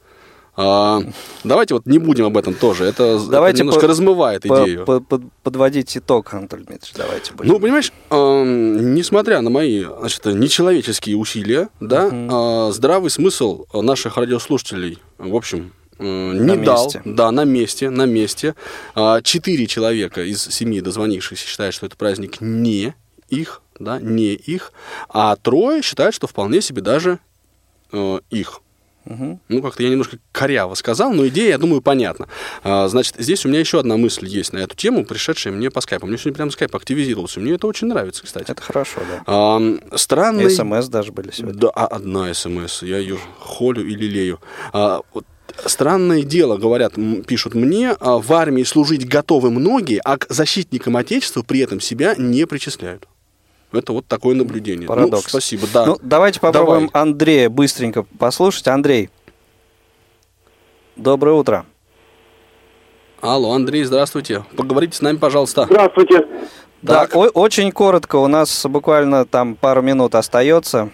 А, 0.56 1.00
давайте 1.42 1.74
вот 1.74 1.86
не 1.86 1.98
будем 1.98 2.26
об 2.26 2.36
этом 2.36 2.54
тоже. 2.54 2.84
Это, 2.84 3.02
это 3.16 3.26
Давайте 3.28 3.60
немножко 3.60 3.80
по- 3.82 3.86
размывает 3.88 4.42
по- 4.42 4.62
идею. 4.64 4.84
по- 4.84 5.00
под- 5.00 5.22
подводить 5.42 5.96
итог, 5.96 6.32
Анатолий 6.32 6.64
Дмитриевич, 6.64 6.94
давайте 6.96 7.32
будем. 7.34 7.50
Ну, 7.52 7.58
понимаешь, 7.58 7.92
эм, 8.10 8.94
несмотря 8.94 9.40
на 9.40 9.50
мои 9.50 9.84
значит, 9.84 10.24
нечеловеческие 10.26 11.16
усилия, 11.16 11.68
да, 11.80 12.08
э, 12.12 12.70
здравый 12.72 13.10
смысл 13.10 13.66
наших 13.72 14.16
радиослушателей, 14.16 14.98
в 15.18 15.34
общем, 15.34 15.72
э, 15.98 16.04
не 16.04 16.40
На 16.40 16.56
дал. 16.64 16.84
месте. 16.84 17.02
Да, 17.04 17.32
на 17.32 17.44
месте, 17.44 17.90
на 17.90 18.06
месте. 18.06 18.54
А, 18.94 19.22
Четыре 19.22 19.66
человека 19.66 20.22
из 20.22 20.40
семи 20.42 20.80
дозвонившихся 20.80 21.46
считают, 21.48 21.74
что 21.74 21.86
это 21.86 21.96
праздник 21.96 22.40
не 22.40 22.94
их, 23.28 23.60
да, 23.80 23.98
не 23.98 24.34
их, 24.34 24.72
а 25.08 25.34
трое 25.34 25.82
считают, 25.82 26.14
что 26.14 26.28
вполне 26.28 26.60
себе 26.60 26.80
даже 26.80 27.18
э, 27.90 28.20
их. 28.30 28.60
Мгм. 29.04 29.40
Ну, 29.48 29.62
как-то 29.62 29.82
я 29.82 29.90
немножко 29.90 30.18
коряво 30.32 30.74
сказал, 30.74 31.12
но 31.12 31.26
идея, 31.28 31.50
я 31.50 31.58
думаю, 31.58 31.82
понятна. 31.82 32.28
А, 32.62 32.88
значит, 32.88 33.16
здесь 33.18 33.44
у 33.44 33.48
меня 33.48 33.60
еще 33.60 33.80
одна 33.80 33.96
мысль 33.96 34.26
есть 34.26 34.52
на 34.52 34.58
эту 34.58 34.76
тему, 34.76 35.04
пришедшая 35.04 35.52
мне 35.52 35.70
по 35.70 35.80
скайпу. 35.80 36.06
Мне 36.06 36.16
сегодня 36.16 36.36
прям 36.36 36.50
скайп 36.50 36.74
активизировался. 36.74 37.40
Мне 37.40 37.52
это 37.52 37.66
очень 37.66 37.88
нравится, 37.88 38.24
кстати. 38.24 38.50
Это 38.50 38.62
хорошо, 38.62 39.00
да. 39.08 39.22
Ам, 39.26 39.80
странный... 39.94 40.50
СМС 40.50 40.88
даже 40.88 41.12
были 41.12 41.30
сегодня. 41.30 41.58
Да, 41.58 41.70
а, 41.74 41.86
одна 41.86 42.32
смс. 42.32 42.82
Я 42.82 42.98
ее 42.98 43.18
холю 43.38 43.86
и 43.86 43.94
лелею. 43.94 44.40
А, 44.72 45.00
вот 45.12 45.24
Странное 45.66 46.22
дело, 46.22 46.56
говорят, 46.56 46.94
пишут 47.26 47.54
мне, 47.54 47.90
а, 47.90 48.18
в 48.18 48.32
армии 48.32 48.64
служить 48.64 49.06
готовы 49.06 49.50
многие, 49.50 50.00
а 50.04 50.16
к 50.16 50.26
защитникам 50.28 50.96
Отечества 50.96 51.42
при 51.42 51.60
этом 51.60 51.80
себя 51.80 52.14
не 52.16 52.46
причисляют. 52.46 53.06
Это 53.76 53.92
вот 53.92 54.06
такое 54.06 54.34
наблюдение. 54.34 54.86
Парадокс. 54.88 55.24
Ну, 55.24 55.28
спасибо, 55.30 55.66
да. 55.72 55.86
Ну, 55.86 55.96
давайте 56.02 56.40
попробуем 56.40 56.88
Давай. 56.88 57.02
Андрея 57.02 57.50
быстренько 57.50 58.04
послушать. 58.18 58.68
Андрей, 58.68 59.10
доброе 60.96 61.32
утро. 61.34 61.64
Алло, 63.20 63.52
Андрей, 63.52 63.84
здравствуйте. 63.84 64.44
Поговорите 64.56 64.96
с 64.96 65.02
нами, 65.02 65.16
пожалуйста. 65.16 65.64
Здравствуйте. 65.64 66.26
Да, 66.82 67.08
о- 67.14 67.28
очень 67.28 67.72
коротко, 67.72 68.16
у 68.16 68.26
нас 68.26 68.66
буквально 68.66 69.24
там 69.24 69.54
пару 69.56 69.80
минут 69.80 70.14
остается. 70.14 70.90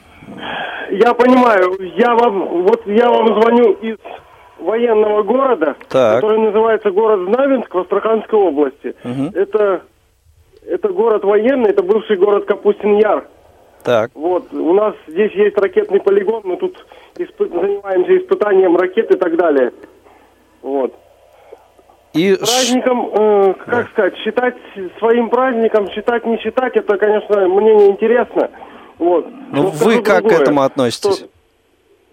Я 0.93 1.14
понимаю, 1.14 1.76
я 1.97 2.14
вам, 2.14 2.62
вот 2.64 2.87
я 2.87 3.09
вам 3.11 3.41
звоню 3.41 3.72
из 3.72 3.97
военного 4.61 5.22
города, 5.24 5.74
Так. 5.89 6.16
который 6.20 6.39
называется 6.39 6.91
город 6.93 7.20
Знаменск 7.35 7.74
в 7.74 7.78
Астраханской 7.78 8.39
области. 8.39 8.95
Мгм. 9.03 9.31
Это, 9.35 9.83
это 10.71 10.89
город 10.89 11.25
военный, 11.25 11.71
это 11.71 11.83
бывший 11.83 12.16
город 12.16 12.47
Капустин-Яр. 12.47 13.27
Так, 13.83 14.11
Вот, 14.14 14.53
у 14.53 14.75
нас 14.75 14.95
здесь 15.07 15.33
есть 15.33 15.57
ракетный 15.57 16.01
полигон, 16.01 16.43
мы 16.45 16.57
тут 16.59 16.85
испы- 17.16 17.49
занимаемся 17.49 18.18
испытанием 18.18 18.77
ракет 18.77 19.11
и 19.11 19.16
так 19.16 19.37
далее. 19.37 19.73
Вот. 20.62 20.95
и 22.12 22.37
Праздником, 22.37 23.11
э, 23.12 23.55
как 23.66 23.89
сказать, 23.91 24.16
считать 24.18 24.55
своим 24.99 25.31
праздником, 25.31 25.91
считать, 25.91 26.27
не 26.27 26.39
считать, 26.39 26.77
это, 26.77 26.99
конечно, 26.99 27.49
мне 27.49 27.75
не 27.75 27.87
интересно. 27.89 28.51
Вот. 28.99 29.27
ну 29.51 29.71
вы 29.71 30.03
как 30.03 30.18
к 30.18 30.21
другое, 30.25 30.43
этому 30.43 30.61
относитесь? 30.61 31.16
что 31.21 31.29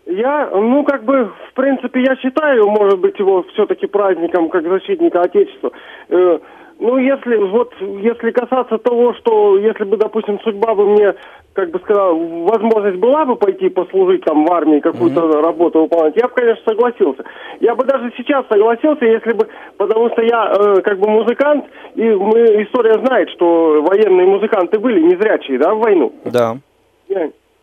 Я, 0.05 0.49
ну, 0.53 0.86
как 0.86 1.03
бы, 1.03 1.26
в 1.49 1.53
принципе, 1.53 2.01
я 2.01 2.16
считаю, 2.16 2.70
может 2.70 2.97
быть, 2.99 3.20
его 3.20 3.43
все-таки 3.53 3.88
праздником, 3.88 4.47
как 4.47 4.64
защитника 4.64 5.22
Отечества. 5.22 5.72
Э, 6.08 6.39
ну, 6.80 6.97
если, 6.97 7.38
вот, 7.38 7.73
если 7.80 8.32
касаться 8.32 8.78
того, 8.78 9.13
что, 9.15 9.57
если 9.57 9.84
бы, 9.84 9.97
допустим, 9.97 10.39
судьба 10.41 10.75
бы 10.75 10.86
мне, 10.86 11.15
как 11.53 11.71
бы 11.71 11.80
сказал, 11.80 12.15
возможность 12.15 12.97
была 12.99 13.25
бы 13.25 13.36
пойти 13.36 13.69
послужить 13.69 14.23
там 14.23 14.45
в 14.45 14.51
армии, 14.51 14.80
какую-то 14.80 15.41
работу 15.41 15.82
выполнять, 15.82 16.15
я 16.15 16.28
бы, 16.28 16.34
конечно, 16.36 16.63
согласился. 16.65 17.23
Я 17.59 17.73
бы 17.73 17.84
даже 17.84 18.13
сейчас 18.15 18.45
согласился, 18.47 19.05
если 19.05 19.34
бы, 19.34 19.47
потому 19.78 20.09
что 20.11 20.21
я, 20.21 20.53
э, 20.55 20.82
как 20.82 20.99
бы, 20.99 21.09
музыкант, 21.09 21.65
и 21.95 22.03
мы, 22.03 22.63
история 22.63 23.03
знает, 23.03 23.30
что 23.32 23.82
военные 23.82 24.28
музыканты 24.28 24.78
были 24.78 25.01
незрячие, 25.01 25.57
да, 25.57 25.73
в 25.73 25.80
войну. 25.80 26.13
Да. 26.25 26.57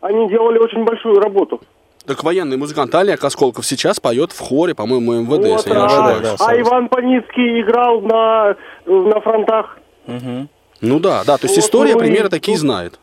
Они 0.01 0.27
делали 0.27 0.59
очень 0.59 0.83
большую 0.83 1.19
работу. 1.21 1.61
Так 2.07 2.23
военный 2.23 2.57
музыкант 2.57 2.93
Олег 2.93 3.23
Осколков 3.23 3.65
сейчас 3.65 3.99
поет 3.99 4.31
в 4.31 4.39
хоре, 4.39 4.75
по-моему, 4.75 5.13
МВД, 5.21 5.29
Вот, 5.29 5.45
если 5.45 5.69
я 5.71 5.75
не 5.75 5.81
а, 5.81 5.85
ошибаюсь. 5.85 6.37
да, 6.39 6.45
а. 6.45 6.59
Иван 6.61 6.87
Паницкий 6.89 7.61
играл 7.61 8.01
на, 8.01 8.55
на 8.85 9.19
фронтах. 9.21 9.77
Мгм. 10.05 10.49
Ну 10.81 10.99
да, 10.99 11.23
да, 11.25 11.37
то 11.37 11.45
есть 11.45 11.55
Вот, 11.55 11.63
история 11.65 11.93
ну 11.93 11.99
и 11.99 12.01
примеры 12.01 12.29
такие 12.29 12.57
знает. 12.57 12.99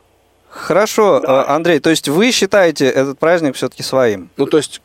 Хорошо, 0.49 1.19
э, 1.19 1.45
Андрей, 1.49 1.81
то 1.81 1.91
есть 1.91 2.09
вы 2.09 2.31
считаете 2.31 2.87
этот 2.87 3.19
праздник 3.19 3.57
все-таки 3.57 3.83
своим? 3.83 4.29
Ну, 4.37 4.47
то 4.47 4.59
есть 4.59 4.83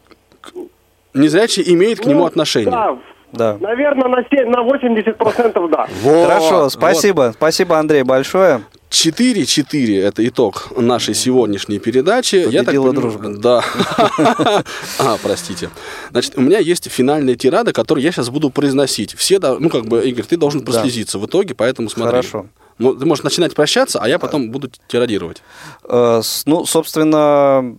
незрячий 1.13 1.63
имеет 1.73 1.99
к 1.99 2.05
нему 2.05 2.21
Ну, 2.21 2.25
отношение. 2.25 2.71
Да, 2.71 2.97
Да. 3.33 3.57
наверное, 3.59 4.07
на, 4.07 4.23
7, 4.29 4.49
на 4.49 4.61
80% 4.63 5.67
да. 5.69 5.87
Вот, 6.01 6.27
Хорошо, 6.27 6.61
вот. 6.63 6.71
спасибо. 6.71 7.31
Спасибо, 7.35 7.77
Андрей, 7.77 8.03
большое. 8.03 8.61
4-4 8.89 10.01
это 10.01 10.27
итог 10.27 10.69
нашей 10.77 11.13
сегодняшней 11.13 11.79
передачи. 11.79 12.35
Я 12.35 12.63
так 12.63 12.67
Победила 12.67 12.91
понимаю- 12.93 13.37
дружба. 13.37 13.37
Да. 13.37 14.63
А, 14.99 15.17
простите. 15.21 15.69
Значит, 16.11 16.37
у 16.37 16.41
меня 16.41 16.59
есть 16.59 16.89
финальная 16.89 17.35
тирада, 17.35 17.73
которую 17.73 18.03
я 18.03 18.11
сейчас 18.11 18.29
буду 18.29 18.49
произносить. 18.49 19.13
Все, 19.15 19.39
ну, 19.39 19.69
как 19.69 19.85
бы, 19.87 20.07
Игорь, 20.07 20.25
ты 20.25 20.37
должен 20.37 20.61
прослезиться 20.61 21.19
в 21.19 21.25
итоге, 21.25 21.53
поэтому 21.53 21.89
смотри. 21.89 22.11
Хорошо. 22.11 22.47
Мо- 22.79 22.93
Ты 22.93 23.05
можешь 23.05 23.23
начинать 23.23 23.55
прощаться, 23.55 23.99
а 23.99 24.07
я 24.07 24.19
потом 24.19 24.51
буду 24.51 24.69
тирадировать. 24.87 25.41
Э, 25.83 26.21
Ну, 26.45 26.65
собственно, 26.65 27.75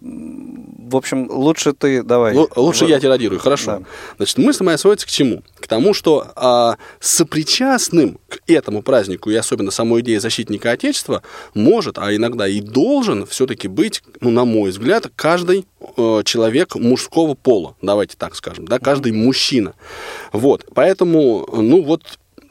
в 0.91 0.97
общем, 0.97 1.29
лучше 1.31 1.73
ты 1.73 2.03
давай. 2.03 2.35
Лу- 2.35 2.51
Лучше 2.57 2.87
В- 2.87 2.89
я 2.89 2.99
тирадирую, 3.01 3.39
хорошо. 3.41 3.79
Да. 3.79 3.83
Значит, 4.17 4.39
мысль 4.39 4.65
моя 4.65 4.79
сводится 4.79 5.07
к 5.07 5.11
чему? 5.11 5.43
К 5.61 5.67
тому, 5.67 5.95
что 5.95 6.27
а, 6.37 6.77
сопричастным 7.01 8.19
к 8.29 8.39
этому 8.47 8.83
празднику, 8.83 9.31
и 9.31 9.35
особенно 9.35 9.71
самой 9.71 10.01
идее 10.01 10.21
защитника 10.21 10.71
Отечества, 10.71 11.23
может, 11.55 11.99
а 11.99 12.15
иногда 12.15 12.49
и 12.49 12.61
должен 12.61 13.27
все-таки 13.27 13.69
быть, 13.69 14.03
ну, 14.21 14.31
на 14.31 14.45
мой 14.45 14.71
взгляд, 14.71 15.07
каждый 15.15 15.67
э, 15.97 16.23
человек 16.25 16.75
мужского 16.75 17.35
пола, 17.35 17.75
давайте 17.83 18.17
так 18.17 18.35
скажем, 18.35 18.67
да, 18.67 18.79
каждый 18.79 19.13
мужчина. 19.13 19.75
Вот, 20.33 20.65
поэтому, 20.75 21.49
ну, 21.53 21.83
вот 21.83 22.03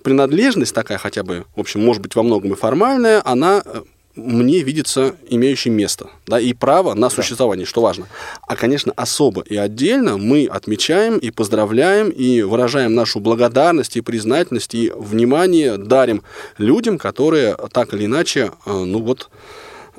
принадлежность 0.04 0.74
такая 0.76 0.98
хотя 0.98 1.24
бы, 1.24 1.46
в 1.56 1.60
общем, 1.60 1.84
может 1.84 2.02
быть, 2.02 2.16
во 2.16 2.24
многом 2.24 2.54
и 2.54 2.56
формальная, 2.56 3.22
она 3.26 3.62
э, 3.66 3.82
мне 4.18 4.64
видится 4.64 5.16
имеющей 5.30 5.70
место, 5.70 6.10
да, 6.26 6.40
и 6.40 6.54
право 6.54 6.94
на 6.94 7.10
существование, 7.10 7.66
что 7.66 7.82
важно. 7.82 8.08
А, 8.48 8.56
конечно, 8.56 8.92
особо 8.96 9.42
и 9.42 9.56
отдельно 9.56 10.18
мы 10.18 10.46
отмечаем 10.46 11.18
и 11.18 11.32
поздравляем, 11.32 12.10
и 12.10 12.42
выражаем 12.42 12.94
нашу 12.96 13.20
благодарность 13.20 13.96
и 13.96 14.02
признательность, 14.02 14.74
и 14.76 14.92
внимание 14.96 15.78
дарим 15.78 16.24
людям, 16.58 16.98
которые 16.98 17.56
так 17.72 17.94
или 17.94 18.06
иначе, 18.06 18.52
э, 18.66 18.72
ну 18.72 19.02
вот, 19.02 19.30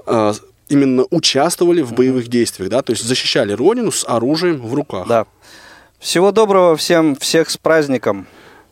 э, 0.07 0.33
именно 0.69 1.07
участвовали 1.11 1.83
в 1.83 1.93
боевых 1.95 2.29
действиях, 2.29 2.71
да, 2.71 2.83
то 2.83 2.93
есть 2.93 3.05
защищали 3.05 3.53
родину 3.53 3.91
с 3.91 4.05
оружием 4.07 4.61
в 4.61 4.75
руках. 4.75 5.07
Да. 5.09 5.27
Всего 5.99 6.31
доброго 6.31 6.77
всем, 6.77 7.17
всех 7.17 7.51
с 7.51 7.57
праздником. 7.57 8.27